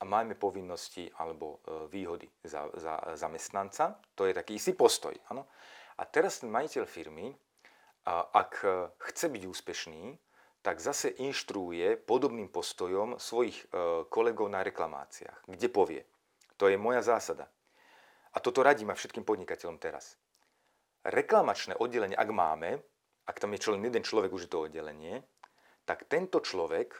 a 0.00 0.04
máme 0.08 0.34
povinnosti 0.34 1.12
alebo 1.20 1.60
e, 1.60 1.86
výhody 1.92 2.24
za, 2.44 2.72
za 2.74 2.96
zamestnanca. 3.14 4.00
To 4.16 4.24
je 4.24 4.32
taký 4.32 4.56
istý 4.56 4.72
postoj. 4.72 5.12
Ano? 5.28 5.46
A 6.00 6.08
teraz 6.08 6.40
ten 6.40 6.48
majiteľ 6.48 6.84
firmy, 6.88 7.36
ak 8.08 8.52
e, 8.64 8.68
chce 9.12 9.28
byť 9.28 9.42
úspešný, 9.44 10.02
tak 10.60 10.80
zase 10.80 11.16
inštruuje 11.20 11.96
podobným 12.04 12.48
postojom 12.48 13.16
svojich 13.16 13.56
e, 13.56 13.64
kolegov 14.08 14.48
na 14.48 14.60
reklamáciách, 14.60 15.48
kde 15.48 15.68
povie, 15.72 16.02
to 16.60 16.68
je 16.68 16.76
moja 16.76 17.00
zásada. 17.00 17.48
A 18.36 18.38
toto 18.38 18.60
radím 18.60 18.92
aj 18.92 19.00
všetkým 19.00 19.24
podnikateľom 19.24 19.80
teraz. 19.80 20.20
Reklamačné 21.04 21.80
oddelenie, 21.80 22.12
ak 22.12 22.28
máme, 22.28 22.76
ak 23.24 23.40
tam 23.40 23.56
je 23.56 23.72
len 23.72 23.88
jeden 23.88 24.04
človek, 24.04 24.30
už 24.32 24.46
je 24.46 24.52
to 24.52 24.68
oddelenie, 24.68 25.24
tak 25.88 26.04
tento 26.06 26.44
človek 26.44 26.92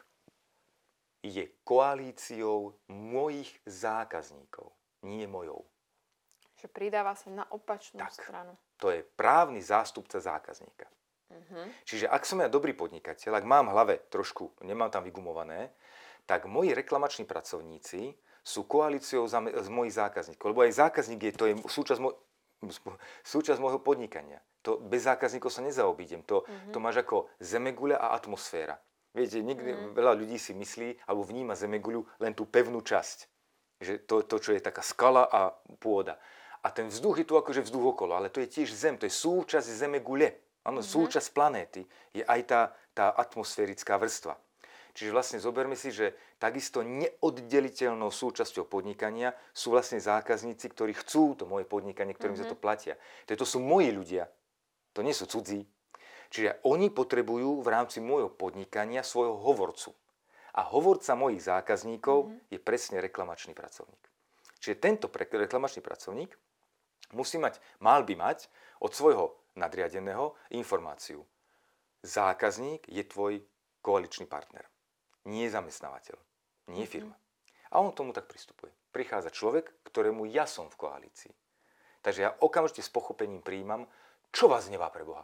je 1.21 1.45
koalíciou 1.65 2.77
mojich 2.89 3.53
zákazníkov, 3.69 4.73
nie 5.05 5.29
mojou. 5.29 5.69
Že 6.61 6.69
pridáva 6.73 7.17
sa 7.17 7.29
na 7.33 7.45
opačnú 7.49 8.01
tak, 8.01 8.13
stranu. 8.13 8.53
To 8.81 8.93
je 8.93 9.05
právny 9.17 9.65
zástupca 9.65 10.21
zákazníka. 10.21 10.89
Uh-huh. 11.31 11.65
Čiže 11.87 12.11
ak 12.11 12.27
som 12.27 12.43
ja 12.43 12.51
dobrý 12.51 12.75
podnikateľ, 12.75 13.39
ak 13.39 13.47
mám 13.47 13.71
v 13.71 13.75
hlave 13.77 13.95
trošku, 14.11 14.51
nemám 14.65 14.91
tam 14.91 15.07
vygumované, 15.07 15.73
tak 16.27 16.45
moji 16.45 16.75
reklamační 16.75 17.25
pracovníci 17.25 18.13
sú 18.45 18.65
koalíciou 18.65 19.29
za, 19.29 19.41
z 19.41 19.69
mojich 19.69 19.95
zákazníkov. 19.95 20.53
Lebo 20.53 20.65
aj 20.65 20.81
zákazník 20.81 21.21
je, 21.23 21.33
to 21.33 21.45
je 21.49 21.55
súčasť, 21.65 22.01
moj, 22.01 22.15
súčasť 23.25 23.61
môjho 23.61 23.81
podnikania. 23.81 24.41
To 24.65 24.77
bez 24.77 25.09
zákazníkov 25.09 25.49
sa 25.49 25.65
nezaobídem. 25.65 26.21
To, 26.29 26.45
uh-huh. 26.45 26.73
to 26.73 26.79
máš 26.83 27.01
ako 27.01 27.31
zemeguľa 27.41 27.97
a 28.01 28.13
atmosféra. 28.13 28.77
Viete, 29.11 29.43
niekde 29.43 29.75
mm. 29.75 29.99
veľa 29.99 30.15
ľudí 30.15 30.39
si 30.39 30.55
myslí 30.55 31.11
alebo 31.11 31.27
vníma 31.27 31.59
zemeguľu 31.59 32.07
len 32.23 32.33
tú 32.35 32.47
pevnú 32.47 32.79
časť. 32.79 33.27
Že 33.81 33.95
to, 34.07 34.17
to, 34.29 34.37
čo 34.39 34.51
je 34.55 34.63
taká 34.63 34.85
skala 34.85 35.27
a 35.27 35.51
pôda. 35.81 36.21
A 36.61 36.69
ten 36.71 36.93
vzduch 36.93 37.25
je 37.25 37.27
tu 37.27 37.35
akože 37.41 37.65
vzduch 37.65 37.97
okolo, 37.97 38.13
ale 38.15 38.29
to 38.29 38.45
je 38.45 38.61
tiež 38.61 38.69
zem, 38.71 39.01
to 39.01 39.09
je 39.09 39.15
súčasť 39.15 39.67
zemegule. 39.67 40.37
Áno, 40.61 40.85
mm-hmm. 40.85 40.93
súčasť 40.93 41.33
planéty 41.33 41.89
je 42.13 42.21
aj 42.21 42.41
tá, 42.45 42.61
tá 42.93 43.17
atmosférická 43.17 43.97
vrstva. 43.97 44.37
Čiže 44.93 45.15
vlastne 45.15 45.39
zoberme 45.41 45.79
si, 45.79 45.89
že 45.89 46.13
takisto 46.37 46.85
neoddeliteľnou 46.85 48.13
súčasťou 48.13 48.69
podnikania 48.69 49.33
sú 49.57 49.73
vlastne 49.73 50.03
zákazníci, 50.03 50.67
ktorí 50.69 50.93
chcú 51.01 51.39
to 51.39 51.49
moje 51.49 51.65
podnikanie, 51.65 52.13
ktorým 52.13 52.37
mm-hmm. 52.37 52.51
za 52.51 52.53
to 52.53 52.59
mhm. 52.59 52.63
platia. 52.63 52.95
To 53.25 53.47
sú 53.49 53.59
moji 53.63 53.89
ľudia, 53.95 54.29
to 54.93 55.01
nie 55.01 55.17
sú 55.17 55.25
cudzí. 55.25 55.65
Čiže 56.31 56.63
oni 56.63 56.95
potrebujú 56.95 57.59
v 57.59 57.69
rámci 57.69 57.99
môjho 57.99 58.31
podnikania 58.31 59.03
svojho 59.03 59.35
hovorcu. 59.43 59.91
A 60.55 60.63
hovorca 60.67 61.19
mojich 61.19 61.43
zákazníkov 61.43 62.27
mm-hmm. 62.27 62.41
je 62.55 62.59
presne 62.63 62.99
reklamačný 63.03 63.55
pracovník. 63.55 64.03
Čiže 64.63 64.79
tento 64.79 65.07
reklamačný 65.11 65.83
pracovník 65.83 66.31
musí 67.19 67.39
mať, 67.43 67.59
mal 67.83 68.07
by 68.07 68.15
mať 68.15 68.47
od 68.79 68.95
svojho 68.95 69.35
nadriadeného 69.59 70.39
informáciu. 70.55 71.27
Zákazník 72.07 72.87
je 72.87 73.03
tvoj 73.05 73.43
koaličný 73.83 74.25
partner, 74.31 74.65
nie 75.27 75.51
zamestnávateľ, 75.51 76.17
nie 76.71 76.87
mhm. 76.87 76.91
firma. 76.91 77.17
A 77.71 77.79
on 77.79 77.95
tomu 77.95 78.11
tak 78.11 78.27
pristupuje. 78.27 78.75
Prichádza 78.91 79.31
človek, 79.31 79.71
ktorému 79.87 80.27
ja 80.27 80.47
som 80.47 80.67
v 80.67 80.79
koalícii. 80.79 81.31
Takže 82.03 82.21
ja 82.27 82.35
okamžite 82.43 82.83
s 82.83 82.91
pochopením 82.91 83.45
príjmam, 83.45 83.87
čo 84.35 84.51
vás 84.51 84.67
nevá 84.67 84.91
pre 84.91 85.07
Boha. 85.07 85.23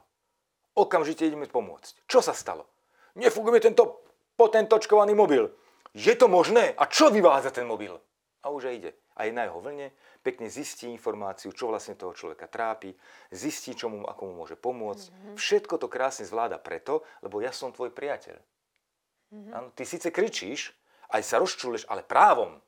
Okamžite 0.76 1.24
ideme 1.24 1.48
pomôcť. 1.48 2.04
Čo 2.04 2.20
sa 2.20 2.36
stalo? 2.36 2.68
Nefunguje 3.16 3.64
tento 3.64 4.04
potentočkovaný 4.36 5.16
mobil. 5.16 5.48
Je 5.96 6.12
to 6.12 6.28
možné? 6.28 6.76
A 6.76 6.84
čo 6.84 7.08
vyvádza 7.08 7.48
ten 7.56 7.64
mobil? 7.64 7.96
A 8.44 8.52
už 8.52 8.68
aj 8.68 8.74
ide. 8.76 8.92
A 9.16 9.24
je 9.24 9.32
na 9.32 9.48
jeho 9.48 9.64
vlne, 9.64 9.96
pekne 10.20 10.52
zistí 10.52 10.92
informáciu, 10.92 11.48
čo 11.56 11.72
vlastne 11.72 11.96
toho 11.96 12.12
človeka 12.12 12.44
trápi, 12.44 12.92
zistí, 13.32 13.72
čo 13.72 13.88
mu, 13.88 14.04
ako 14.04 14.22
mu 14.28 14.44
môže 14.44 14.60
pomôcť. 14.60 15.08
Mm-hmm. 15.08 15.36
Všetko 15.40 15.80
to 15.80 15.88
krásne 15.88 16.28
zvláda 16.28 16.60
preto, 16.60 17.00
lebo 17.24 17.40
ja 17.40 17.48
som 17.48 17.72
tvoj 17.72 17.96
priateľ. 17.96 18.36
Mm-hmm. 18.36 19.52
Ano, 19.56 19.72
ty 19.72 19.88
síce 19.88 20.12
kričíš, 20.12 20.76
aj 21.16 21.22
sa 21.24 21.40
rozčuleš, 21.40 21.88
ale 21.88 22.04
právom. 22.04 22.60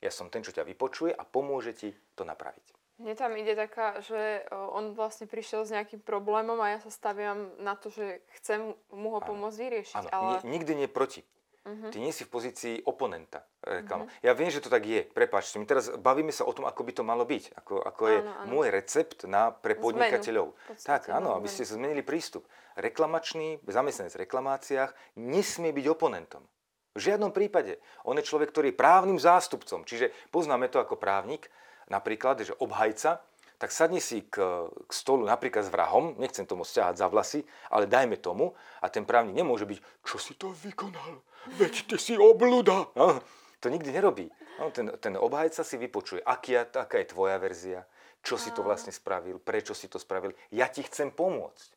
Ja 0.00 0.08
som 0.08 0.32
ten, 0.32 0.40
čo 0.40 0.56
ťa 0.56 0.64
vypočuje 0.64 1.12
a 1.12 1.28
pomôže 1.28 1.76
ti 1.76 1.92
to 2.16 2.24
napraviť. 2.24 2.81
Mne 3.02 3.14
tam 3.18 3.34
ide 3.34 3.58
taká, 3.58 3.98
že 3.98 4.46
on 4.50 4.94
vlastne 4.94 5.26
prišiel 5.26 5.66
s 5.66 5.74
nejakým 5.74 5.98
problémom 6.06 6.54
a 6.62 6.72
ja 6.74 6.78
sa 6.78 6.90
staviam 6.94 7.50
na 7.58 7.74
to, 7.74 7.90
že 7.90 8.22
chcem 8.38 8.78
mu 8.94 9.08
ho 9.10 9.20
pomôcť 9.20 9.58
vyriešiť. 9.58 10.06
Áno, 10.06 10.38
ale... 10.38 10.46
nikdy 10.46 10.72
nie 10.78 10.86
proti. 10.86 11.26
Uh-huh. 11.62 11.90
Ty 11.94 11.98
nie 12.02 12.10
si 12.10 12.26
v 12.26 12.30
pozícii 12.30 12.74
oponenta 12.86 13.46
Uh-huh. 13.62 14.10
Ja 14.26 14.34
viem, 14.34 14.50
že 14.50 14.58
to 14.58 14.66
tak 14.66 14.82
je, 14.82 15.06
prepáčte. 15.06 15.54
My 15.62 15.70
teraz 15.70 15.86
bavíme 15.94 16.34
sa 16.34 16.42
o 16.42 16.50
tom, 16.50 16.66
ako 16.66 16.82
by 16.82 16.92
to 16.98 17.06
malo 17.06 17.22
byť. 17.22 17.54
Ako, 17.62 17.78
ako 17.78 18.02
je 18.10 18.18
áno, 18.18 18.32
áno. 18.42 18.50
môj 18.50 18.74
recept 18.74 19.22
na, 19.22 19.54
pre 19.54 19.78
podnikateľov. 19.78 20.58
Zmenu. 20.58 20.82
Tak, 20.82 21.14
áno, 21.14 21.38
aby 21.38 21.46
ste 21.46 21.62
zmenili 21.62 22.02
prístup. 22.02 22.42
Reklamačný, 22.74 23.62
zamestnanec 23.62 24.18
v 24.18 24.22
reklamáciách 24.26 24.90
nesmie 25.14 25.70
byť 25.70 25.86
oponentom. 25.94 26.42
V 26.98 27.06
žiadnom 27.06 27.30
prípade. 27.30 27.78
On 28.02 28.18
je 28.18 28.26
človek, 28.26 28.50
ktorý 28.50 28.74
je 28.74 28.82
právnym 28.82 29.22
zástupcom. 29.22 29.86
Čiže 29.86 30.10
poznáme 30.34 30.66
to 30.66 30.82
ako 30.82 30.98
právnik, 30.98 31.46
napríklad, 31.92 32.40
že 32.40 32.56
obhajca, 32.56 33.20
tak 33.60 33.70
sadni 33.70 34.00
si 34.00 34.24
k, 34.26 34.66
k 34.66 34.90
stolu 34.90 35.28
napríklad 35.28 35.62
s 35.62 35.70
vrahom, 35.70 36.18
nechcem 36.18 36.42
tomu 36.48 36.64
stiahať 36.64 36.98
za 36.98 37.06
vlasy, 37.06 37.44
ale 37.68 37.86
dajme 37.86 38.18
tomu 38.18 38.56
a 38.80 38.90
ten 38.90 39.04
právnik 39.04 39.36
nemôže 39.36 39.68
byť, 39.68 39.78
čo 40.02 40.16
si 40.18 40.34
to 40.34 40.50
vykonal, 40.50 41.22
veď 41.60 41.86
ty 41.86 41.96
si 42.00 42.18
obluda. 42.18 42.90
No, 42.98 43.22
to 43.62 43.70
nikdy 43.70 43.94
nerobí. 43.94 44.26
No, 44.58 44.74
ten, 44.74 44.90
ten 44.98 45.14
obhajca 45.14 45.62
si 45.62 45.78
vypočuje, 45.78 46.24
aký, 46.26 46.58
aká 46.58 46.96
je 46.98 47.12
tvoja 47.12 47.38
verzia, 47.38 47.86
čo 48.24 48.34
si 48.34 48.50
to 48.50 48.66
vlastne 48.66 48.90
spravil, 48.90 49.38
prečo 49.38 49.78
si 49.78 49.86
to 49.86 50.02
spravil, 50.02 50.34
ja 50.50 50.66
ti 50.66 50.82
chcem 50.82 51.14
pomôcť. 51.14 51.70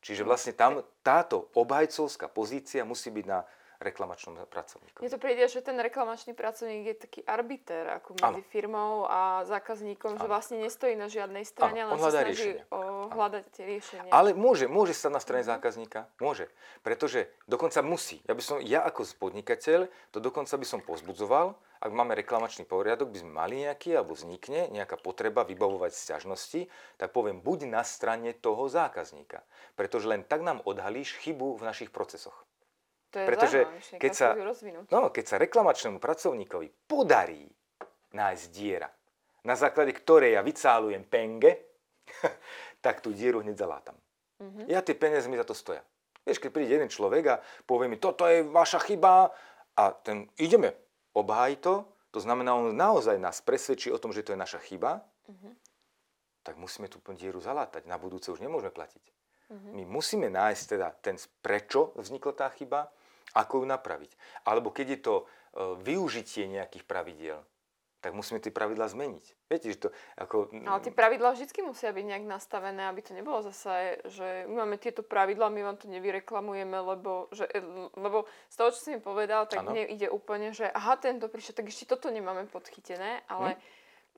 Čiže 0.00 0.24
vlastne 0.24 0.54
tam 0.56 0.80
táto 1.04 1.52
obhajcovská 1.52 2.30
pozícia 2.30 2.86
musí 2.88 3.12
byť 3.12 3.26
na 3.26 3.44
reklamačnom 3.80 4.36
pracovníkom. 4.52 5.00
Mne 5.00 5.10
to 5.10 5.20
príde, 5.20 5.44
že 5.48 5.64
ten 5.64 5.80
reklamačný 5.80 6.36
pracovník 6.36 6.84
je 6.84 6.96
taký 7.08 7.20
arbiter 7.24 7.88
ako 7.96 8.20
medzi 8.20 8.44
ano. 8.44 8.52
firmou 8.52 8.94
a 9.08 9.48
zákazníkom, 9.48 10.14
ano. 10.14 10.20
že 10.20 10.26
vlastne 10.28 10.56
nestojí 10.60 10.94
na 11.00 11.08
žiadnej 11.08 11.48
strane, 11.48 11.88
ale 11.88 11.96
sa 11.96 12.12
snaží 12.12 12.60
o 12.68 13.08
hľadať 13.08 13.46
riešenie. 13.56 14.10
Ale 14.12 14.36
môže, 14.36 14.68
môže 14.68 14.92
stať 14.92 15.12
na 15.16 15.22
strane 15.24 15.42
zákazníka, 15.48 16.12
môže. 16.20 16.52
Pretože 16.84 17.32
dokonca 17.48 17.80
musí. 17.80 18.20
Ja, 18.28 18.36
by 18.36 18.42
som, 18.44 18.56
ja 18.60 18.84
ako 18.84 19.08
podnikateľ 19.16 19.88
to 20.12 20.18
dokonca 20.20 20.54
by 20.60 20.66
som 20.68 20.84
pozbudzoval, 20.84 21.56
ak 21.80 21.96
máme 21.96 22.12
reklamačný 22.12 22.68
poriadok, 22.68 23.08
by 23.08 23.24
sme 23.24 23.32
mali 23.32 23.64
nejaký, 23.64 23.96
alebo 23.96 24.12
vznikne 24.12 24.68
nejaká 24.68 25.00
potreba 25.00 25.48
vybavovať 25.48 25.96
sťažnosti, 25.96 26.68
tak 27.00 27.16
poviem, 27.16 27.40
buď 27.40 27.72
na 27.72 27.80
strane 27.88 28.36
toho 28.36 28.68
zákazníka. 28.68 29.40
Pretože 29.80 30.04
len 30.12 30.20
tak 30.20 30.44
nám 30.44 30.60
odhalíš 30.68 31.16
chybu 31.24 31.56
v 31.56 31.64
našich 31.64 31.88
procesoch. 31.88 32.44
To 33.10 33.16
je 33.18 33.26
Pretože 33.26 33.60
keď 33.98 34.12
sa, 34.14 34.28
no, 34.90 35.10
keď 35.10 35.24
sa 35.26 35.36
reklamačnému 35.42 35.98
pracovníkovi 35.98 36.86
podarí 36.86 37.50
nájsť 38.14 38.44
diera, 38.54 38.86
na 39.42 39.54
základe 39.58 39.90
ktorej 39.96 40.38
ja 40.38 40.42
vycálujem 40.46 41.02
penge, 41.10 41.58
tak 42.84 43.02
tú 43.02 43.10
dieru 43.10 43.42
hneď 43.42 43.56
zalátam. 43.58 43.96
Mm-hmm. 44.40 44.66
Ja 44.70 44.80
tie 44.80 44.96
peniaze 44.96 45.28
mi 45.28 45.36
za 45.36 45.44
to 45.44 45.56
stoja. 45.56 45.82
Vieš, 46.24 46.38
keď 46.38 46.50
príde 46.52 46.72
jeden 46.76 46.92
človek 46.92 47.24
a 47.28 47.36
povie 47.64 47.88
mi, 47.88 47.96
toto 47.96 48.28
je 48.28 48.44
vaša 48.44 48.80
chyba 48.84 49.32
a 49.76 49.84
ten, 50.04 50.28
ideme, 50.36 50.76
obháj 51.16 51.58
to, 51.60 51.74
to 52.10 52.18
znamená, 52.20 52.54
on 52.54 52.74
naozaj 52.74 53.16
nás 53.16 53.40
presvedčí 53.40 53.88
o 53.90 53.98
tom, 53.98 54.10
že 54.10 54.22
to 54.26 54.34
je 54.34 54.38
naša 54.38 54.60
chyba, 54.62 55.00
mm-hmm. 55.26 55.52
tak 56.44 56.54
musíme 56.60 56.86
tú 56.86 57.00
dieru 57.14 57.40
zalátať. 57.40 57.88
Na 57.88 57.96
budúce 57.96 58.30
už 58.30 58.42
nemôžeme 58.42 58.70
platiť. 58.70 59.04
Mm-hmm. 59.50 59.72
My 59.74 59.82
musíme 59.86 60.28
nájsť 60.30 60.62
teda 60.76 60.88
ten, 61.02 61.16
prečo 61.42 61.90
vznikla 61.98 62.32
tá 62.36 62.46
chyba 62.54 62.92
ako 63.34 63.62
ju 63.62 63.66
napraviť. 63.66 64.12
Alebo 64.46 64.74
keď 64.74 64.86
je 64.96 65.00
to 65.00 65.14
e, 65.20 65.24
využitie 65.84 66.50
nejakých 66.50 66.84
pravidiel, 66.86 67.40
tak 68.00 68.16
musíme 68.16 68.40
tie 68.40 68.48
pravidlá 68.48 68.88
zmeniť. 68.88 69.24
Viete, 69.44 69.76
že 69.76 69.76
to 69.76 69.88
ako... 70.16 70.48
Ale 70.56 70.80
tie 70.80 70.94
pravidlá 70.94 71.36
vždy 71.36 71.52
musia 71.60 71.92
byť 71.92 72.04
nejak 72.08 72.24
nastavené, 72.24 72.88
aby 72.88 73.04
to 73.04 73.12
nebolo 73.12 73.44
zase, 73.44 74.00
že 74.08 74.48
my 74.48 74.64
máme 74.64 74.80
tieto 74.80 75.04
pravidlá, 75.04 75.52
my 75.52 75.60
vám 75.60 75.76
to 75.76 75.84
nevyreklamujeme, 75.92 76.80
lebo, 76.80 77.28
že, 77.36 77.44
e, 77.44 77.60
lebo 78.00 78.24
z 78.48 78.54
toho, 78.56 78.68
čo 78.72 78.80
si 78.80 78.88
mi 78.96 79.00
povedal, 79.04 79.44
tak 79.44 79.68
ano. 79.68 79.76
mne 79.76 79.84
ide 79.92 80.08
úplne, 80.08 80.56
že 80.56 80.64
aha, 80.64 80.96
tento 80.96 81.28
prišiel, 81.28 81.60
tak 81.60 81.68
ešte 81.68 81.92
toto 81.92 82.08
nemáme 82.08 82.48
podchytené, 82.48 83.28
ale 83.28 83.60
hm? 83.60 83.60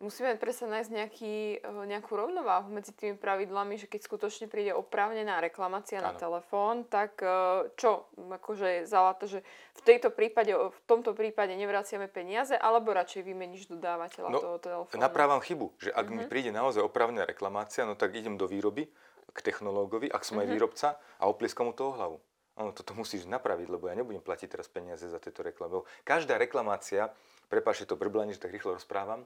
Musíme 0.02 0.34
predsa 0.34 0.66
nájsť 0.66 0.90
nejaký, 0.90 1.34
eh, 1.58 1.84
nejakú 1.86 2.12
rovnováhu 2.12 2.68
medzi 2.68 2.90
tými 2.90 3.14
pravidlami, 3.14 3.78
že 3.78 3.86
keď 3.86 4.00
skutočne 4.04 4.46
príde 4.50 4.74
oprávnená 4.74 5.38
reklamácia 5.38 6.02
na 6.02 6.12
Áno. 6.12 6.18
telefón, 6.18 6.84
tak 6.84 7.22
eh, 7.22 7.70
čo? 7.78 8.10
Akože 8.18 8.84
zalato, 8.84 9.30
že 9.30 9.46
v 9.78 9.82
tejto 9.86 10.10
prípade, 10.10 10.50
v 10.52 10.80
tomto 10.84 11.14
prípade 11.14 11.54
nevraciame 11.54 12.10
peniaze, 12.10 12.52
alebo 12.52 12.90
radšej 12.90 13.22
vymeníš 13.22 13.70
dodávateľa 13.70 14.28
No, 14.28 14.38
toho 14.42 14.56
telefónu? 14.58 14.98
Napravám 14.98 15.40
chybu, 15.40 15.66
že 15.78 15.94
ak 15.94 16.06
Mhm. 16.10 16.12
mi 16.12 16.24
príde 16.26 16.50
naozaj 16.50 16.82
opravnená 16.82 17.22
reklamácia, 17.24 17.86
no 17.86 17.94
tak 17.94 18.12
idem 18.18 18.34
do 18.34 18.50
výroby 18.50 18.90
k 19.32 19.38
technológovi, 19.40 20.12
ak 20.12 20.26
som 20.26 20.36
aj 20.42 20.50
Mhm. 20.50 20.52
výrobca 20.52 20.88
a 21.16 21.24
oplieskam 21.30 21.70
mu 21.70 21.72
toho 21.72 21.94
hlavu. 21.94 22.18
Áno, 22.52 22.68
toto 22.76 22.92
musíš 22.92 23.24
napraviť, 23.24 23.64
lebo 23.64 23.88
ja 23.88 23.96
nebudem 23.96 24.20
platiť 24.20 24.44
teraz 24.52 24.68
peniaze 24.68 25.08
za 25.08 25.16
tieto 25.16 25.40
reklamy. 25.40 25.80
Každá 26.04 26.36
reklamácia, 26.36 27.08
prepáčte 27.48 27.88
to 27.88 27.96
brblanie, 27.96 28.36
že 28.36 28.44
tak 28.44 28.52
rýchlo 28.52 28.76
rozprávam, 28.76 29.24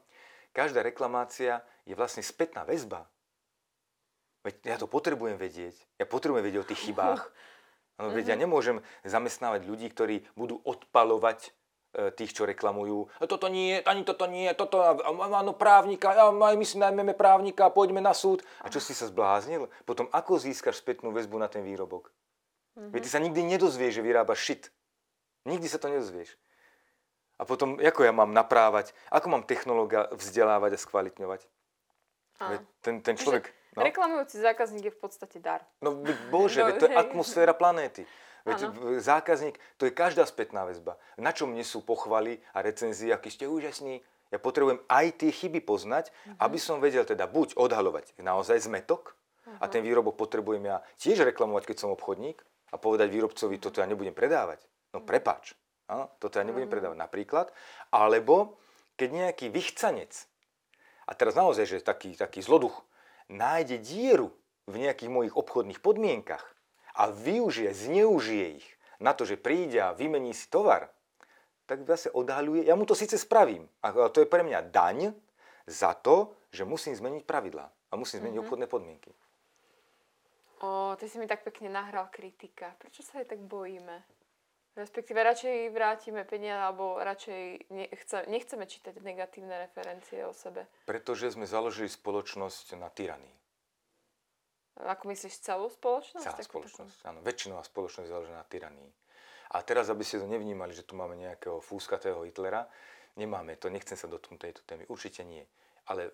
každá 0.57 0.81
reklamácia 0.81 1.61
je 1.85 1.93
vlastne 1.93 2.25
spätná 2.25 2.65
väzba. 2.65 3.05
Veď 4.41 4.55
ja 4.65 4.77
to 4.81 4.89
potrebujem 4.89 5.37
vedieť. 5.37 5.77
Ja 6.01 6.09
potrebujem 6.09 6.49
vedieť 6.49 6.65
o 6.65 6.69
tých 6.73 6.81
chybách. 6.89 7.21
No, 7.97 8.13
veď 8.13 8.29
Mhm. 8.29 8.33
ja 8.33 8.37
nemôžem 8.37 8.77
zamestnávať 9.09 9.65
ľudí, 9.65 9.89
ktorí 9.89 10.21
budú 10.37 10.61
odpalovať 10.69 11.49
e, 11.97 12.13
tých, 12.13 12.37
čo 12.37 12.45
reklamujú. 12.45 13.09
"A 13.17 13.25
Toto 13.25 13.49
nie, 13.49 13.81
ani 13.81 14.05
toto 14.05 14.29
nie, 14.29 14.53
toto, 14.53 14.85
áno, 14.85 15.57
právnika, 15.57 16.13
a 16.13 16.29
my 16.29 16.61
si 16.61 16.77
najmeme 16.77 17.17
právnika, 17.17 17.73
poďme 17.73 18.05
na 18.05 18.13
súd. 18.13 18.45
A 18.61 18.69
čo 18.69 18.85
si 18.85 18.93
sa 18.93 19.09
zbláznil? 19.09 19.73
Potom 19.89 20.13
ako 20.13 20.37
získaš 20.37 20.85
spätnú 20.85 21.09
väzbu 21.09 21.41
na 21.41 21.49
ten 21.49 21.65
výrobok? 21.65 22.13
Mhm. 22.77 22.93
Veď 22.93 23.01
ty 23.01 23.09
sa 23.09 23.17
nikdy 23.17 23.41
nedozvieš, 23.57 23.97
že 23.97 24.05
vyrábaš 24.05 24.45
shit. 24.45 24.69
Nikdy 25.49 25.65
sa 25.65 25.81
to 25.81 25.89
nedozvieš. 25.89 26.37
A 27.37 27.45
potom, 27.45 27.77
ako 27.77 28.01
ja 28.01 28.13
mám 28.13 28.33
naprávať, 28.33 28.97
ako 29.09 29.27
mám 29.29 29.45
technológa 29.45 30.09
vzdelávať 30.11 30.73
a 30.73 30.79
skvalitňovať? 30.79 31.41
Veď 32.39 32.61
Ten, 32.81 32.95
ten 33.01 33.15
človek... 33.15 33.53
No, 33.73 33.85
Reklamujúci 33.85 34.41
zákazník 34.41 34.89
je 34.89 34.95
v 34.95 35.01
podstate 35.01 35.37
dar. 35.37 35.61
no 35.79 36.01
bože, 36.31 36.65
No, 36.65 36.73
to 36.73 36.89
je 36.89 36.93
hej. 36.93 36.97
atmosféra 36.99 37.53
planéty. 37.53 38.09
Veď 38.43 38.73
zákazník, 38.99 39.59
to 39.77 39.85
je 39.85 39.93
každá 39.93 40.23
spätná 40.23 40.65
väzba. 40.65 40.97
Na 41.17 41.29
čo 41.29 41.45
mne 41.45 41.61
sú 41.61 41.83
pochvaly 41.83 42.41
a 42.53 42.63
recenzie, 42.63 43.11
aký 43.11 43.29
ste 43.29 43.45
úžasní. 43.45 44.01
Ja 44.27 44.39
potrebujem 44.39 44.81
aj 44.87 45.19
tie 45.19 45.31
chyby 45.31 45.61
poznať, 45.61 46.09
Mhm. 46.25 46.37
aby 46.41 46.59
som 46.59 46.79
vedel 46.79 47.05
teda 47.05 47.27
buď 47.27 47.53
odhalovať 47.55 48.17
naozaj 48.19 48.59
zmetok, 48.61 49.13
a 49.53 49.63
Mhm. 49.63 49.71
ten 49.71 49.83
výrobok 49.83 50.17
potrebujem 50.17 50.65
ja 50.65 50.81
tiež 50.97 51.23
reklamovať, 51.23 51.63
keď 51.65 51.77
som 51.79 51.91
obchodník 51.91 52.41
a 52.69 52.77
povedať 52.77 53.07
výrobcovi, 53.09 53.59
toto 53.59 53.79
ja 53.79 53.87
nebudem 53.87 54.11
predávať. 54.11 54.63
No 54.91 54.99
Mhm. 54.99 55.07
Áno, 55.91 56.11
toto 56.19 56.39
ja 56.39 56.45
nebudem 56.47 56.71
predávať 56.71 56.99
napríklad. 56.99 57.51
Alebo 57.91 58.59
keď 58.97 59.09
nejaký 59.13 59.47
vychcanec, 59.51 60.13
a 61.07 61.13
teraz 61.15 61.39
naozaj, 61.39 61.65
že 61.67 61.87
taký, 61.87 62.19
taký 62.19 62.43
zloduch, 62.43 62.83
nájde 63.31 63.79
dieru 63.79 64.35
v 64.67 64.83
nejakých 64.83 65.11
mojich 65.11 65.35
obchodných 65.35 65.79
podmienkach 65.79 66.43
a 66.99 67.11
využije, 67.11 67.71
zneužije 67.71 68.47
ich 68.59 68.67
na 68.99 69.15
to, 69.15 69.29
že 69.29 69.39
príde 69.39 69.79
a 69.79 69.95
vymení 69.95 70.35
si 70.35 70.51
tovar, 70.51 70.91
tak 71.67 71.83
zase 71.87 72.11
odhaľuje, 72.15 72.67
ja 72.67 72.75
mu 72.79 72.87
to 72.87 72.95
síce 72.95 73.19
spravím, 73.19 73.67
a 73.83 73.91
to 74.11 74.23
je 74.23 74.31
pre 74.31 74.47
mňa 74.47 74.71
daň 74.71 75.13
za 75.67 75.95
to, 75.99 76.35
že 76.55 76.63
musím 76.63 76.95
zmeniť 76.95 77.27
pravidlá 77.27 77.67
a 77.67 77.95
musím 77.99 78.23
zmeniť 78.23 78.39
obchodné 78.39 78.67
podmienky. 78.71 79.11
O, 80.63 80.97
ty 80.97 81.05
si 81.11 81.21
mi 81.21 81.29
tak 81.29 81.45
pekne 81.45 81.69
nahral 81.69 82.09
kritika. 82.09 82.73
Prečo 82.81 83.05
sa 83.05 83.21
aj 83.21 83.37
tak 83.37 83.45
bojíme? 83.45 84.16
Respektíve 84.77 85.25
radšej 85.25 85.73
vrátime 85.73 86.29
peniaze, 86.29 86.61
alebo 86.61 87.01
radšej 87.01 87.73
nechce, 87.73 88.29
nechceme 88.29 88.69
čítať 88.69 89.01
negatívne 89.01 89.57
referencie 89.57 90.21
o 90.29 90.37
sebe. 90.37 90.69
Pretože 90.85 91.33
sme 91.33 91.49
založili 91.49 91.89
spoločnosť 91.89 92.77
na 92.77 92.93
tyranii. 92.93 93.33
Ako 94.77 95.09
myslíš 95.09 95.41
celú 95.41 95.73
spoločnosť? 95.73 96.25
Celá 96.29 96.37
Takú- 96.37 96.61
spoločnosť, 96.61 96.99
áno. 97.09 97.25
Väčšinová 97.25 97.65
spoločnosť 97.65 98.05
je 98.05 98.13
založená 98.13 98.45
na 98.45 98.49
tyranii. 98.49 98.91
A 99.57 99.65
teraz, 99.65 99.89
aby 99.89 100.05
ste 100.05 100.21
to 100.21 100.29
nevnímali, 100.29 100.77
že 100.77 100.85
tu 100.85 100.93
máme 100.93 101.17
nejakého 101.17 101.65
fúskatého 101.65 102.21
Hitlera, 102.29 102.69
nemáme 103.17 103.57
to, 103.57 103.73
nechcem 103.73 103.97
sa 103.97 104.13
dotknúť 104.13 104.45
tejto 104.45 104.63
témy, 104.69 104.85
určite 104.93 105.25
nie. 105.25 105.41
Ale 105.89 106.11
e, 106.11 106.13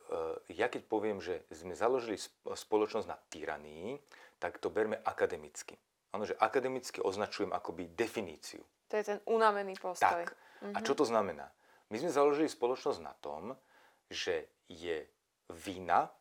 ja 0.55 0.71
keď 0.71 0.87
poviem, 0.87 1.19
že 1.19 1.43
sme 1.51 1.75
založili 1.75 2.15
sp- 2.15 2.55
spoločnosť 2.55 3.09
na 3.11 3.19
tyranii, 3.19 3.99
tak 4.39 4.63
to 4.63 4.71
berme 4.71 5.01
akademicky. 5.03 5.75
Áno, 6.13 6.29
že 6.29 6.37
akademicky 6.37 7.01
označujem 7.01 7.57
akoby 7.57 7.89
definíciu. 7.97 8.61
To 8.93 8.95
je 9.01 9.05
ten 9.05 9.19
unavený 9.25 9.81
postoj. 9.81 10.29
Tak. 10.29 10.37
A 10.77 10.79
čo 10.85 10.93
to 10.93 11.09
znamená? 11.09 11.49
My 11.89 11.97
sme 11.97 12.13
založili 12.13 12.49
spoločnosť 12.49 13.01
na 13.01 13.17
tom, 13.17 13.57
že 14.13 14.49
je 14.69 15.09
vina 15.65 16.13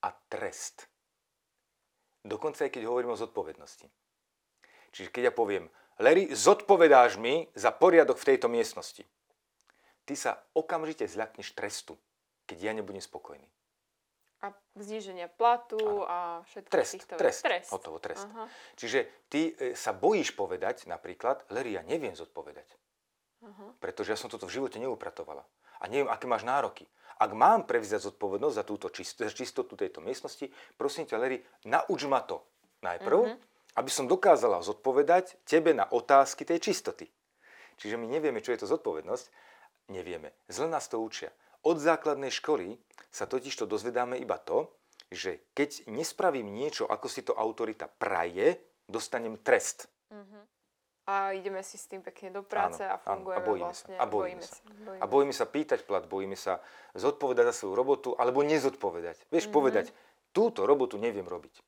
a 0.00 0.08
trest. 0.32 0.88
Dokonca 2.24 2.64
aj 2.64 2.72
keď 2.72 2.88
hovorím 2.88 3.12
o 3.12 3.20
zodpovednosti. 3.20 3.86
Čiže 4.92 5.08
keď 5.12 5.22
ja 5.28 5.32
poviem, 5.32 5.68
Larry, 6.00 6.32
zodpovedáš 6.32 7.20
mi 7.20 7.48
za 7.52 7.72
poriadok 7.72 8.16
v 8.16 8.28
tejto 8.34 8.48
miestnosti. 8.48 9.04
Ty 10.08 10.14
sa 10.16 10.32
okamžite 10.56 11.06
zľakneš 11.06 11.52
trestu, 11.52 11.94
keď 12.48 12.58
ja 12.58 12.72
nebudem 12.72 13.00
spokojný. 13.00 13.46
A 14.42 14.50
zníženie 14.74 15.30
platu 15.30 15.78
Áno. 15.78 16.02
a 16.02 16.18
všetkých 16.44 16.74
Trest, 16.74 16.92
týchto 16.92 17.14
trest, 17.14 17.40
trest. 17.46 17.70
hotovo, 17.70 18.02
trest. 18.02 18.26
Aha, 18.26 18.50
Čiže 18.74 19.06
ty 19.30 19.54
e, 19.54 19.72
sa 19.72 19.94
bojíš 19.94 20.34
povedať 20.34 20.84
napríklad, 20.84 21.46
Larry, 21.48 21.78
ja 21.78 21.82
neviem 21.82 22.10
zodpovedať. 22.12 22.66
aha. 23.40 23.70
Pretože 23.78 24.10
ja 24.10 24.18
som 24.18 24.26
toto 24.26 24.50
v 24.50 24.58
živote 24.58 24.76
neupratovala. 24.76 25.46
A 25.78 25.86
neviem, 25.86 26.10
aké 26.10 26.26
máš 26.26 26.42
nároky. 26.42 26.86
Ak 27.16 27.30
mám 27.32 27.62
prevziať 27.62 28.10
zodpovednosť 28.10 28.54
za 28.54 28.64
túto 28.64 28.86
čist- 28.88 29.22
čistotu 29.22 29.74
tejto 29.74 29.98
miestnosti, 29.98 30.50
prosím 30.74 31.06
ťa, 31.06 31.16
Larry, 31.16 31.38
nauč 31.64 32.02
ma 32.04 32.18
to 32.18 32.42
najprv, 32.82 33.18
Mhm. 33.22 33.36
aby 33.78 33.90
som 33.90 34.10
dokázala 34.10 34.58
zodpovedať 34.60 35.38
tebe 35.44 35.70
na 35.70 35.86
otázky 35.86 36.42
tej 36.42 36.58
čistoty. 36.60 37.06
Čiže 37.78 37.94
my 37.94 38.06
nevieme, 38.06 38.42
čo 38.42 38.50
je 38.50 38.58
to 38.58 38.66
zodpovednosť. 38.68 39.24
Nevieme. 39.88 40.34
Zle 40.46 40.66
nás 40.66 40.86
to 40.86 40.98
učia. 40.98 41.30
Od 41.62 41.76
základnej 41.78 42.30
školy 42.30 42.74
sa 43.08 43.24
totiž 43.24 43.54
to 43.54 43.66
dozvedáme 43.66 44.18
iba 44.18 44.36
to, 44.36 44.66
že 45.12 45.44
keď 45.52 45.86
nespravím 45.86 46.50
niečo, 46.50 46.88
ako 46.88 47.06
si 47.06 47.22
to 47.22 47.36
autorita 47.36 47.86
praje, 47.86 48.58
dostanem 48.88 49.38
trest. 49.38 49.86
A 51.02 51.34
ideme 51.34 51.66
si 51.66 51.74
s 51.74 51.90
tým 51.90 51.98
pekne 51.98 52.30
do 52.30 52.42
práce 52.46 52.78
Áno, 52.86 52.94
a 52.94 52.94
áno, 52.94 53.02
a 53.02 53.06
fungujeme 53.18 53.42
bojíme 53.42 53.66
vlastne. 53.74 53.94
sa, 53.98 54.00
a 54.00 54.04
bojíme 54.06 54.42
sa. 54.42 54.54
Bojíme. 54.62 55.00
A 55.02 55.04
bojíme 55.04 55.34
sa 55.34 55.46
pýtať 55.50 55.80
plat, 55.82 56.04
bojíme 56.06 56.38
sa 56.38 56.62
zodpovedať 56.94 57.50
za 57.50 57.54
svoju 57.58 57.74
robotu, 57.74 58.08
alebo 58.14 58.46
nezodpovedať. 58.46 59.18
Vieš, 59.26 59.50
Mhm. 59.50 59.52
povedať, 59.52 59.86
túto 60.30 60.62
robotu 60.62 61.02
neviem 61.02 61.26
robiť. 61.26 61.58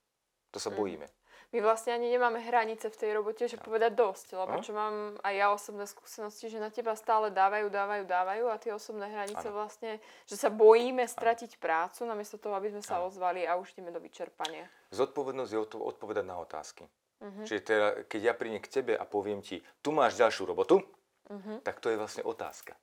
To 0.55 0.63
sa 0.63 0.71
Mhm. 0.71 0.77
bojíme. 0.79 1.07
My 1.55 1.63
vlastne 1.63 1.95
ani 1.95 2.11
nemáme 2.11 2.43
hranice 2.43 2.91
v 2.91 2.99
tej 2.99 3.15
robote, 3.15 3.47
že 3.47 3.55
povedať 3.55 3.95
dosť, 3.95 4.35
lebo 4.35 4.59
čo 4.59 4.75
mám 4.75 5.15
aj 5.23 5.35
ja 5.39 5.47
osobné 5.49 5.87
skúsenosti, 5.87 6.51
že 6.51 6.59
na 6.59 6.67
teba 6.67 6.99
stále 6.99 7.31
dávajú, 7.31 7.71
dávajú, 7.71 8.03
dávajú 8.05 8.45
a 8.51 8.59
tie 8.59 8.75
osobné 8.75 9.07
hranice 9.07 9.47
Áno. 9.47 9.55
vlastne, 9.55 10.03
že 10.27 10.35
sa 10.35 10.51
bojíme 10.51 11.07
stratiť 11.07 11.57
prácu, 11.57 12.03
namiesto 12.03 12.43
toho, 12.43 12.59
aby 12.59 12.69
sme 12.69 12.83
sa 12.83 12.99
Áno. 12.99 13.07
ozvali 13.07 13.47
a 13.47 13.55
už 13.55 13.71
ideme 13.71 13.95
do 13.95 14.03
vyčerpania. 14.03 14.67
Zodpovednosť 14.91 15.51
je 15.55 15.61
odpo- 15.61 15.87
odpovedať 15.87 16.27
na 16.27 16.35
otázky. 16.37 16.91
Mhm. 17.23 17.47
Čiže 17.47 17.61
teda, 17.63 17.87
keď 18.05 18.21
ja 18.21 18.35
prídem 18.35 18.59
k 18.59 18.69
tebe 18.69 18.93
a 18.93 19.07
poviem 19.07 19.39
ti, 19.39 19.63
tu 19.79 19.95
máš 19.95 20.19
ďalšiu 20.19 20.45
robotu, 20.45 20.83
Mhm. 21.31 21.63
tak 21.63 21.79
to 21.79 21.87
je 21.87 21.97
vlastne 21.97 22.27
otázka. 22.27 22.75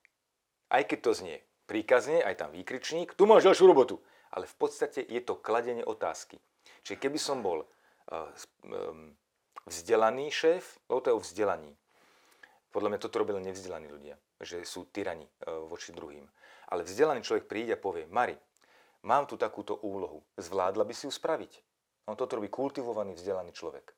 Aj 0.71 0.81
keď 0.81 0.99
to 1.01 1.11
znie 1.13 1.37
príkazne, 1.67 2.23
aj 2.23 2.35
tam 2.37 2.49
výkričník, 2.49 3.13
tu 3.13 3.27
máš 3.27 3.43
ďalšiu 3.43 3.67
robotu. 3.67 3.99
Ale 4.29 4.47
v 4.47 4.55
podstate 4.55 5.03
je 5.03 5.19
to 5.19 5.35
kladenie 5.35 5.83
otázky. 5.83 6.39
Čiže 6.81 6.97
keby 6.97 7.19
som 7.19 7.43
bol 7.43 7.67
vzdelaný 9.65 10.31
šéf, 10.31 10.79
lebo 10.89 10.99
to 11.01 11.09
je 11.09 11.17
o 11.17 11.23
vzdelaní. 11.23 11.71
Podľa 12.71 12.89
mňa 12.95 12.99
toto 13.03 13.19
robili 13.19 13.43
nevzdelaní 13.43 13.91
ľudia, 13.91 14.15
že 14.39 14.63
sú 14.63 14.87
tyrani 14.87 15.27
uh, 15.27 15.67
voči 15.67 15.91
druhým. 15.91 16.23
Ale 16.71 16.87
vzdelaný 16.87 17.19
človek 17.19 17.51
príde 17.51 17.75
a 17.75 17.79
povie, 17.79 18.07
Mari, 18.07 18.35
mám 19.03 19.27
tu 19.27 19.35
takúto 19.35 19.75
úlohu, 19.83 20.23
zvládla 20.39 20.87
by 20.87 20.93
si 20.95 21.03
ju 21.07 21.11
spraviť? 21.11 21.51
On 22.07 22.15
toto 22.15 22.39
robí 22.39 22.47
kultivovaný, 22.47 23.19
vzdelaný 23.19 23.51
človek. 23.51 23.91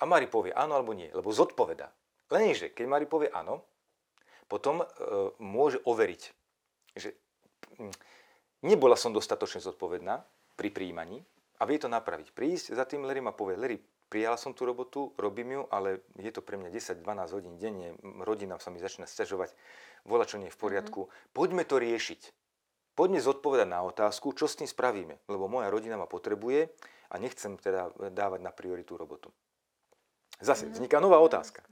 A 0.00 0.02
Mari 0.08 0.26
povie 0.26 0.50
áno 0.50 0.74
alebo 0.74 0.96
nie, 0.96 1.06
lebo 1.12 1.30
zodpoveda. 1.30 1.92
Lenže, 2.32 2.72
keď 2.72 2.84
Mari 2.88 3.06
povie 3.06 3.28
áno, 3.30 3.62
potom 4.48 4.82
e, 4.82 4.86
môže 5.38 5.78
overiť, 5.84 6.22
že 6.96 7.14
hm, 7.78 7.94
nebola 8.66 8.98
som 8.98 9.14
dostatočne 9.14 9.62
zodpovedná 9.62 10.24
pri 10.58 10.68
príjmaní 10.72 11.22
a 11.60 11.62
vie 11.68 11.76
to 11.76 11.92
napraviť. 11.92 12.32
Prísť 12.32 12.72
za 12.72 12.88
tým 12.88 13.04
Larry 13.04 13.20
a 13.20 13.36
povie, 13.36 13.60
Larry, 13.60 13.78
prijala 14.08 14.40
som 14.40 14.56
tú 14.56 14.64
robotu, 14.64 15.12
robím 15.20 15.60
ju, 15.60 15.62
ale 15.68 16.02
je 16.16 16.32
to 16.32 16.40
pre 16.40 16.56
mňa 16.56 16.72
10-12 16.72 17.36
hodín 17.36 17.54
denne, 17.60 17.94
rodina 18.24 18.56
sa 18.56 18.72
mi 18.72 18.80
začína 18.80 19.04
sťažovať, 19.04 19.52
vola 20.08 20.24
čo 20.24 20.40
nie 20.40 20.48
je 20.48 20.56
v 20.56 20.60
poriadku, 20.60 21.12
poďme 21.36 21.62
to 21.68 21.76
riešiť. 21.76 22.32
Poďme 22.98 23.22
zodpovedať 23.22 23.68
na 23.70 23.86
otázku, 23.86 24.34
čo 24.34 24.50
s 24.50 24.58
tým 24.58 24.66
spravíme, 24.66 25.24
lebo 25.30 25.46
moja 25.46 25.70
rodina 25.70 25.94
ma 25.94 26.10
potrebuje 26.10 26.68
a 27.08 27.14
nechcem 27.16 27.54
teda 27.56 27.94
dávať 28.10 28.40
na 28.42 28.50
prioritu 28.50 28.98
robotu. 28.98 29.30
Zase 30.42 30.68
vzniká 30.68 30.98
nová 30.98 31.22
otázka. 31.22 31.62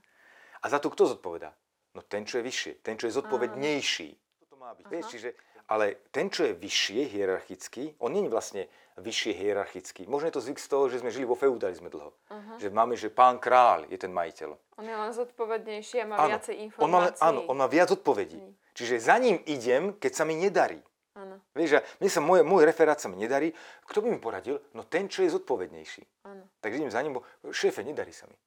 A 0.63 0.67
za 0.71 0.79
to 0.79 0.89
kto 0.89 1.17
zodpovedá? 1.17 1.53
No 1.97 2.07
ten, 2.07 2.23
čo 2.23 2.39
je 2.39 2.47
vyššie, 2.47 2.73
ten, 2.85 2.95
čo 2.95 3.11
je 3.11 3.17
zodpovednejší. 3.19 4.09
To 4.53 4.57
má 4.57 4.73
byť. 4.79 4.85
Vieš, 4.87 5.07
čiže 5.11 5.31
ale 5.69 6.01
ten, 6.09 6.33
čo 6.33 6.49
je 6.49 6.57
vyššie 6.57 7.13
hierarchicky, 7.13 7.93
on 8.01 8.17
nie 8.17 8.25
je 8.25 8.33
vlastne 8.33 8.63
vyššie 8.99 9.33
hierarchicky. 9.35 10.07
Možno 10.11 10.29
je 10.29 10.35
to 10.37 10.43
zvyk 10.45 10.59
z 10.59 10.69
toho, 10.69 10.85
že 10.91 11.01
sme 11.01 11.11
žili 11.15 11.25
vo 11.25 11.39
feudalizme 11.39 11.89
dlho. 11.91 12.11
Uh-huh. 12.11 12.57
Že 12.59 12.69
máme, 12.75 12.95
že 12.99 13.09
pán 13.09 13.39
král 13.39 13.87
je 13.87 13.99
ten 13.99 14.11
majiteľ. 14.11 14.55
On 14.79 14.87
je 14.87 14.97
len 14.97 15.13
zodpovednejší 15.15 16.03
a 16.03 16.07
má 16.07 16.17
Áno, 16.19 16.35
viacej 16.35 16.55
on 16.55 16.91
má, 16.91 17.11
informácií. 17.11 17.23
áno, 17.23 17.41
on 17.47 17.57
má 17.59 17.67
viac 17.67 17.89
odpovedí. 17.95 18.39
Čiže 18.75 18.95
za 19.03 19.17
ním 19.19 19.43
idem, 19.47 19.95
keď 19.99 20.13
sa 20.15 20.25
mi 20.27 20.39
nedarí. 20.39 20.79
Áno, 21.19 21.43
Vieš, 21.51 21.79
a 21.79 21.87
mne 21.99 22.11
sa 22.15 22.23
môj, 22.23 22.47
môj 22.47 22.63
referát 22.63 22.95
sa 22.95 23.11
mi 23.11 23.19
nedarí, 23.19 23.51
kto 23.91 24.07
by 24.07 24.07
mi 24.07 24.23
poradil? 24.23 24.63
No 24.71 24.87
ten, 24.87 25.11
čo 25.11 25.27
je 25.27 25.35
zodpovednejší. 25.35 26.31
áno. 26.31 26.47
Takže 26.63 26.79
idem 26.79 26.95
za 26.95 27.03
ním, 27.03 27.19
bo 27.19 27.27
šéfe, 27.51 27.83
nedarí 27.83 28.15
sa 28.15 28.31
mi. 28.31 28.39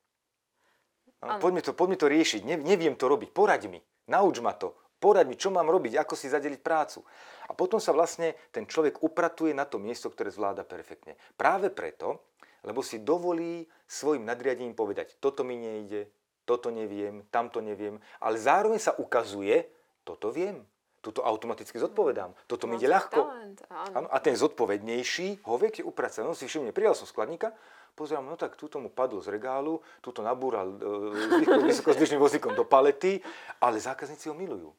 Áno. 1.19 1.35
No, 1.35 1.43
poďme, 1.43 1.61
to, 1.61 1.75
poďme 1.75 1.99
to 1.99 2.07
riešiť, 2.07 2.41
ne, 2.47 2.55
neviem 2.63 2.95
to 2.95 3.11
robiť, 3.11 3.29
poraď 3.35 3.67
mi, 3.67 3.83
nauč 4.07 4.39
ma 4.39 4.55
to, 4.55 4.73
poraď 5.01 5.25
mi, 5.25 5.35
čo 5.35 5.49
mám 5.49 5.65
robiť, 5.65 5.97
ako 5.97 6.13
si 6.13 6.29
zadeliť 6.29 6.61
prácu. 6.61 7.01
A 7.49 7.57
potom 7.57 7.81
sa 7.81 7.89
vlastne 7.89 8.37
ten 8.53 8.69
človek 8.69 9.01
upratuje 9.01 9.51
na 9.51 9.65
to 9.65 9.81
miesto, 9.81 10.13
ktoré 10.13 10.29
zvláda 10.29 10.61
perfektne. 10.61 11.17
Práve 11.33 11.73
preto, 11.73 12.21
lebo 12.61 12.85
si 12.85 13.01
dovolí 13.01 13.65
svojim 13.89 14.21
nadriadením 14.21 14.77
povedať, 14.77 15.17
toto 15.17 15.41
mi 15.41 15.57
nejde, 15.57 16.05
toto 16.45 16.69
neviem, 16.69 17.25
tamto 17.33 17.59
neviem, 17.59 17.97
ale 18.21 18.37
zároveň 18.37 18.77
sa 18.77 18.93
ukazuje, 18.93 19.65
toto 20.05 20.29
viem, 20.29 20.61
toto 21.01 21.25
automaticky 21.25 21.81
zodpovedám, 21.81 22.37
toto 22.45 22.69
mi 22.69 22.77
ide 22.77 22.85
ľahko. 22.85 23.25
Áno. 23.73 24.07
A 24.13 24.17
ten 24.21 24.37
zodpovednejší 24.37 25.41
ho 25.49 25.57
vie 25.57 25.81
upracať. 25.81 26.21
No 26.21 26.37
si 26.37 26.45
všimne, 26.45 26.69
prijal 26.69 26.93
som 26.93 27.09
skladníka, 27.09 27.57
pozerám, 27.97 28.29
no 28.29 28.37
tak 28.37 28.53
túto 28.53 28.77
mu 28.77 28.93
padlo 28.93 29.17
z 29.17 29.33
regálu, 29.33 29.81
túto 30.05 30.21
nabúral 30.21 30.77
e, 30.77 31.65
vysokozdvižným 31.73 32.21
vozíkom 32.21 32.53
do 32.53 32.69
palety, 32.69 33.17
ale 33.57 33.81
zákazníci 33.81 34.29
ho 34.29 34.37
milujú. 34.37 34.69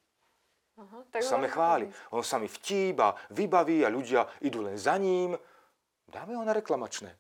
Aha, 0.79 1.05
Tak 1.13 1.21
sa 1.21 1.37
me 1.37 1.53
chváli. 1.53 1.85
On 2.17 2.25
sa 2.25 2.41
mi 2.41 2.49
vtíba, 2.49 3.13
vybaví 3.29 3.85
a 3.85 3.93
ľudia 3.93 4.25
idú 4.41 4.65
len 4.65 4.81
za 4.81 4.97
ním. 4.97 5.37
Dáme 6.09 6.37
ho 6.37 6.45
na 6.45 6.57
reklamačné. 6.57 7.13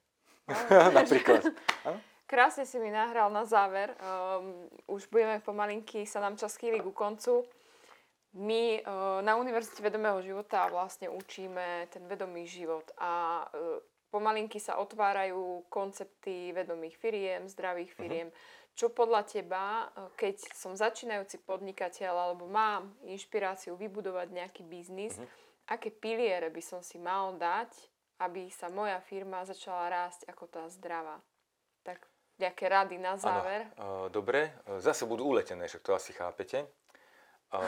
Napríklad. 0.98 1.44
Krásne 2.32 2.64
si 2.64 2.80
mi 2.80 2.88
nahral 2.88 3.28
na 3.28 3.44
záver. 3.44 3.92
Um, 4.00 4.64
už 4.88 5.05
budeme 5.12 5.36
pomalinky, 5.44 6.09
sa 6.09 6.24
nám 6.24 6.40
čas 6.40 6.57
chýli 6.57 6.80
ku 6.80 6.88
koncu. 6.88 7.44
My 8.32 8.80
uh, 8.80 9.20
na 9.20 9.36
Univerzite 9.36 9.84
vedomého 9.84 10.16
života 10.24 10.64
vlastne 10.72 11.12
učíme 11.12 11.92
ten 11.92 12.09
vedomý 12.09 12.48
život 12.48 12.88
a 12.96 13.44
uh, 13.53 13.76
pomalinky 14.09 14.57
sa 14.57 14.80
otvárajú 14.80 15.68
koncepty 15.68 16.57
vedomých 16.57 16.96
firiem, 16.96 17.44
zdravých 17.53 17.92
firiem. 17.92 18.28
Čo 18.73 18.89
podľa 18.89 19.23
teba, 19.29 19.93
uh, 19.93 20.09
keď 20.16 20.41
som 20.57 20.73
začínajúci 20.73 21.45
podnikateľ 21.45 22.12
alebo 22.12 22.49
mám 22.49 22.93
inšpiráciu 23.05 23.77
vybudovať 23.77 24.29
nejaký 24.33 24.62
biznis, 24.64 25.20
aké 25.68 25.93
piliere 25.93 26.49
by 26.49 26.62
som 26.64 26.81
si 26.81 26.97
mal 26.97 27.37
dať, 27.37 27.70
aby 28.23 28.49
sa 28.51 28.70
moja 28.70 28.99
firma 29.03 29.43
začala 29.43 29.91
rásť 29.91 30.27
ako 30.31 30.45
tá 30.47 30.62
zdravá? 30.70 31.18
Tak 31.83 32.07
nejaké 32.39 32.64
rady 32.66 32.97
na 32.99 33.14
záver. 33.18 33.66
Áno, 33.79 34.07
e, 34.07 34.11
dobre, 34.11 34.51
e, 34.66 34.83
zase 34.83 35.07
budú 35.07 35.31
uletené, 35.31 35.66
však 35.70 35.83
to 35.83 35.93
asi 35.95 36.11
chápete. 36.14 36.66
E, 37.53 37.59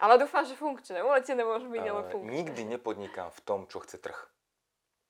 Ale 0.00 0.14
dúfam, 0.18 0.42
že 0.42 0.58
funkčné. 0.58 1.04
Uletené 1.04 1.44
môžu 1.44 1.70
byť, 1.70 1.84
ale 1.86 2.02
e, 2.02 2.10
funkčné. 2.10 2.30
nikdy 2.34 2.62
nepodnikám 2.66 3.30
v 3.30 3.40
tom, 3.46 3.60
čo 3.70 3.82
chce 3.84 3.98
trh. 4.02 4.18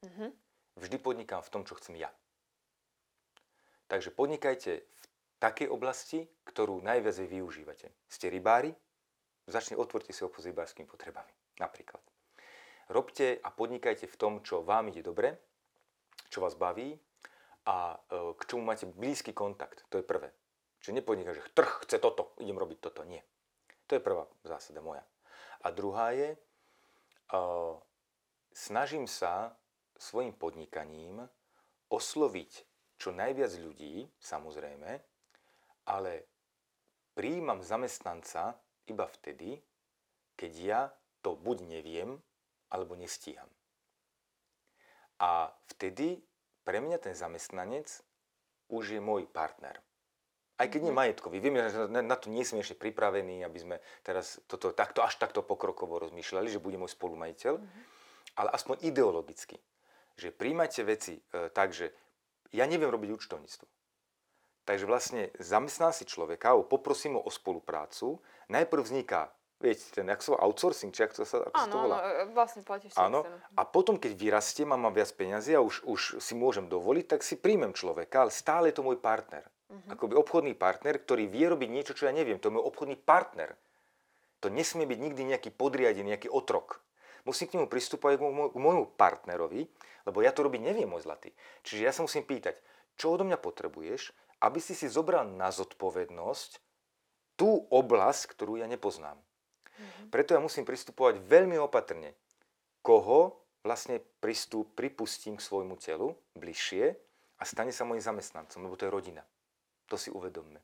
Mhm. 0.05 0.33
Vždy 0.81 0.97
podnikám 1.01 1.45
v 1.45 1.51
tom, 1.53 1.63
čo 1.65 1.77
chcem 1.77 1.97
ja. 2.01 2.09
Takže 3.91 4.15
podnikajte 4.15 4.87
v 4.87 5.07
takej 5.43 5.67
oblasti, 5.67 6.23
ktorú 6.47 6.79
najviac 6.79 7.27
vy 7.27 7.43
využívate. 7.43 7.91
Ste 8.07 8.31
rybári? 8.31 8.71
Začne 9.51 9.75
otvorte 9.75 10.15
si 10.15 10.23
obchod 10.23 10.47
rybárskými 10.47 10.87
potrebami. 10.87 11.35
Napríklad. 11.59 11.99
Robte 12.87 13.43
a 13.43 13.51
podnikajte 13.51 14.07
v 14.07 14.15
tom, 14.15 14.33
čo 14.47 14.63
vám 14.63 14.95
ide 14.95 15.03
dobre, 15.03 15.35
čo 16.31 16.39
vás 16.39 16.55
baví 16.55 16.95
a 17.67 17.99
e, 17.99 18.35
k 18.39 18.43
čomu 18.47 18.63
máte 18.63 18.87
blízky 18.87 19.35
kontakt. 19.35 19.83
To 19.91 19.99
je 19.99 20.07
prvé. 20.07 20.31
Čiže 20.79 21.03
nepodnikaj, 21.03 21.35
že 21.35 21.51
trh 21.51 21.83
chce 21.83 21.99
toto, 21.99 22.39
idem 22.39 22.55
robiť 22.55 22.79
toto. 22.79 23.03
Nie. 23.03 23.27
To 23.91 23.99
je 23.99 24.07
prvá 24.07 24.23
zásada 24.47 24.79
moja. 24.79 25.03
A 25.61 25.75
druhá 25.75 26.15
je, 26.17 26.39
uh, 27.37 27.77
snažím 28.55 29.05
sa 29.05 29.53
svojim 30.01 30.33
podnikaním 30.33 31.29
osloviť 31.93 32.70
čo 33.01 33.17
najviac 33.17 33.57
ľudí, 33.57 34.05
samozrejme, 34.21 34.91
ale 35.89 36.13
prijímam 37.17 37.65
zamestnanca 37.65 38.61
iba 38.85 39.09
vtedy, 39.09 39.57
keď 40.37 40.53
ja 40.61 40.81
to 41.25 41.33
buď 41.33 41.65
neviem, 41.65 42.21
alebo 42.69 42.95
nestíham. 42.95 43.49
A 45.21 45.53
vtedy 45.73 46.21
pre 46.65 46.81
mňa 46.81 47.01
ten 47.01 47.17
zamestnanec 47.17 47.89
už 48.71 48.97
je 48.97 49.01
môj 49.01 49.27
partner. 49.27 49.81
Aj 50.61 50.69
keď 50.69 50.81
nie 50.87 50.95
majetkový. 50.95 51.41
Viem, 51.41 51.57
že 51.73 51.89
na 51.89 52.17
to 52.21 52.29
nie 52.29 52.45
sme 52.45 52.61
ešte 52.61 52.77
pripravení, 52.77 53.41
aby 53.41 53.59
sme 53.59 53.77
teraz 54.05 54.45
toto 54.45 54.77
takto, 54.77 55.01
až 55.01 55.17
takto 55.17 55.41
pokrokovo 55.41 55.97
rozmýšľali, 56.05 56.53
že 56.53 56.61
bude 56.61 56.77
môj 56.77 56.93
spolumajiteľ, 56.93 57.57
ale 58.37 58.49
aspoň 58.53 58.85
ideologicky. 58.85 59.57
Že 60.21 60.37
príjmajte 60.37 60.81
veci 60.85 61.17
e, 61.17 61.49
tak, 61.49 61.73
že 61.73 61.97
ja 62.51 62.65
neviem 62.67 62.91
robiť 62.91 63.15
účtovníctvo. 63.15 63.67
Takže 64.69 64.85
vlastne 64.87 65.35
zamestnám 65.41 65.91
si 65.91 66.07
človeka, 66.07 66.55
alebo 66.55 66.69
poprosím 66.69 67.19
ho 67.19 67.23
o 67.25 67.31
spoluprácu. 67.33 68.23
Najprv 68.53 68.83
vzniká, 68.87 69.33
viete, 69.59 69.83
ten 69.91 70.07
jak 70.07 70.23
volá, 70.23 70.47
outsourcing, 70.47 70.95
či 70.95 71.05
ako, 71.05 71.15
sa, 71.25 71.25
ako 71.25 71.27
sa 71.27 71.39
to 71.43 71.49
Áno, 71.59 71.75
áno, 71.75 71.85
volá? 71.91 71.97
e, 71.99 72.25
vlastne 72.31 72.63
platíš 72.63 72.95
Áno. 72.95 73.27
A 73.59 73.63
potom, 73.67 73.99
keď 73.99 74.13
vyrastiem 74.15 74.71
a 74.71 74.79
mám 74.79 74.95
viac 74.95 75.11
peniazy 75.17 75.59
a 75.59 75.61
už, 75.65 75.83
už 75.85 76.01
si 76.23 76.33
môžem 76.39 76.71
dovoliť, 76.71 77.05
tak 77.17 77.21
si 77.27 77.35
príjmem 77.35 77.75
človeka, 77.75 78.29
ale 78.29 78.33
stále 78.33 78.71
je 78.71 78.79
to 78.79 78.87
môj 78.87 79.01
partner. 79.03 79.43
Uh-huh. 79.71 79.95
Akoby 79.95 80.15
obchodný 80.19 80.55
partner, 80.55 80.99
ktorý 80.99 81.27
vie 81.27 81.47
robiť 81.51 81.69
niečo, 81.71 81.93
čo 81.95 82.07
ja 82.07 82.13
neviem. 82.15 82.39
To 82.43 82.51
je 82.51 82.57
môj 82.59 82.65
obchodný 82.67 82.95
partner. 82.99 83.55
To 84.41 84.49
nesmie 84.49 84.89
byť 84.89 84.99
nikdy 84.99 85.23
nejaký 85.35 85.51
podriadený, 85.53 86.17
nejaký 86.17 86.29
otrok. 86.33 86.81
Musím 87.29 87.47
k 87.49 87.55
nemu 87.59 87.69
pristúpať 87.69 88.17
k 88.17 88.25
môjmu, 88.25 88.45
k 88.53 88.57
môjmu 88.57 88.85
partnerovi, 88.97 89.69
lebo 90.09 90.19
ja 90.25 90.33
to 90.33 90.47
robiť 90.47 90.61
neviem, 90.61 90.89
môj 90.89 91.05
zlatý. 91.05 91.33
Čiže 91.67 91.83
ja 91.85 91.93
sa 91.93 92.05
musím 92.05 92.25
pýtať, 92.25 92.57
čo 92.97 93.13
odo 93.13 93.25
mňa 93.29 93.39
potrebuješ, 93.41 94.13
aby 94.41 94.59
si 94.61 94.73
si 94.73 94.89
zobral 94.89 95.29
na 95.29 95.53
zodpovednosť 95.53 96.51
tú 97.37 97.69
oblasť, 97.73 98.33
ktorú 98.33 98.61
ja 98.61 98.69
nepoznám. 98.69 99.17
Preto 100.13 100.37
ja 100.37 100.41
musím 100.41 100.69
pristupovať 100.69 101.25
veľmi 101.25 101.57
opatrne. 101.57 102.13
Koho 102.85 103.41
vlastne 103.65 104.01
pristup, 104.21 104.73
pripustím 104.77 105.37
k 105.37 105.45
svojmu 105.45 105.77
telu 105.81 106.17
bližšie 106.37 106.97
a 107.41 107.43
stane 107.45 107.73
sa 107.73 107.89
môjim 107.89 108.05
zamestnancom, 108.05 108.61
lebo 108.65 108.77
to 108.77 108.89
je 108.89 108.93
rodina. 108.93 109.25
To 109.89 109.97
si 109.97 110.13
uvedomme. 110.13 110.61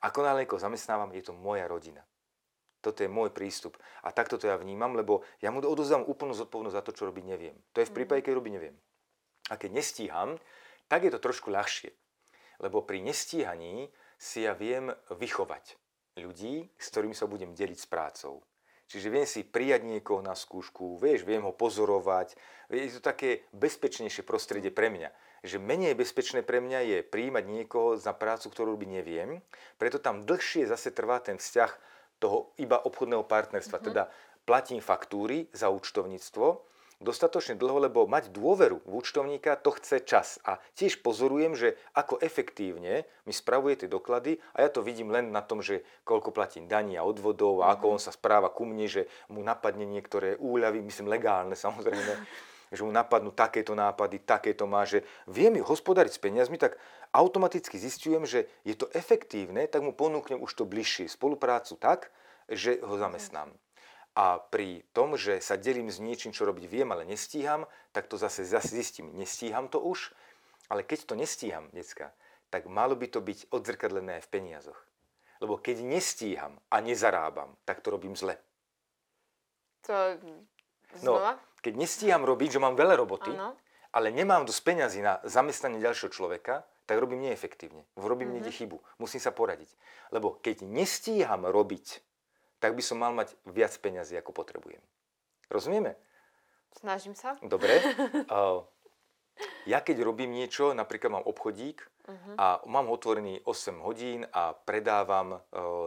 Ako 0.00 0.24
náhle 0.24 0.48
zamestnávam, 0.48 1.12
je 1.12 1.28
to 1.28 1.36
moja 1.36 1.68
rodina. 1.68 2.00
Toto 2.80 3.04
je 3.04 3.12
môj 3.12 3.28
prístup. 3.32 3.76
A 4.00 4.12
takto 4.12 4.40
to 4.40 4.48
ja 4.48 4.56
vnímam, 4.56 4.96
lebo 4.96 5.24
ja 5.44 5.52
mu 5.52 5.60
odozdám 5.60 6.04
úplnú 6.08 6.32
zodpovednosť 6.32 6.76
za 6.76 6.84
to, 6.84 6.96
čo 6.96 7.08
robiť 7.08 7.24
neviem. 7.28 7.56
To 7.76 7.84
je 7.84 7.88
v 7.88 7.96
prípade, 7.96 8.24
keď 8.24 8.40
robiť 8.40 8.52
neviem. 8.56 8.76
A 9.52 9.60
keď 9.60 9.70
nestíham, 9.76 10.40
tak 10.88 11.04
je 11.04 11.12
to 11.12 11.20
trošku 11.20 11.52
ľahšie. 11.52 11.92
Lebo 12.60 12.84
pri 12.84 13.04
nestíhaní 13.04 13.92
si 14.20 14.44
ja 14.44 14.52
viem 14.52 14.92
vychovať 15.12 15.80
ľudí, 16.20 16.68
s 16.76 16.86
ktorými 16.92 17.16
sa 17.16 17.24
budem 17.24 17.56
deliť 17.56 17.78
s 17.80 17.88
prácou. 17.88 18.44
Čiže 18.90 19.06
viem 19.06 19.22
si 19.22 19.46
prijať 19.46 19.86
niekoho 19.86 20.18
na 20.18 20.34
skúšku, 20.34 20.98
vieš, 20.98 21.22
viem 21.22 21.46
ho 21.46 21.54
pozorovať. 21.54 22.34
Je 22.74 22.90
to 22.90 22.98
také 22.98 23.46
bezpečnejšie 23.54 24.26
prostredie 24.26 24.74
pre 24.74 24.90
mňa. 24.90 25.14
Že 25.46 25.62
menej 25.62 25.94
bezpečné 25.94 26.42
pre 26.42 26.58
mňa 26.58 26.80
je 26.82 26.98
prijímať 27.06 27.44
niekoho 27.46 27.94
za 27.94 28.10
prácu, 28.10 28.50
ktorú 28.50 28.74
robiť 28.74 28.90
neviem. 28.90 29.46
Preto 29.78 30.02
tam 30.02 30.26
dlhšie 30.26 30.66
zase 30.66 30.90
trvá 30.90 31.22
ten 31.22 31.38
vzťah 31.38 31.70
toho 32.20 32.52
iba 32.60 32.78
obchodného 32.78 33.24
partnerstva. 33.24 33.80
Mm-hmm. 33.80 33.90
Teda 33.90 34.12
platím 34.44 34.84
faktúry 34.84 35.48
za 35.56 35.72
účtovníctvo 35.72 36.70
dostatočne 37.00 37.56
dlho, 37.56 37.88
lebo 37.88 38.04
mať 38.04 38.28
dôveru 38.28 38.84
v 38.84 38.92
účtovníka, 38.92 39.56
to 39.56 39.72
chce 39.80 40.04
čas. 40.04 40.36
A 40.44 40.60
tiež 40.76 41.00
pozorujem, 41.00 41.56
že 41.56 41.80
ako 41.96 42.20
efektívne 42.20 43.08
mi 43.24 43.32
spravuje 43.32 43.84
tie 43.84 43.88
doklady 43.88 44.36
a 44.52 44.62
ja 44.62 44.68
to 44.68 44.84
vidím 44.84 45.08
len 45.08 45.32
na 45.32 45.40
tom, 45.40 45.64
že 45.64 45.80
koľko 46.04 46.30
platím 46.30 46.68
daní 46.68 47.00
a 47.00 47.06
odvodov 47.08 47.64
a 47.64 47.72
ako 47.72 47.96
on 47.96 48.00
sa 48.00 48.12
správa 48.12 48.52
ku 48.52 48.68
mne, 48.68 48.84
že 48.84 49.08
mu 49.32 49.40
napadne 49.40 49.88
niektoré 49.88 50.36
úľavy, 50.36 50.84
myslím 50.84 51.08
legálne 51.08 51.56
samozrejme, 51.56 52.12
že 52.70 52.86
mu 52.86 52.94
napadnú 52.94 53.34
takéto 53.34 53.74
nápady, 53.74 54.22
takéto 54.22 54.64
má, 54.64 54.86
že 54.86 55.02
viem 55.26 55.58
ju 55.58 55.64
hospodariť 55.66 56.12
s 56.14 56.22
peniazmi, 56.22 56.56
tak 56.56 56.78
automaticky 57.10 57.76
zistujem, 57.76 58.22
že 58.22 58.46
je 58.62 58.78
to 58.78 58.86
efektívne, 58.94 59.66
tak 59.66 59.82
mu 59.82 59.90
ponúknem 59.90 60.38
už 60.38 60.54
to 60.54 60.64
bližšie 60.64 61.10
spoluprácu 61.10 61.74
tak, 61.74 62.14
že 62.46 62.78
ho 62.82 62.94
zamestnám. 62.94 63.50
A 64.14 64.42
pri 64.42 64.82
tom, 64.90 65.14
že 65.14 65.38
sa 65.38 65.54
delím 65.54 65.90
s 65.90 66.02
niečím, 66.02 66.34
čo 66.34 66.46
robiť 66.46 66.66
viem, 66.66 66.90
ale 66.90 67.06
nestíham, 67.06 67.66
tak 67.94 68.10
to 68.10 68.18
zase, 68.18 68.42
zase 68.42 68.74
zistím, 68.74 69.14
nestíham 69.14 69.70
to 69.70 69.78
už, 69.78 70.10
ale 70.70 70.82
keď 70.82 71.06
to 71.06 71.14
nestíham, 71.14 71.70
decka, 71.74 72.14
tak 72.50 72.66
malo 72.66 72.98
by 72.98 73.06
to 73.06 73.22
byť 73.22 73.50
odzrkadlené 73.54 74.18
v 74.22 74.30
peniazoch. 74.30 74.78
Lebo 75.38 75.58
keď 75.58 75.82
nestíham 75.86 76.58
a 76.70 76.82
nezarábam, 76.82 77.54
tak 77.64 77.80
to 77.80 77.94
robím 77.94 78.18
zle. 78.18 78.38
To 79.86 79.94
No, 81.02 81.22
keď 81.60 81.74
nestíham 81.76 82.24
robiť, 82.24 82.58
že 82.58 82.62
mám 82.62 82.74
veľa 82.74 82.98
roboty, 82.98 83.30
Áno. 83.32 83.54
ale 83.94 84.10
nemám 84.10 84.48
dosť 84.48 84.62
peňazí 84.64 85.00
na 85.04 85.22
zamestnanie 85.22 85.78
ďalšieho 85.78 86.10
človeka, 86.10 86.66
tak 86.88 86.98
robím 86.98 87.22
neefektívne. 87.30 87.86
Robím 87.94 88.34
niekde 88.34 88.50
chybu. 88.50 88.82
Musím 88.98 89.22
sa 89.22 89.30
poradiť. 89.30 89.70
Lebo 90.10 90.42
keď 90.42 90.66
nestíham 90.66 91.46
robiť, 91.46 92.02
tak 92.58 92.74
by 92.74 92.82
som 92.82 92.98
mal 92.98 93.14
mať 93.14 93.38
viac 93.46 93.70
peňazí, 93.78 94.18
ako 94.18 94.34
potrebujem. 94.34 94.82
Rozumieme? 95.46 95.94
Snažím 96.74 97.14
sa. 97.14 97.38
Dobre. 97.42 97.78
Uh, 98.30 98.62
ja 99.66 99.82
keď 99.82 100.06
robím 100.06 100.30
niečo, 100.30 100.70
napríklad 100.76 101.20
mám 101.20 101.26
obchodík 101.26 101.82
a 102.36 102.60
mám 102.66 102.90
otvorený 102.90 103.42
8 103.46 103.80
hodín 103.86 104.26
a 104.34 104.52
predávam 104.52 105.38
uh, 105.38 105.40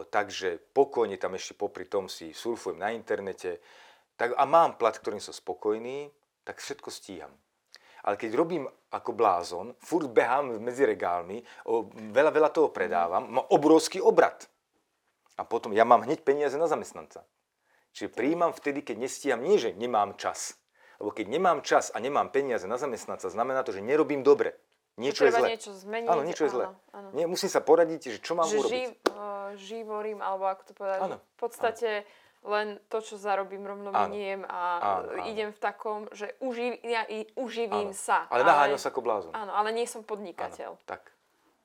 tak, 0.08 0.32
že 0.32 0.56
pokojne 0.72 1.20
tam 1.20 1.36
ešte 1.36 1.54
popri 1.54 1.84
tom 1.84 2.08
si 2.08 2.32
surfujem 2.32 2.80
na 2.80 2.92
internete 2.92 3.60
tak, 4.14 4.34
a 4.38 4.44
mám 4.46 4.78
plat, 4.78 4.94
ktorým 4.94 5.20
som 5.20 5.34
spokojný, 5.34 6.10
tak 6.46 6.62
všetko 6.62 6.88
stíham. 6.90 7.32
Ale 8.04 8.20
keď 8.20 8.36
robím 8.36 8.68
ako 8.92 9.16
blázon, 9.16 9.66
furt 9.80 10.12
behám 10.12 10.60
medzi 10.60 10.84
regálmi, 10.84 11.40
o, 11.64 11.88
veľa, 12.12 12.30
veľa 12.30 12.50
toho 12.52 12.68
predávam, 12.68 13.26
mám 13.26 13.46
obrovský 13.48 13.98
obrad. 13.98 14.44
A 15.34 15.42
potom 15.42 15.72
ja 15.72 15.82
mám 15.88 16.04
hneď 16.04 16.20
peniaze 16.22 16.54
na 16.60 16.68
zamestnanca. 16.68 17.24
Čiže 17.96 18.12
príjmam 18.12 18.52
vtedy, 18.52 18.84
keď 18.84 18.96
nestíham, 19.08 19.40
nie 19.40 19.56
že 19.56 19.72
nemám 19.74 20.14
čas. 20.20 20.60
Lebo 21.00 21.10
keď 21.10 21.26
nemám 21.26 21.58
čas 21.64 21.90
a 21.90 21.98
nemám 21.98 22.30
peniaze 22.30 22.68
na 22.70 22.78
zamestnanca, 22.78 23.26
znamená 23.32 23.66
to, 23.66 23.74
že 23.74 23.82
nerobím 23.82 24.22
dobre. 24.22 24.54
Niečo 24.94 25.26
je 25.26 25.34
zle. 25.34 25.48
niečo 25.50 25.74
zmeniť. 25.74 26.06
Áno, 26.06 26.22
niečo 26.22 26.46
je 26.46 26.50
zle. 26.54 26.64
Áno, 26.70 26.78
áno. 26.94 27.08
Nie, 27.18 27.26
musím 27.26 27.50
sa 27.50 27.58
poradiť, 27.58 28.14
že 28.14 28.18
čo 28.22 28.38
mám 28.38 28.46
že 28.46 28.62
urobiť. 28.62 28.70
živ, 28.78 28.90
uh, 29.10 29.50
živorím, 29.58 30.22
alebo 30.22 30.46
ako 30.46 30.62
to 30.70 30.72
povedať, 30.78 30.98
Áno, 31.02 31.16
v 31.18 31.38
podstate 31.38 32.06
len 32.44 32.76
to, 32.92 33.00
čo 33.00 33.16
zarobím, 33.16 33.64
rovno 33.64 33.88
Áno. 33.90 34.12
miniem 34.12 34.44
a 34.44 34.60
Áno, 35.00 35.16
áno. 35.16 35.24
idem 35.26 35.50
v 35.50 35.60
takom, 35.60 36.06
že 36.12 36.36
uživ, 36.44 36.76
ja 36.84 37.02
i 37.08 37.24
uživím 37.34 37.90
Áno. 37.90 37.96
sa. 37.96 38.28
Ale 38.28 38.44
naháňam 38.44 38.76
sa 38.76 38.92
ako 38.92 39.00
blázon. 39.00 39.32
Áno, 39.32 39.56
ale 39.56 39.72
nie 39.72 39.88
som 39.88 40.04
Áno, 40.04 40.08
podnikateľ. 40.12 40.76
tak. 40.84 41.08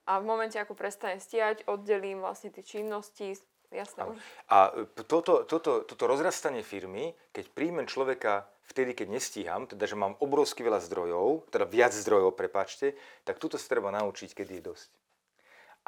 A 0.10 0.18
v 0.18 0.26
momente, 0.26 0.58
ako 0.58 0.74
prestanem 0.74 1.22
stíhať, 1.22 1.68
oddelím 1.70 2.24
vlastne 2.24 2.50
tie 2.50 2.66
činnosti, 2.66 3.38
jasné, 3.70 4.02
Áno. 4.08 4.16
už 4.16 4.24
A 4.50 4.74
e, 4.74 5.04
toto, 5.06 5.46
toto, 5.46 5.86
toto 5.86 6.04
rozrastanie 6.10 6.66
firmy, 6.66 7.14
keď 7.30 7.46
príjmem 7.54 7.86
človeka 7.86 8.48
vtedy, 8.66 8.96
keď 8.98 9.08
nestíham, 9.14 9.68
teda 9.68 9.86
že 9.86 9.94
mám 9.94 10.16
obrovsky 10.24 10.66
veľa 10.66 10.82
zdrojov, 10.82 11.50
teda 11.54 11.66
viac 11.70 11.94
zdrojov, 11.94 12.34
prepáčte, 12.34 12.96
tak 13.28 13.38
tuto 13.38 13.60
sa 13.60 13.68
treba 13.68 13.94
naučiť, 13.94 14.34
kedy 14.34 14.62
je 14.62 14.64
dosť. 14.64 14.90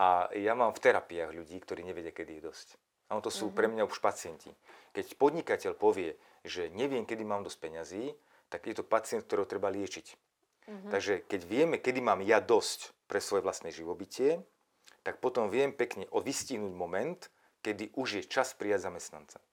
A 0.02 0.34
ja 0.34 0.58
mám 0.58 0.74
v 0.74 0.82
terapiách 0.82 1.32
ľudí, 1.32 1.58
ktorí 1.62 1.86
nevedia, 1.86 2.10
kedy 2.10 2.42
je 2.42 2.44
dosť. 2.50 2.68
A 3.12 3.20
to 3.20 3.28
sú 3.28 3.52
pre 3.52 3.68
mňa 3.68 3.84
už 3.84 4.00
pacienti. 4.00 4.48
Keď 4.96 5.20
podnikateľ 5.20 5.76
povie, 5.76 6.16
že 6.48 6.72
neviem, 6.72 7.04
kedy 7.04 7.28
mám 7.28 7.44
dosť 7.44 7.60
peňazí, 7.60 8.16
tak 8.48 8.72
je 8.72 8.76
to 8.80 8.88
pacient, 8.88 9.28
ktorého 9.28 9.44
treba 9.44 9.68
liečiť. 9.68 10.16
Takže 10.88 11.28
keď 11.28 11.42
vieme, 11.44 11.76
kedy 11.84 12.00
mám 12.00 12.24
ja 12.24 12.40
dosť 12.40 12.96
pre 13.12 13.20
svoje 13.20 13.44
vlastné 13.44 13.76
živobytie, 13.76 14.40
tak 15.04 15.20
potom 15.20 15.52
viem 15.52 15.76
pekne 15.76 16.08
vystihnúť 16.08 16.72
moment, 16.72 17.20
kedy 17.60 17.92
už 18.00 18.22
je 18.22 18.24
čas 18.24 18.56
prijať 18.56 18.88
zamestnanca. 18.88 19.44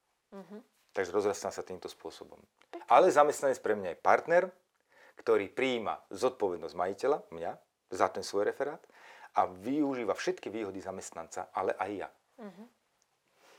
Takže 0.94 1.10
rozrastám 1.10 1.50
sa 1.50 1.66
týmto 1.66 1.90
spôsobom. 1.90 2.38
Ale 2.86 3.10
zamestnanec 3.10 3.58
pre 3.58 3.74
mňa 3.74 3.88
je 3.94 3.98
partner, 3.98 4.44
ktorý 5.18 5.50
prijíma 5.50 5.98
zodpovednosť 6.14 6.74
majiteľa, 6.78 7.18
mňa, 7.34 7.52
za 7.90 8.06
ten 8.12 8.22
svoj 8.22 8.46
referát 8.46 8.80
a 9.34 9.48
využíva 9.48 10.12
všetky 10.12 10.52
výhody 10.52 10.78
zamestnanca, 10.78 11.48
ale 11.56 11.72
aj 11.74 11.90
ja. 12.06 12.08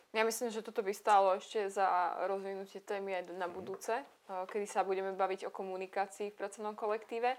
Ja 0.09 0.25
myslím, 0.25 0.49
že 0.49 0.65
toto 0.65 0.81
by 0.81 0.89
stálo 0.89 1.37
ešte 1.37 1.69
za 1.69 2.17
rozvinutie 2.25 2.81
témy 2.81 3.21
aj 3.21 3.23
na 3.37 3.45
budúce, 3.45 3.93
eh, 3.93 4.05
kedy 4.49 4.65
sa 4.65 4.81
budeme 4.81 5.13
baviť 5.13 5.45
o 5.45 5.53
komunikácii 5.53 6.33
v 6.33 6.39
pracovnom 6.39 6.73
kolektíve. 6.73 7.37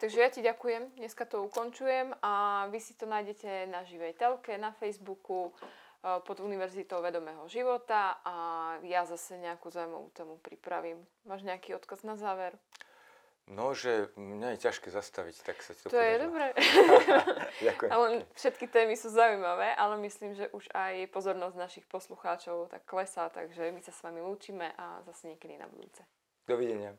Takže 0.00 0.16
ja 0.16 0.32
ti 0.32 0.40
ďakujem, 0.40 0.96
dneska 0.96 1.28
to 1.28 1.44
ukončujem 1.44 2.16
a 2.24 2.64
vy 2.72 2.80
si 2.80 2.96
to 2.96 3.04
nájdete 3.04 3.68
na 3.68 3.84
živej 3.84 4.16
telke, 4.16 4.56
na 4.56 4.72
Facebooku, 4.72 5.52
eh, 5.52 6.24
pod 6.24 6.40
Univerzitou 6.40 7.04
vedomého 7.04 7.44
života 7.52 8.16
a 8.24 8.34
ja 8.80 9.04
zase 9.04 9.36
nejakú 9.36 9.68
zaujímavú 9.68 10.08
tému 10.16 10.40
pripravím. 10.40 11.04
Máš 11.28 11.44
nejaký 11.44 11.76
odkaz 11.76 12.00
na 12.00 12.16
záver? 12.16 12.56
No, 13.50 13.74
že 13.74 14.14
mňa 14.14 14.54
je 14.54 14.62
ťažké 14.62 14.94
zastaviť, 14.94 15.42
tak 15.42 15.58
sa 15.58 15.74
ti 15.74 15.82
to 15.82 15.90
To 15.90 15.98
je 15.98 16.06
podarilo. 16.06 16.22
dobré. 16.30 16.46
Ďakujem. 17.66 17.90
ale 17.90 18.06
všetky 18.38 18.70
témy 18.70 18.94
sú 18.94 19.10
zaujímavé, 19.10 19.74
ale 19.74 19.98
myslím, 20.06 20.38
že 20.38 20.46
už 20.54 20.70
aj 20.70 21.10
pozornosť 21.10 21.56
našich 21.58 21.86
poslucháčov 21.90 22.70
tak 22.70 22.86
klesá, 22.86 23.26
takže 23.26 23.74
my 23.74 23.82
sa 23.82 23.90
s 23.90 24.00
vami 24.00 24.22
lúčime 24.22 24.70
a 24.78 25.02
zase 25.02 25.34
niekedy 25.34 25.58
na 25.58 25.66
budúce. 25.66 26.06
Dovidenia. 26.46 26.94